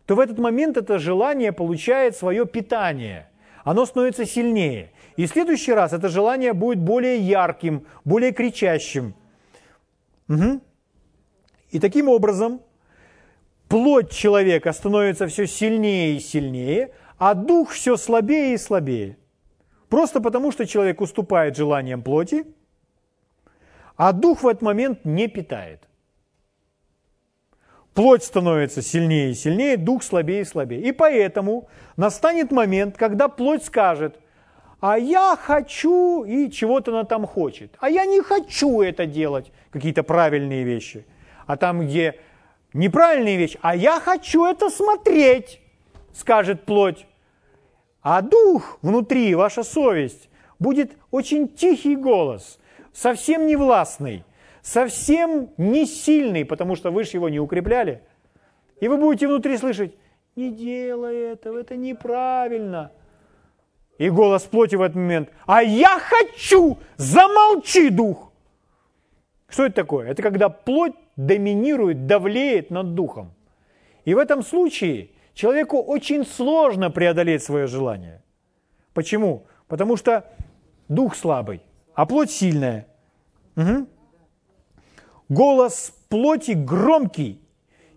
то 0.05 0.15
в 0.15 0.19
этот 0.19 0.37
момент 0.37 0.75
это 0.75 0.99
желание 0.99 1.53
получает 1.53 2.17
свое 2.17 2.45
питание, 2.45 3.29
оно 3.63 3.85
становится 3.85 4.25
сильнее. 4.25 4.91
И 5.17 5.25
в 5.25 5.29
следующий 5.29 5.73
раз 5.73 5.93
это 5.93 6.09
желание 6.09 6.53
будет 6.53 6.79
более 6.79 7.17
ярким, 7.17 7.85
более 8.03 8.33
кричащим– 8.33 9.13
Угу. 10.31 10.61
И 11.71 11.79
таким 11.79 12.07
образом 12.07 12.61
плоть 13.67 14.11
человека 14.11 14.71
становится 14.71 15.27
все 15.27 15.45
сильнее 15.45 16.15
и 16.15 16.19
сильнее, 16.19 16.93
а 17.17 17.33
дух 17.33 17.71
все 17.71 17.97
слабее 17.97 18.53
и 18.53 18.57
слабее. 18.57 19.17
Просто 19.89 20.21
потому, 20.21 20.51
что 20.53 20.65
человек 20.65 21.01
уступает 21.01 21.57
желаниям 21.57 22.01
плоти, 22.01 22.45
а 23.97 24.13
дух 24.13 24.43
в 24.43 24.47
этот 24.47 24.61
момент 24.61 25.03
не 25.03 25.27
питает. 25.27 25.81
Плоть 27.93 28.23
становится 28.23 28.81
сильнее 28.81 29.31
и 29.31 29.35
сильнее, 29.35 29.75
дух 29.75 30.01
слабее 30.01 30.41
и 30.41 30.45
слабее. 30.45 30.81
И 30.81 30.93
поэтому 30.93 31.67
настанет 31.97 32.51
момент, 32.51 32.97
когда 32.97 33.27
плоть 33.27 33.65
скажет– 33.65 34.17
а 34.81 34.97
я 34.97 35.37
хочу, 35.39 36.23
и 36.23 36.49
чего-то 36.49 36.91
она 36.91 37.03
там 37.03 37.27
хочет. 37.27 37.75
А 37.79 37.89
я 37.89 38.05
не 38.05 38.19
хочу 38.21 38.81
это 38.81 39.05
делать, 39.05 39.51
какие-то 39.69 40.01
правильные 40.01 40.63
вещи. 40.63 41.05
А 41.45 41.55
там, 41.55 41.81
где 41.81 42.15
неправильные 42.73 43.37
вещи, 43.37 43.59
а 43.61 43.75
я 43.75 43.99
хочу 43.99 44.43
это 44.43 44.71
смотреть, 44.71 45.61
скажет 46.13 46.65
плоть. 46.65 47.05
А 48.01 48.23
дух 48.23 48.79
внутри, 48.81 49.35
ваша 49.35 49.63
совесть, 49.63 50.29
будет 50.57 50.93
очень 51.11 51.47
тихий 51.47 51.95
голос, 51.95 52.59
совсем 52.91 53.45
не 53.45 53.55
властный, 53.55 54.23
совсем 54.63 55.51
не 55.57 55.85
сильный, 55.85 56.43
потому 56.43 56.75
что 56.75 56.89
вы 56.89 57.03
же 57.03 57.11
его 57.13 57.29
не 57.29 57.39
укрепляли. 57.39 58.01
И 58.79 58.87
вы 58.87 58.97
будете 58.97 59.27
внутри 59.27 59.57
слышать, 59.57 59.95
не 60.35 60.49
делай 60.49 61.33
этого, 61.33 61.59
это 61.59 61.75
неправильно. 61.75 62.91
И 64.01 64.09
голос 64.09 64.41
плоти 64.45 64.75
в 64.75 64.81
этот 64.81 64.95
момент, 64.95 65.29
а 65.45 65.61
я 65.61 65.99
хочу, 65.99 66.79
замолчи, 66.97 67.91
дух. 67.91 68.31
Что 69.47 69.67
это 69.67 69.75
такое? 69.75 70.07
Это 70.09 70.23
когда 70.23 70.49
плоть 70.49 70.95
доминирует, 71.17 72.07
давлеет 72.07 72.71
над 72.71 72.95
духом. 72.95 73.31
И 74.03 74.15
в 74.15 74.17
этом 74.17 74.41
случае 74.41 75.11
человеку 75.35 75.77
очень 75.77 76.25
сложно 76.25 76.89
преодолеть 76.89 77.43
свое 77.43 77.67
желание. 77.67 78.23
Почему? 78.95 79.45
Потому 79.67 79.97
что 79.97 80.25
дух 80.87 81.15
слабый, 81.15 81.61
а 81.93 82.07
плоть 82.07 82.31
сильная. 82.31 82.87
Угу. 83.55 83.85
Голос 85.29 85.93
плоти 86.09 86.53
громкий, 86.53 87.39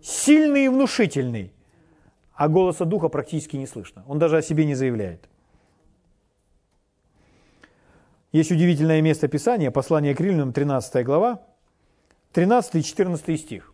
сильный 0.02 0.66
и 0.66 0.68
внушительный, 0.68 1.50
а 2.34 2.48
голоса 2.48 2.84
духа 2.84 3.09
практически 3.09 3.57
не 3.57 3.66
слышно. 3.66 4.05
Он 4.07 4.18
даже 4.18 4.36
о 4.36 4.42
себе 4.42 4.66
не 4.66 4.74
заявляет. 4.74 5.30
Есть 8.35 8.51
удивительное 8.51 9.01
место 9.01 9.28
Писания, 9.28 9.70
послание 9.70 10.12
к 10.12 10.20
Римлянам, 10.20 10.53
13 10.53 11.05
глава, 11.05 11.43
13 12.32 12.74
и 12.74 12.82
14 12.82 13.41
стих. 13.41 13.72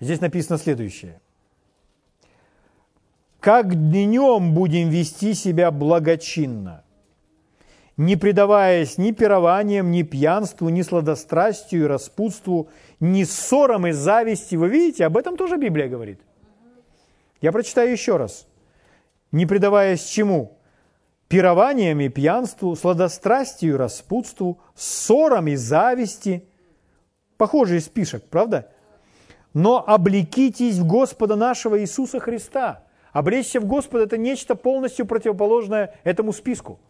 Здесь 0.00 0.22
написано 0.22 0.56
следующее. 0.56 1.20
«Как 3.40 3.74
днем 3.74 4.54
будем 4.54 4.88
вести 4.88 5.34
себя 5.34 5.70
благочинно, 5.70 6.82
не 7.98 8.16
предаваясь 8.16 8.96
ни 8.96 9.10
пированиям, 9.10 9.90
ни 9.90 10.02
пьянству, 10.02 10.70
ни 10.70 10.80
сладострастию 10.80 11.88
распутству, 11.88 12.70
ни 13.00 13.24
ссорам 13.24 13.86
и 13.86 13.92
зависти». 13.92 14.56
Вы 14.56 14.70
видите, 14.70 15.04
об 15.04 15.18
этом 15.18 15.36
тоже 15.36 15.58
Библия 15.58 15.88
говорит. 15.88 16.22
Я 17.42 17.52
прочитаю 17.52 17.92
еще 17.92 18.16
раз. 18.16 18.46
«Не 19.30 19.44
предаваясь 19.44 20.04
чему? 20.04 20.56
Пированиям 21.32 21.98
и 22.00 22.08
пьянству, 22.08 22.76
сладострастию 22.76 23.74
и 23.74 23.76
распутству, 23.76 24.60
ссорам 24.74 25.48
и 25.48 25.56
зависти». 25.56 26.46
Похожий 27.38 27.80
список, 27.80 28.22
правда? 28.28 28.68
но 29.54 29.84
облекитесь 29.86 30.78
в 30.78 30.86
Господа 30.86 31.36
нашего 31.36 31.80
Иисуса 31.80 32.20
Христа. 32.20 32.84
Облечься 33.12 33.60
в 33.60 33.66
Господа– 33.66 34.04
это 34.04 34.16
нечто 34.16 34.54
полностью 34.54 35.06
противоположное 35.06 35.94
этому 36.04 36.32
списку. 36.32 36.80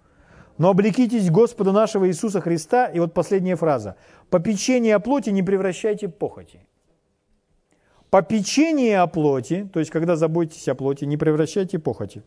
Но 0.59 0.71
облекитесь 0.71 1.29
в 1.29 1.33
Господа 1.33 1.73
нашего 1.73 2.09
Иисуса 2.09 2.41
Христа, 2.41 2.87
и 2.87 3.01
вот 3.01 3.15
последняя 3.15 3.57
фраза. 3.57 3.97
«Попечение 4.31 4.95
о 4.95 5.01
плоти 5.01 5.31
не 5.31 5.43
превращайте 5.43 6.07
в 6.07 6.13
похоти». 6.13 6.61
Попечение 8.11 9.01
о 9.01 9.07
плоти, 9.07 9.69
то 9.73 9.81
есть 9.81 9.91
когда 9.91 10.17
заботитесь 10.17 10.69
о 10.69 10.75
плоти, 10.75 11.07
не 11.07 11.17
превращайте 11.17 11.79
в 11.79 11.83
похоти. 11.83 12.23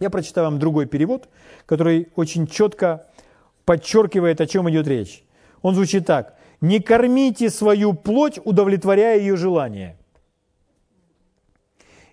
Я 0.00 0.10
прочитаю 0.10 0.46
вам 0.46 0.58
другой 0.58 0.86
перевод, 0.86 1.28
который 1.66 2.08
очень 2.16 2.46
четко 2.46 3.06
подчеркивает, 3.64 4.40
о 4.40 4.46
чем 4.46 4.68
идет 4.70 4.86
речь. 4.86 5.24
Он 5.62 5.74
звучит 5.74 6.06
так 6.06 6.34
не 6.64 6.80
кормите 6.80 7.50
свою 7.50 7.92
плоть, 7.92 8.40
удовлетворяя 8.42 9.18
ее 9.18 9.36
желание. 9.36 9.96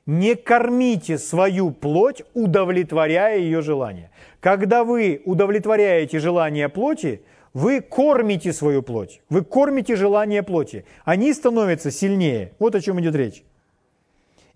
Не 0.06 0.36
кормите 0.36 1.18
свою 1.18 1.72
плоть, 1.72 2.24
удовлетворяя 2.34 3.38
ее 3.38 3.62
желание. 3.62 4.10
Когда 4.42 4.84
вы 4.84 5.22
удовлетворяете 5.26 6.20
желание 6.20 6.68
плоти, 6.68 7.22
вы 7.54 7.82
кормите 7.82 8.52
свою 8.52 8.82
плоть, 8.82 9.22
вы 9.30 9.44
кормите 9.44 9.96
желание 9.96 10.44
плоти. 10.44 10.86
Они 11.06 11.34
становятся 11.34 11.92
сильнее. 11.92 12.52
Вот 12.60 12.76
о 12.76 12.82
чем 12.82 13.00
идет 13.00 13.16
речь. 13.16 13.44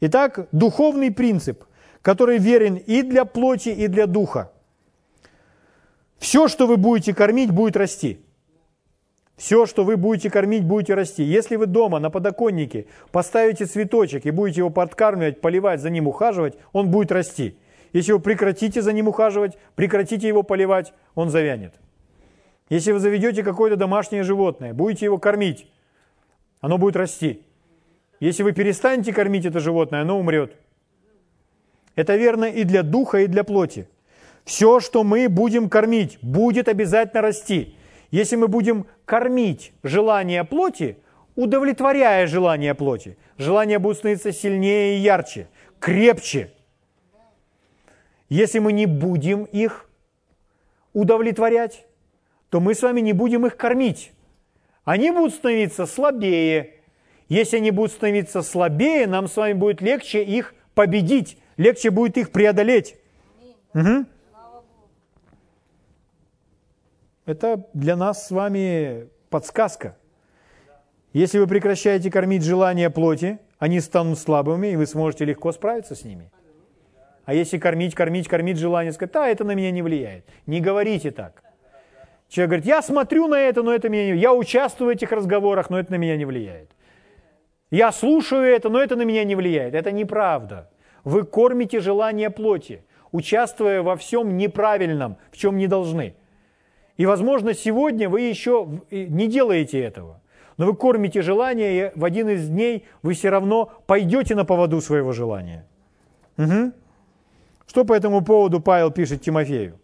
Итак, 0.01 0.47
духовный 0.51 1.11
принцип, 1.11 1.63
который 2.05 2.37
верен 2.37 2.75
и 2.75 3.01
для 3.01 3.25
плоти, 3.25 3.69
и 3.69 3.87
для 3.87 4.05
духа. 4.05 4.51
Все, 6.19 6.47
что 6.47 6.67
вы 6.67 6.77
будете 6.77 7.15
кормить, 7.15 7.49
будет 7.49 7.75
расти– 7.75 8.19
все, 9.37 9.65
что 9.65 9.83
вы 9.83 9.97
будете 9.97 10.29
кормить, 10.29 10.63
будете 10.63 10.93
расти. 10.93 11.23
Если 11.23 11.57
вы 11.57 11.65
дома 11.65 11.99
на 11.99 12.09
подоконнике 12.09 12.85
поставите 13.11 13.65
цветочек 13.65 14.25
и 14.25 14.31
будете 14.31 14.61
его 14.61 14.69
подкармливать, 14.69 15.41
поливать, 15.41 15.81
за 15.81 15.89
ним 15.89 16.07
ухаживать, 16.07 16.57
он 16.71 16.89
будет 16.89 17.11
расти. 17.11 17.57
Если 17.91 18.13
вы 18.13 18.19
прекратите 18.19 18.81
за 18.81 18.93
ним 18.93 19.09
ухаживать, 19.09 19.57
прекратите 19.75 20.27
его 20.27 20.43
поливать, 20.43 20.93
он 21.15 21.29
завянет. 21.29 21.73
Если 22.69 22.93
вы 22.93 22.99
заведете 22.99 23.43
какое-то 23.43 23.75
домашнее 23.75 24.23
животное, 24.23 24.73
будете 24.73 25.05
его 25.05 25.17
кормить, 25.17 25.67
оно 26.61 26.77
будет 26.77 26.95
расти. 26.95 27.41
Если 28.21 28.41
вы 28.43 28.53
перестанете 28.53 29.11
кормить 29.11 29.45
это 29.45 29.59
животное, 29.59 30.01
оно 30.01 30.17
умрет. 30.17 30.55
Это 31.95 32.15
верно 32.15 32.45
и 32.45 32.63
для 32.63 32.83
духа, 32.83 33.19
и 33.19 33.27
для 33.27 33.43
плоти. 33.43 33.87
Все, 34.43 34.79
что 34.79 35.03
мы 35.03 35.27
будем 35.29 35.69
кормить, 35.69 36.19
будет 36.21 36.67
обязательно 36.67 37.21
расти. 37.21 37.75
Если 38.11 38.35
мы 38.35 38.47
будем 38.47 38.85
кормить 39.05 39.73
желание 39.81 40.43
плоти, 40.43 40.97
удовлетворяя 41.35 42.27
желание 42.27 42.75
плоти, 42.75 43.17
желания 43.37 43.79
будут 43.79 43.97
становиться 43.97 44.31
сильнее 44.31 44.97
и 44.97 45.01
ярче, 45.01 45.47
крепче. 45.79 46.51
Если 48.29 48.59
мы 48.59 48.73
не 48.73 48.85
будем 48.85 49.43
их 49.45 49.89
удовлетворять, 50.93 51.85
то 52.49 52.59
мы 52.59 52.73
с 52.73 52.81
вами 52.81 53.01
не 53.01 53.13
будем 53.13 53.45
их 53.45 53.57
кормить. 53.57 54.11
Они 54.83 55.11
будут 55.11 55.33
становиться 55.33 55.85
слабее. 55.85 56.75
Если 57.27 57.57
они 57.57 57.71
будут 57.71 57.91
становиться 57.91 58.43
слабее, 58.43 59.07
нам 59.07 59.27
с 59.27 59.35
вами 59.35 59.53
будет 59.53 59.81
легче 59.81 60.23
их 60.23 60.53
победить, 60.75 61.39
легче 61.57 61.89
будет 61.89 62.17
их 62.17 62.31
преодолеть. 62.31 62.97
Угу. 63.73 64.05
Это 67.25 67.67
для 67.73 67.95
нас 67.95 68.27
с 68.27 68.31
вами 68.31 69.07
подсказка. 69.29 69.97
Если 71.13 71.39
вы 71.39 71.47
прекращаете 71.47 72.11
кормить 72.11 72.43
желания 72.43 72.89
плоти, 72.89 73.39
они 73.57 73.79
станут 73.79 74.19
слабыми, 74.19 74.67
и 74.67 74.75
вы 74.75 74.85
сможете 74.85 75.25
легко 75.25 75.51
справиться 75.51 75.95
с 75.95 76.03
ними. 76.03 76.29
А 77.25 77.33
если 77.33 77.57
кормить, 77.57 77.95
кормить, 77.95 78.27
кормить 78.27 78.57
желание, 78.57 78.93
сказать, 78.93 79.13
да, 79.13 79.27
это 79.27 79.43
на 79.43 79.55
меня 79.55 79.71
не 79.71 79.81
влияет. 79.81 80.25
Не 80.45 80.61
говорите 80.61 81.11
так. 81.11 81.41
Человек 82.29 82.49
говорит, 82.49 82.65
я 82.65 82.81
смотрю 82.81 83.27
на 83.27 83.39
это, 83.39 83.63
но 83.63 83.73
это 83.73 83.89
меня 83.89 84.05
не 84.05 84.11
влияет. 84.11 84.23
Я 84.23 84.33
участвую 84.33 84.87
в 84.89 84.95
этих 84.95 85.11
разговорах, 85.11 85.69
но 85.69 85.79
это 85.79 85.91
на 85.91 85.95
меня 85.95 86.17
не 86.17 86.25
влияет. 86.25 86.69
Я 87.71 87.91
слушаю 87.91 88.43
это, 88.43 88.69
но 88.69 88.79
это 88.79 88.95
на 88.95 89.03
меня 89.03 89.23
не 89.23 89.35
влияет. 89.35 89.73
Это 89.73 89.91
неправда. 89.91 90.69
Вы 91.05 91.23
кормите 91.23 91.79
желание 91.79 92.29
плоти, 92.31 92.83
участвуя 93.11 93.81
во 93.81 93.95
всем 93.95 94.37
неправильном, 94.37 95.17
в 95.31 95.37
чем 95.37 95.55
не 95.55 95.67
должны. 95.67 96.15
И, 96.97 97.05
возможно, 97.05 97.53
сегодня 97.53 98.09
вы 98.09 98.21
еще 98.21 98.67
не 98.91 99.27
делаете 99.27 99.79
этого. 99.79 100.21
Но 100.57 100.65
вы 100.65 100.75
кормите 100.75 101.21
желание, 101.21 101.87
и 101.87 101.99
в 101.99 102.03
один 102.03 102.29
из 102.29 102.49
дней 102.49 102.85
вы 103.03 103.13
все 103.13 103.29
равно 103.29 103.71
пойдете 103.85 104.35
на 104.35 104.45
поводу 104.45 104.81
своего 104.81 105.11
желания. 105.11 105.67
Угу. 106.37 106.71
Что 107.67 107.85
по 107.85 107.93
этому 107.93 108.23
поводу 108.23 108.59
Павел 108.59 108.89
пишет 108.89 109.21
Тимофею? 109.21 109.79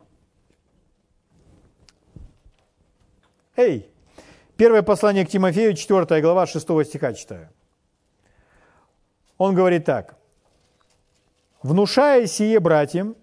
Эй, 3.57 3.89
первое 4.55 4.81
послание 4.81 5.25
к 5.25 5.29
Тимофею, 5.29 5.75
4 5.75 6.21
глава, 6.21 6.47
6 6.47 6.65
стиха 6.85 7.13
читаю. 7.13 7.49
Он 9.37 9.53
говорит 9.53 9.85
так. 9.85 10.20
«Внушая 11.63 12.27
сие 12.27 12.59
братьям, 12.59 13.15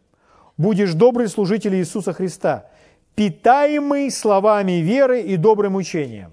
будешь 0.56 0.92
добрый 0.92 1.28
служитель 1.28 1.76
Иисуса 1.76 2.12
Христа, 2.12 2.70
питаемый 3.14 4.10
словами 4.10 4.80
веры 4.80 5.22
и 5.22 5.36
добрым 5.36 5.76
учением. 5.76 6.32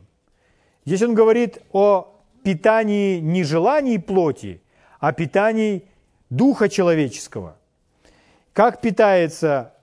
Здесь 0.85 1.01
он 1.01 1.15
говорит 1.15 1.59
о 1.71 2.15
питании 2.43 3.19
не 3.19 3.43
желаний 3.43 3.97
плоти, 3.97 4.61
а 4.99 5.13
питании 5.13 5.87
духа 6.29 6.69
человеческого. 6.69 7.57
Как 8.53 8.81
питается 8.81 9.73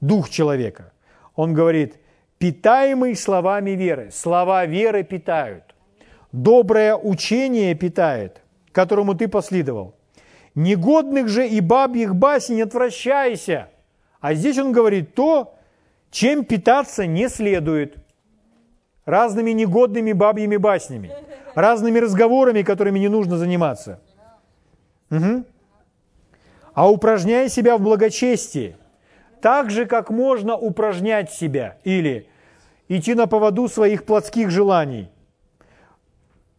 дух 0.00 0.28
человека? 0.28 0.92
Он 1.34 1.54
говорит, 1.54 1.96
питаемый 2.38 3.16
словами 3.16 3.70
веры. 3.70 4.10
Слова 4.12 4.66
веры 4.66 5.02
питают. 5.02 5.74
Доброе 6.30 6.94
учение 6.94 7.74
питает, 7.74 8.42
которому 8.72 9.14
ты 9.14 9.28
последовал. 9.28 9.94
Негодных 10.54 11.28
же 11.28 11.46
и 11.46 11.60
бабьих 11.60 12.14
басен 12.14 12.60
отвращайся. 12.62 13.68
А 14.20 14.34
здесь 14.34 14.58
он 14.58 14.72
говорит 14.72 15.14
то, 15.14 15.54
чем 16.10 16.44
питаться 16.44 17.06
не 17.06 17.28
следует. 17.28 17.96
Разными 19.04 19.52
негодными 19.52 20.12
бабьими 20.12 20.56
баснями, 20.56 21.12
разными 21.54 21.98
разговорами, 21.98 22.62
которыми 22.62 22.98
не 22.98 23.08
нужно 23.08 23.38
заниматься. 23.38 24.00
Угу. 25.10 25.44
А 26.74 26.90
упражняя 26.90 27.48
себя 27.48 27.76
в 27.76 27.80
благочестии, 27.80 28.76
Так 29.40 29.70
же, 29.70 29.86
как 29.86 30.10
можно 30.10 30.56
упражнять 30.56 31.32
себя 31.32 31.78
или 31.82 32.28
идти 32.88 33.14
на 33.14 33.26
поводу 33.26 33.68
своих 33.68 34.04
плотских 34.04 34.50
желаний, 34.50 35.10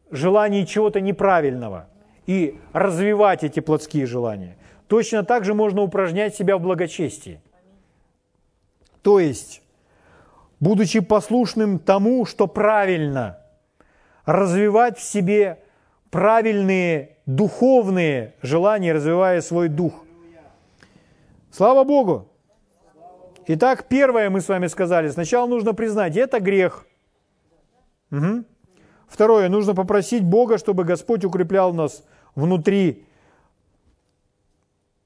желаний 0.10 0.66
чего-то 0.66 1.00
неправильного 1.00 1.88
и 2.26 2.60
развивать 2.74 3.44
эти 3.44 3.60
плотские 3.60 4.06
желания. 4.06 4.58
Точно 4.88 5.24
так 5.24 5.46
же 5.46 5.54
можно 5.54 5.82
упражнять 5.82 6.36
себя 6.36 6.58
в 6.58 6.62
благочестии. 6.62 7.42
То 9.02 9.20
есть, 9.20 9.62
будучи 10.60 11.00
послушным 11.00 11.80
тому, 11.80 12.26
что 12.26 12.48
правильно, 12.48 13.40
развивать 14.26 14.98
в 14.98 15.04
себе 15.04 15.60
правильные 16.10 17.18
духовные 17.26 18.36
желания, 18.42 18.94
развивая 18.94 19.42
свой 19.42 19.70
дух. 19.70 19.94
Слава 21.52 21.84
Богу! 21.84 22.28
Итак, 23.48 23.88
первое 23.90 24.30
мы 24.30 24.40
с 24.40 24.48
вами 24.48 24.68
сказали. 24.68 25.10
Сначала 25.10 25.48
нужно 25.48 25.74
признать, 25.74 26.16
это 26.16 26.40
грех. 26.40 26.86
Угу. 28.12 28.44
Второе, 29.12 29.50
нужно 29.50 29.76
попросить 29.76 30.24
Бога, 30.24 30.58
чтобы 30.58 30.86
Господь 30.86 31.26
укреплял 31.26 31.74
нас 31.74 32.06
внутри, 32.34 33.04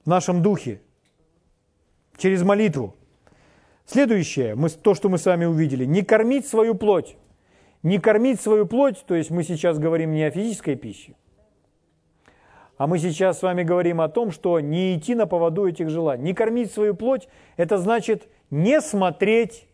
в 0.06 0.10
нашем 0.10 0.43
духе, 0.43 0.80
через 2.16 2.43
молитву. 2.43 2.95
Следующее, 3.88 4.53
мы, 4.53 4.70
то, 4.70 4.93
что 4.93 5.10
мы 5.10 5.18
с 5.18 5.26
вами 5.26 5.45
увидели, 5.45 5.86
не 5.86 6.03
кормить 6.03 6.45
свою 6.45 6.76
плоть. 6.76 7.18
Не 7.82 7.97
кормить 7.97 8.39
свою 8.39 8.68
плоть, 8.68 9.03
то 9.08 9.16
есть 9.16 9.32
мы 9.32 9.43
сейчас 9.43 9.80
говорим 9.80 10.12
не 10.12 10.24
о 10.24 10.30
физической 10.30 10.76
пище, 10.76 11.16
а 12.78 12.86
мы 12.86 12.99
сейчас 12.99 13.39
с 13.39 13.41
вами 13.41 13.64
говорим 13.64 14.01
о 14.01 14.10
том, 14.10 14.32
что 14.32 14.60
не 14.60 14.95
идти 14.95 15.16
на 15.16 15.26
поводу 15.26 15.68
этих 15.68 15.89
желаний. 15.89 16.26
Не 16.26 16.34
кормить 16.34 16.72
свою 16.72 16.93
плоть– 16.93 17.28
это 17.58 17.80
значит 17.80 18.28
не 18.51 18.82
смотреть, 18.82 19.68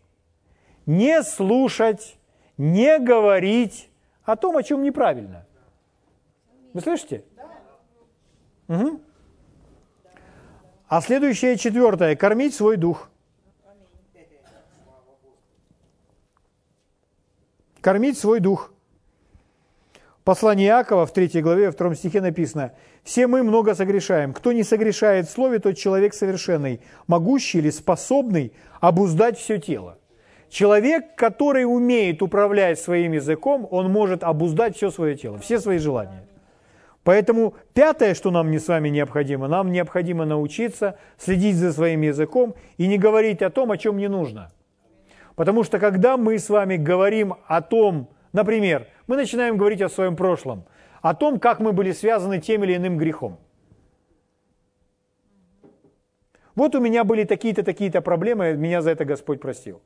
не 0.86 1.22
слушать, 1.22 2.18
не 2.58 2.98
говорить 2.98 3.91
о 4.24 4.36
том, 4.36 4.58
о 4.58 4.64
чем 4.64 4.84
неправильно. 4.84 5.46
Вы 6.74 6.82
слышите? 6.82 7.24
Угу. 8.68 9.02
А 10.88 11.02
следующее, 11.02 11.58
четвертое– 11.58 12.16
кормить 12.18 12.54
свой 12.54 12.78
дух. 12.78 13.10
Кормить 17.82 18.18
свой 18.18 18.40
дух. 18.40 18.72
Послание 20.24 20.68
Иакова 20.68 21.08
в 21.08 21.14
3 21.14 21.42
главе, 21.42 21.72
в 21.72 21.76
2 21.76 21.96
стихе 21.96 22.22
написано, 22.22 22.74
«Все 23.04 23.26
мы 23.26 23.42
много 23.42 23.74
согрешаем. 23.74 24.34
Кто 24.34 24.52
не 24.52 24.64
согрешает 24.64 25.28
в 25.28 25.32
слове, 25.32 25.58
тот 25.58 25.78
человек 25.78 26.14
совершенный, 26.14 26.82
могущий 27.08 27.58
или 27.58 27.72
способный 27.72 28.54
обуздать 28.82 29.40
все 29.40 29.58
тело». 29.58 29.98
Человек, 30.52 31.16
который 31.16 31.64
умеет 31.64 32.22
управлять 32.22 32.78
своим 32.78 33.14
языком, 33.14 33.66
он 33.72 33.90
может 33.90 34.22
обуздать 34.22 34.76
все 34.76 34.92
свое 34.92 35.16
тело, 35.16 35.38
все 35.38 35.62
свои 35.62 35.78
желания. 35.78 36.28
Поэтому 37.06 37.56
пятое, 37.74 38.14
что 38.14 38.32
нам 38.32 38.52
не 38.52 38.60
с 38.60 38.68
вами 38.68 38.90
необходимо, 38.90 39.48
нам 39.48 39.72
необходимо 39.72 40.26
научиться 40.26 40.98
следить 41.18 41.56
за 41.56 41.72
своим 41.72 42.02
языком 42.02 42.54
и 42.78 42.88
не 42.88 42.98
говорить 42.98 43.42
о 43.42 43.50
том, 43.50 43.72
о 43.72 43.78
чем 43.78 43.96
не 43.96 44.10
нужно. 44.10 44.52
Потому 45.38 45.64
что 45.64 45.80
когда 45.80 46.18
мы 46.18 46.38
с 46.38 46.50
вами 46.50 46.76
говорим 46.76 47.36
о 47.48 47.62
том, 47.62 48.10
например, 48.34 48.88
мы 49.08 49.16
начинаем 49.16 49.56
говорить 49.56 49.82
о 49.82 49.88
своем 49.88 50.18
прошлом, 50.18 50.66
о 51.02 51.16
том, 51.16 51.40
как 51.40 51.62
мы 51.62 51.72
были 51.72 51.94
связаны 51.94 52.42
тем 52.42 52.66
или 52.66 52.76
иным 52.76 52.98
грехом. 52.98 53.40
Вот 56.56 56.76
у 56.76 56.82
меня 56.82 57.06
были 57.06 57.24
такие-то, 57.24 57.64
такие-то 57.64 58.02
проблемы, 58.02 58.52
меня 58.58 58.82
за 58.82 58.92
это 58.92 59.06
Господь 59.06 59.40
простил. 59.40 59.82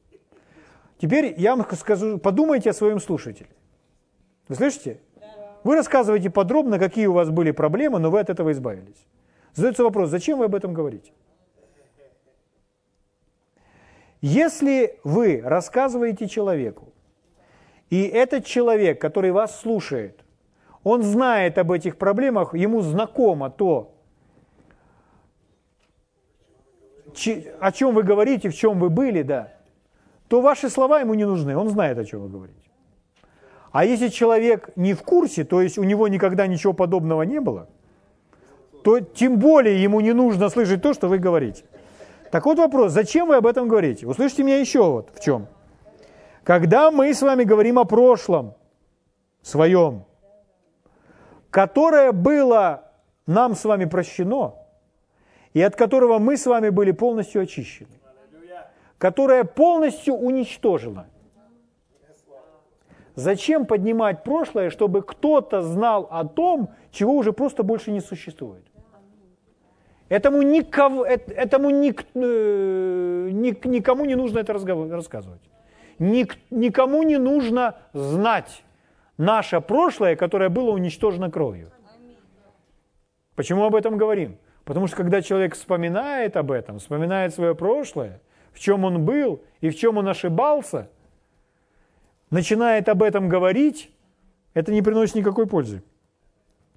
Теперь 0.98 1.34
я 1.38 1.56
вам 1.56 1.68
скажу, 1.76 2.18
подумайте 2.18 2.70
о 2.70 2.74
своем 2.74 3.00
слушателе. 3.00 3.50
Вы 4.48 4.56
слышите? 4.56 5.00
Вы 5.64 5.76
рассказываете 5.76 6.30
подробно, 6.30 6.78
какие 6.78 7.08
у 7.08 7.14
вас 7.14 7.30
были 7.30 7.52
проблемы, 7.52 8.00
но 8.00 8.12
вы 8.12 8.20
от 8.20 8.30
этого 8.30 8.52
избавились. 8.52 9.08
Задается 9.56 9.84
вопрос, 9.84 10.10
зачем 10.10 10.40
вы 10.40 10.46
об 10.46 10.56
этом 10.56 10.74
говорите? 10.74 11.12
Если 14.22 15.00
вы 15.04 15.42
рассказываете 15.44 16.28
человеку, 16.28 16.94
и 17.90 18.04
этот 18.04 18.46
человек, 18.46 19.02
который 19.02 19.32
вас 19.32 19.60
слушает, 19.60 20.24
он 20.84 21.02
знает 21.04 21.58
об 21.58 21.72
этих 21.72 21.98
проблемах, 21.98 22.54
ему 22.54 22.82
знакомо 22.82 23.50
то, 23.50 23.96
о 27.60 27.72
чем 27.72 27.96
вы 27.96 28.04
говорите, 28.04 28.50
в 28.50 28.56
чем 28.56 28.80
вы 28.80 28.90
были, 28.90 29.24
да, 29.24 29.55
то 30.28 30.42
ваши 30.42 30.70
слова 30.70 31.00
ему 31.00 31.14
не 31.14 31.26
нужны, 31.26 31.56
он 31.56 31.70
знает, 31.70 31.98
о 31.98 32.06
чем 32.06 32.22
вы 32.22 32.30
говорите. 32.30 32.60
А 33.72 33.86
если 33.86 34.08
человек 34.08 34.70
не 34.76 34.94
в 34.94 35.04
курсе, 35.04 35.44
то 35.44 35.62
есть 35.62 35.78
у 35.78 35.84
него 35.84 36.08
никогда 36.08 36.48
ничего 36.48 36.74
подобного 36.74 37.24
не 37.24 37.40
было, 37.40 37.68
то 38.84 39.00
тем 39.00 39.38
более 39.38 39.82
ему 39.82 40.00
не 40.00 40.14
нужно 40.14 40.50
слышать 40.50 40.82
то, 40.82 40.94
что 40.94 41.08
вы 41.08 41.18
говорите. 41.18 41.66
Так 42.32 42.46
вот 42.46 42.58
вопрос, 42.58 42.92
зачем 42.92 43.28
вы 43.28 43.36
об 43.36 43.48
этом 43.48 43.68
говорите? 43.68 44.08
Услышьте 44.08 44.44
меня 44.44 44.58
еще 44.60 44.84
вот 44.84 45.10
в 45.14 45.20
чем. 45.20 45.48
Когда 46.44 46.92
мы 46.92 47.14
с 47.14 47.22
вами 47.22 47.44
говорим 47.44 47.80
о 47.80 47.86
прошлом 47.86 48.54
своем, 49.42 50.06
которое 51.50 52.12
было 52.12 52.92
нам 53.26 53.56
с 53.56 53.66
вами 53.66 53.86
прощено, 53.86 54.54
и 55.54 55.62
от 55.62 55.76
которого 55.76 56.20
мы 56.20 56.38
с 56.38 56.46
вами 56.46 56.70
были 56.70 56.92
полностью 56.92 57.42
очищены, 57.42 57.90
которое 58.98 59.44
полностью 59.44 60.16
уничтожено– 60.16 61.08
Зачем 63.16 63.66
поднимать 63.66 64.24
прошлое, 64.24 64.70
чтобы 64.70 65.02
кто-то 65.02 65.62
знал 65.62 66.08
о 66.12 66.26
том, 66.26 66.70
чего 66.92 67.16
уже 67.16 67.32
просто 67.32 67.64
больше 67.64 67.92
не 67.92 68.02
существует? 68.02 68.66
Этому, 70.10 70.42
никого, 70.42 71.06
этому 71.06 71.70
ник, 71.70 72.06
э, 72.14 73.30
ник, 73.32 73.66
никому 73.66 74.06
не 74.06 74.16
нужно 74.16 74.40
это 74.40 74.54
рассказывать. 74.54 75.42
Ник, 75.98 76.38
никому 76.52 77.04
не 77.04 77.18
нужно 77.18 77.78
знать 77.94 78.64
наше 79.18 79.62
прошлое, 79.62 80.16
которое 80.16 80.50
было 80.50 80.72
уничтожено 80.72 81.32
кровью. 81.32 81.72
Почему 83.36 83.64
об 83.64 83.76
этом 83.76 83.98
говорим? 83.98 84.38
Потому 84.66 84.88
что 84.88 84.98
когда 84.98 85.22
человек 85.22 85.56
вспоминает 85.56 86.36
об 86.38 86.52
этом, 86.52 86.80
вспоминает 86.80 87.34
свое 87.34 87.56
прошлое, 87.56 88.20
в 88.56 88.60
чем 88.60 88.86
он 88.86 89.06
был 89.06 89.44
и 89.62 89.70
в 89.70 89.76
чем 89.76 89.98
он 89.98 90.08
ошибался– 90.08 90.90
начинает 92.30 92.90
об 92.90 93.04
этом 93.04 93.30
говорить, 93.30 93.92
это 94.54 94.72
не 94.72 94.82
приносит 94.82 95.16
никакой 95.16 95.48
пользы. 95.48 95.82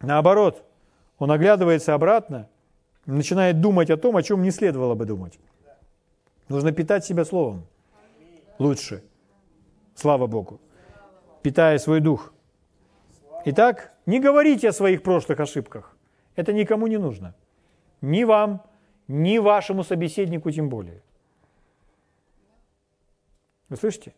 Наоборот, 0.00 0.64
он 1.18 1.30
оглядывается 1.30 1.94
обратно, 1.94 2.48
начинает 3.06 3.60
думать 3.60 3.90
о 3.90 3.96
том, 3.96 4.16
о 4.16 4.22
чем 4.22 4.42
не 4.42 4.50
следовало 4.50 4.94
бы 4.94 5.04
думать. 5.04 5.38
Нужно 6.48 6.72
питать 6.72 7.04
себя 7.04 7.24
словом. 7.24 7.66
Лучше. 8.58 9.02
Слава 9.94 10.26
Богу. 10.26 10.60
Питая 11.42 11.78
свой 11.78 12.00
дух. 12.00 12.32
Итак, 13.44 13.92
не 14.06 14.20
говорите 14.20 14.68
о 14.68 14.72
своих 14.72 15.02
прошлых 15.02 15.40
ошибках. 15.40 15.96
Это 16.36 16.52
никому 16.52 16.86
не 16.86 16.98
нужно. 16.98 17.34
Ни 18.00 18.24
вам, 18.24 18.62
ни 19.08 19.38
вашему 19.38 19.82
собеседнику 19.82 20.50
тем 20.50 20.68
более. 20.68 21.02
Вы 23.68 23.76
слышите? 23.76 24.14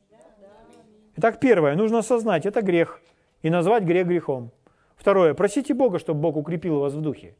Итак, 1.16 1.40
первое, 1.40 1.74
нужно 1.76 1.98
осознать, 1.98 2.46
это 2.46 2.62
грех, 2.62 3.00
и 3.42 3.50
назвать 3.50 3.82
грех 3.82 4.06
грехом. 4.06 4.52
Второе, 4.96 5.34
просите 5.34 5.74
Бога, 5.74 5.98
чтобы 5.98 6.20
Бог 6.20 6.36
укрепил 6.36 6.78
вас 6.78 6.92
в 6.92 7.00
духе. 7.00 7.34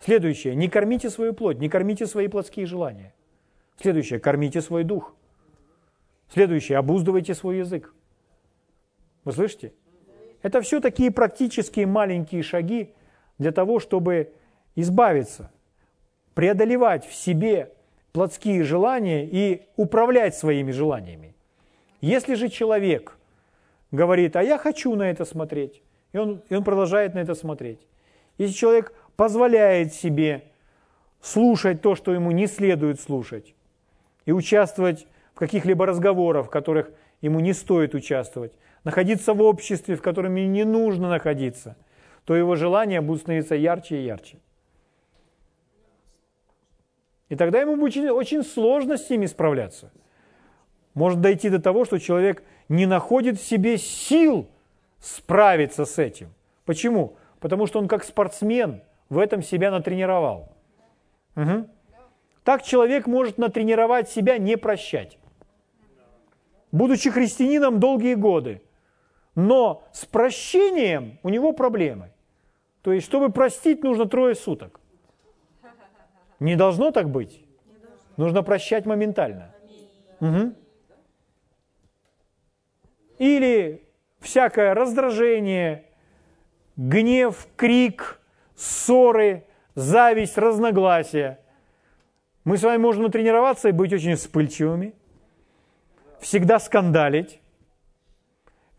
Следующее, 0.00 0.54
не 0.54 0.68
кормите 0.68 1.08
свою 1.08 1.34
плоть, 1.34 1.58
не 1.58 1.68
кормите 1.68 2.06
свои 2.06 2.28
плотские 2.28 2.66
желания. 2.66 3.14
Следующее, 3.80 4.18
кормите 4.18 4.60
свой 4.60 4.84
дух. 4.84 5.14
Следующее, 6.28 6.78
обуздывайте 6.78 7.34
свой 7.34 7.58
язык. 7.58 7.94
Вы 9.24 9.32
слышите? 9.32 9.72
Это 10.42 10.60
все 10.60 10.80
такие 10.80 11.10
практические 11.10 11.86
маленькие 11.86 12.42
шаги 12.42 12.92
для 13.38 13.52
того, 13.52 13.78
чтобы 13.78 14.32
избавиться, 14.74 15.50
преодолевать 16.34 17.06
в 17.06 17.14
себе 17.14 17.72
плотские 18.14 18.62
желания 18.62 19.26
и 19.26 19.62
управлять 19.76 20.36
своими 20.36 20.70
желаниями. 20.70 21.34
Если 22.00 22.34
же 22.34 22.48
человек 22.48 23.18
говорит, 23.90 24.36
а 24.36 24.42
я 24.42 24.56
хочу 24.56 24.94
на 24.94 25.10
это 25.10 25.24
смотреть, 25.24 25.82
и 26.12 26.18
он, 26.18 26.40
и 26.48 26.54
он 26.54 26.62
продолжает 26.62 27.14
на 27.14 27.18
это 27.18 27.34
смотреть. 27.34 27.80
Если 28.38 28.54
человек 28.54 28.94
позволяет 29.16 29.94
себе 29.94 30.44
слушать 31.20 31.82
то, 31.82 31.96
что 31.96 32.14
ему 32.14 32.30
не 32.30 32.46
следует 32.46 33.00
слушать, 33.00 33.52
и 34.26 34.32
участвовать 34.32 35.08
в 35.34 35.38
каких-либо 35.40 35.84
разговорах, 35.84 36.46
в 36.46 36.50
которых 36.50 36.92
ему 37.20 37.40
не 37.40 37.52
стоит 37.52 37.94
участвовать, 37.96 38.52
находиться 38.84 39.34
в 39.34 39.42
обществе, 39.42 39.96
в 39.96 40.02
котором 40.02 40.36
ему 40.36 40.52
не 40.52 40.64
нужно 40.64 41.08
находиться, 41.08 41.76
то 42.24 42.36
его 42.36 42.54
желания 42.54 43.00
будут 43.00 43.22
становиться 43.22 43.56
ярче 43.56 43.96
и 43.96 44.04
ярче. 44.04 44.38
И 47.28 47.36
тогда 47.36 47.60
ему 47.60 47.76
будет 47.76 48.10
очень, 48.10 48.42
сложно 48.42 48.96
с 48.96 49.08
ними 49.08 49.26
справляться. 49.26 49.90
Может 50.94 51.20
дойти 51.20 51.50
до 51.50 51.60
того, 51.60 51.84
что 51.84 51.98
человек 51.98 52.42
не 52.68 52.86
находит 52.86 53.38
в 53.38 53.44
себе 53.44 53.78
сил 53.78 54.48
справиться 55.00 55.84
с 55.84 55.98
этим. 55.98 56.32
Почему? 56.64 57.16
Потому 57.40 57.66
что 57.66 57.78
он 57.78 57.88
как 57.88 58.04
спортсмен 58.04 58.82
в 59.08 59.18
этом 59.18 59.42
себя 59.42 59.70
натренировал. 59.70 60.52
Угу. 61.36 61.68
Так 62.44 62.62
человек 62.62 63.06
может 63.06 63.38
натренировать 63.38 64.08
себя 64.08 64.38
не 64.38 64.56
прощать. 64.56 65.18
Будучи 66.72 67.10
христианином 67.10 67.80
долгие 67.80 68.14
годы, 68.14 68.62
но 69.34 69.84
с 69.92 70.04
прощением 70.04 71.18
у 71.22 71.28
него 71.28 71.52
проблемы. 71.52 72.10
То 72.82 72.92
есть, 72.92 73.06
чтобы 73.06 73.30
простить, 73.30 73.82
нужно 73.82 74.06
трое 74.06 74.34
суток. 74.34 74.80
Не 76.44 76.56
должно 76.56 76.90
так 76.90 77.08
быть. 77.08 77.42
Нужно 78.18 78.42
прощать 78.42 78.84
моментально. 78.84 79.54
Угу. 80.20 80.52
Или 83.16 83.88
всякое 84.20 84.74
раздражение, 84.74 85.86
гнев, 86.76 87.48
крик, 87.56 88.20
ссоры, 88.56 89.46
зависть, 89.74 90.36
разногласия. 90.36 91.38
Мы 92.44 92.58
с 92.58 92.62
вами 92.62 92.76
можем 92.76 93.10
тренироваться 93.10 93.70
и 93.70 93.72
быть 93.72 93.94
очень 93.94 94.16
вспыльчивыми, 94.16 94.92
всегда 96.20 96.58
скандалить, 96.58 97.40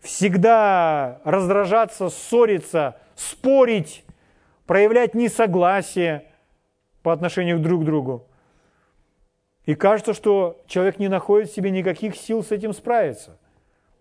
всегда 0.01 1.19
раздражаться, 1.23 2.09
ссориться, 2.09 2.99
спорить, 3.15 4.05
проявлять 4.67 5.15
несогласие 5.15 6.27
по 7.05 7.13
отношению 7.13 7.59
друг 7.59 7.83
к 7.83 7.85
другу. 7.85 8.25
И 9.67 9.75
кажется, 9.75 10.15
что 10.15 10.63
человек 10.65 10.97
не 10.97 11.07
находит 11.07 11.51
в 11.51 11.53
себе 11.53 11.69
никаких 11.69 12.15
сил 12.15 12.43
с 12.43 12.51
этим 12.51 12.73
справиться. 12.73 13.37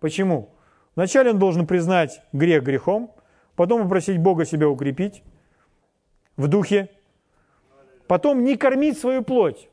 Почему? 0.00 0.48
Вначале 0.96 1.32
он 1.32 1.38
должен 1.38 1.66
признать 1.66 2.22
грех 2.32 2.62
грехом, 2.64 3.12
потом 3.56 3.82
попросить 3.82 4.16
Бога 4.16 4.46
себя 4.46 4.70
укрепить 4.70 5.22
в 6.38 6.48
духе, 6.48 6.88
потом 8.06 8.42
не 8.42 8.56
кормить 8.56 8.98
свою 8.98 9.22
плоть. 9.22 9.68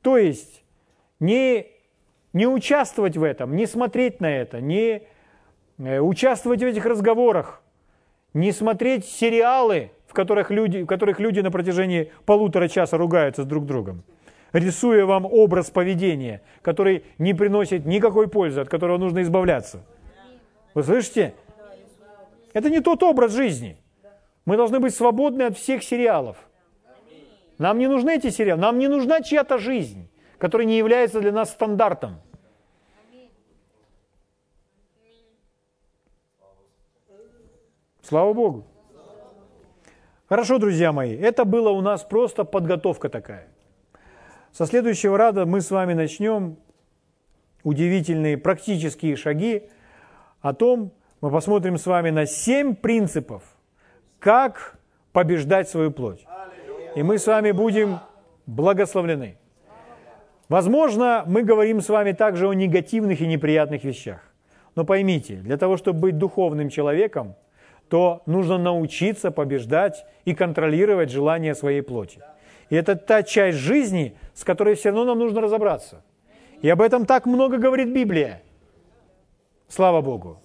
То 0.00 0.16
есть 0.16 0.62
не, 1.18 1.66
не 2.32 2.46
участвовать 2.46 3.16
в 3.16 3.24
этом, 3.24 3.56
не 3.56 3.66
смотреть 3.66 4.20
на 4.20 4.30
это, 4.30 4.60
не 4.60 5.02
э, 5.78 5.98
участвовать 5.98 6.60
в 6.60 6.66
этих 6.66 6.84
разговорах, 6.84 7.64
не 8.32 8.52
смотреть 8.52 9.06
сериалы, 9.06 9.90
в 10.14 10.16
которых 10.16 10.52
люди, 10.52 10.82
в 10.82 10.86
которых 10.86 11.18
люди 11.18 11.40
на 11.40 11.50
протяжении 11.50 12.12
полутора 12.24 12.68
часа 12.68 12.96
ругаются 12.96 13.42
друг 13.42 13.64
с 13.64 13.66
другом, 13.66 14.04
рисуя 14.52 15.06
вам 15.06 15.26
образ 15.26 15.70
поведения, 15.70 16.40
который 16.62 17.02
не 17.18 17.34
приносит 17.34 17.84
никакой 17.84 18.28
пользы, 18.28 18.60
от 18.60 18.68
которого 18.68 18.96
нужно 18.96 19.22
избавляться. 19.22 19.84
Вы 20.72 20.84
слышите? 20.84 21.34
Это 22.52 22.70
не 22.70 22.78
тот 22.78 23.02
образ 23.02 23.32
жизни. 23.32 23.76
Мы 24.44 24.56
должны 24.56 24.78
быть 24.78 24.94
свободны 24.94 25.42
от 25.42 25.58
всех 25.58 25.82
сериалов. 25.82 26.36
Нам 27.58 27.78
не 27.78 27.88
нужны 27.88 28.14
эти 28.14 28.30
сериалы, 28.30 28.60
нам 28.60 28.78
не 28.78 28.86
нужна 28.86 29.20
чья-то 29.20 29.58
жизнь, 29.58 30.08
которая 30.38 30.68
не 30.68 30.78
является 30.78 31.20
для 31.20 31.32
нас 31.32 31.50
стандартом. 31.50 32.20
Слава 38.00 38.32
Богу. 38.32 38.64
Хорошо, 40.34 40.58
друзья 40.58 40.90
мои, 40.90 41.16
это 41.16 41.44
было 41.44 41.70
у 41.70 41.80
нас 41.80 42.02
просто 42.02 42.42
подготовка 42.42 43.08
такая. 43.08 43.46
Со 44.50 44.66
следующего 44.66 45.16
рада 45.16 45.46
мы 45.46 45.60
с 45.60 45.70
вами 45.70 45.92
начнем 45.92 46.56
удивительные 47.62 48.36
практические 48.36 49.14
шаги 49.14 49.68
о 50.40 50.52
том, 50.52 50.90
мы 51.20 51.30
посмотрим 51.30 51.78
с 51.78 51.86
вами 51.86 52.10
на 52.10 52.26
семь 52.26 52.74
принципов, 52.74 53.44
как 54.18 54.76
побеждать 55.12 55.68
свою 55.68 55.92
плоть. 55.92 56.26
И 56.96 57.04
мы 57.04 57.18
с 57.18 57.28
вами 57.28 57.52
будем 57.52 58.00
благословлены. 58.46 59.36
Возможно, 60.48 61.22
мы 61.28 61.44
говорим 61.44 61.80
с 61.80 61.88
вами 61.88 62.10
также 62.10 62.48
о 62.48 62.54
негативных 62.54 63.20
и 63.20 63.28
неприятных 63.28 63.84
вещах. 63.84 64.18
Но 64.74 64.84
поймите, 64.84 65.36
для 65.36 65.56
того, 65.58 65.76
чтобы 65.76 66.00
быть 66.00 66.18
духовным 66.18 66.70
человеком, 66.70 67.36
то 67.88 68.22
нужно 68.26 68.58
научиться 68.58 69.30
побеждать 69.30 70.06
и 70.24 70.34
контролировать 70.34 71.10
желания 71.10 71.54
своей 71.54 71.82
плоти. 71.82 72.20
И 72.70 72.76
это 72.76 72.96
та 72.96 73.22
часть 73.22 73.58
жизни, 73.58 74.16
с 74.34 74.44
которой 74.44 74.74
все 74.74 74.90
равно 74.90 75.04
нам 75.04 75.18
нужно 75.18 75.40
разобраться. 75.40 76.02
И 76.62 76.68
об 76.68 76.80
этом 76.80 77.04
так 77.04 77.26
много 77.26 77.58
говорит 77.58 77.92
Библия. 77.92 78.42
Слава 79.68 80.00
Богу. 80.00 80.38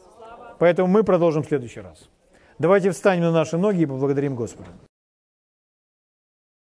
Поэтому 0.59 0.87
мы 0.87 1.03
продолжим 1.03 1.43
в 1.43 1.47
следующий 1.47 1.79
раз. 1.79 2.09
Давайте 2.57 2.91
встанем 2.91 3.23
на 3.23 3.31
наши 3.31 3.57
ноги 3.57 3.83
и 3.83 3.85
поблагодарим 3.85 4.35
Господа. 4.35 4.69